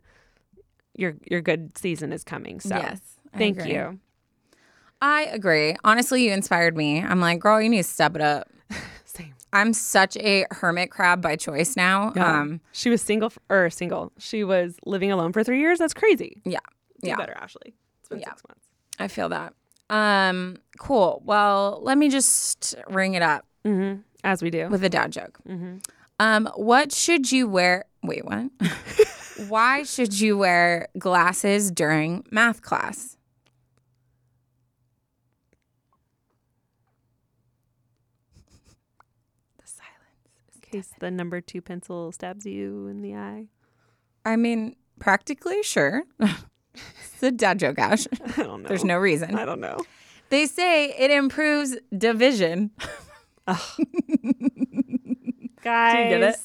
your 0.96 1.16
your 1.30 1.42
good 1.42 1.78
season 1.78 2.14
is 2.14 2.24
coming. 2.24 2.60
So 2.60 2.76
yes. 2.76 3.02
I 3.34 3.38
thank 3.38 3.60
agree. 3.60 3.74
you. 3.74 4.00
I 5.02 5.24
agree. 5.26 5.76
Honestly, 5.84 6.26
you 6.26 6.32
inspired 6.32 6.76
me. 6.78 7.02
I'm 7.02 7.20
like, 7.20 7.40
girl, 7.40 7.62
you 7.62 7.70
need 7.70 7.78
to 7.78 7.84
step 7.84 8.16
it 8.16 8.22
up. 8.22 8.50
I'm 9.56 9.74
such 9.74 10.18
a 10.18 10.46
hermit 10.52 10.92
crab 10.92 11.22
by 11.22 11.36
choice 11.38 11.76
now. 11.78 12.12
Um, 12.18 12.60
she 12.74 12.90
was 12.90 13.02
single 13.02 13.28
f- 13.28 13.38
or 13.50 13.70
single. 13.70 14.12
She 14.20 14.44
was 14.44 14.76
living 14.86 15.12
alone 15.12 15.32
for 15.34 15.44
three 15.44 15.60
years. 15.60 15.80
That's 15.80 15.94
crazy. 15.94 16.42
yeah. 16.46 16.60
Do 17.02 17.08
Yeah. 17.10 17.16
better, 17.16 17.34
Ashley. 17.34 17.74
It's 18.02 18.10
been 18.10 18.20
Yeah. 18.20 18.30
six 18.32 18.42
months. 18.48 18.66
I 19.00 19.08
feel 19.08 19.30
that. 19.30 19.54
Um, 19.90 20.58
cool. 20.78 21.22
Well, 21.26 21.80
let 21.84 21.98
me 21.98 22.10
just 22.10 22.76
ring 22.90 23.14
it 23.14 23.22
up 23.22 23.46
Mm-hmm. 23.66 24.02
As 24.24 24.42
we 24.44 24.50
do. 24.50 24.68
with 24.70 24.84
a 24.84 24.90
dad 24.90 25.12
joke. 25.12 25.38
Mm-hmm. 25.48 25.78
Um, 26.20 26.50
what 26.56 26.92
should 26.92 27.32
you 27.32 27.48
wear? 27.48 27.86
Wait, 28.04 28.26
what? 28.26 28.50
Why 29.48 29.84
should 29.84 30.20
you 30.20 30.38
wear 30.38 30.88
glasses 30.98 31.72
during 31.72 32.26
math 32.32 32.62
class? 32.62 33.18
The 39.58 39.64
silence. 39.68 40.30
In 40.56 40.62
case 40.76 40.92
the 41.00 41.12
number 41.12 41.42
two 41.42 41.62
pencil 41.62 42.12
stabs 42.12 42.46
you 42.46 42.88
in 42.88 43.02
the 43.02 43.16
eye. 43.16 43.48
I 44.26 44.36
mean, 44.36 44.76
practically, 45.00 45.64
sure. 45.64 46.04
it's 46.20 47.24
a 47.24 47.32
dad 47.32 47.60
joke, 47.60 47.80
Ash. 47.80 48.08
I 48.38 48.44
don't 48.44 48.64
know. 48.64 48.68
There's 48.68 48.84
no 48.84 48.98
reason. 48.98 49.36
I 49.36 49.46
don't 49.46 49.62
know. 49.62 49.80
They 50.30 50.48
say 50.48 50.90
it 50.90 51.12
improves 51.12 51.78
division. 51.96 52.72
Guys, 53.48 53.68
Do 55.94 56.00
you 56.00 56.10
get 56.10 56.24
it? 56.24 56.38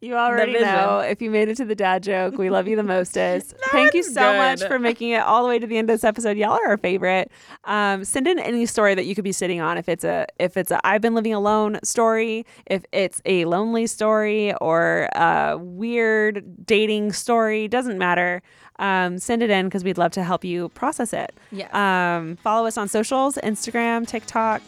You 0.00 0.16
already 0.16 0.54
know. 0.54 1.00
If 1.00 1.20
you 1.20 1.30
made 1.30 1.48
it 1.48 1.56
to 1.58 1.66
the 1.66 1.74
dad 1.74 2.02
joke, 2.02 2.38
we 2.38 2.48
love 2.48 2.66
you 2.66 2.74
the 2.74 2.82
mostest. 2.82 3.54
Thank 3.70 3.92
you 3.92 4.02
so 4.02 4.34
much 4.34 4.64
for 4.64 4.78
making 4.78 5.10
it 5.10 5.20
all 5.20 5.42
the 5.42 5.48
way 5.48 5.58
to 5.58 5.66
the 5.66 5.76
end 5.76 5.90
of 5.90 5.94
this 5.94 6.04
episode. 6.04 6.38
Y'all 6.38 6.52
are 6.52 6.68
our 6.68 6.78
favorite. 6.78 7.30
Um, 7.64 8.04
send 8.04 8.26
in 8.26 8.38
any 8.38 8.64
story 8.64 8.94
that 8.94 9.04
you 9.04 9.14
could 9.14 9.24
be 9.24 9.32
sitting 9.32 9.60
on. 9.60 9.76
If 9.76 9.90
it's 9.90 10.04
a 10.04 10.26
if 10.38 10.56
it's 10.56 10.70
a 10.70 10.80
I've 10.86 11.02
been 11.02 11.14
living 11.14 11.34
alone 11.34 11.78
story, 11.84 12.46
if 12.64 12.82
it's 12.92 13.20
a 13.26 13.44
lonely 13.44 13.86
story 13.86 14.54
or 14.54 15.10
a 15.14 15.58
weird 15.58 16.66
dating 16.66 17.12
story, 17.12 17.68
doesn't 17.68 17.98
matter. 17.98 18.42
Um, 18.78 19.18
send 19.18 19.42
it 19.42 19.50
in 19.50 19.66
because 19.66 19.84
we'd 19.84 19.98
love 19.98 20.12
to 20.12 20.24
help 20.24 20.42
you 20.42 20.70
process 20.70 21.12
it. 21.12 21.34
Yes. 21.52 21.74
Um, 21.74 22.36
follow 22.36 22.66
us 22.66 22.78
on 22.78 22.88
socials: 22.88 23.36
Instagram, 23.36 24.08
TikTok, 24.08 24.62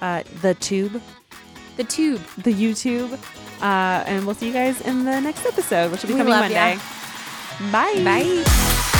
uh, 0.00 0.24
the 0.42 0.54
Tube 0.54 1.00
The 1.76 1.84
tube. 1.84 2.22
the 2.38 2.52
YouTube. 2.52 3.12
Uh, 3.60 4.04
and 4.06 4.26
we'll 4.26 4.34
see 4.34 4.48
you 4.48 4.52
guys 4.52 4.80
in 4.82 5.04
the 5.04 5.20
next 5.20 5.46
episode, 5.46 5.90
which 5.90 6.02
will 6.02 6.08
be 6.08 6.14
We 6.14 6.20
coming 6.20 6.50
ya. 6.50 6.76
Monday. 6.76 6.78
Bye. 7.72 8.04
Bye. 8.04 8.92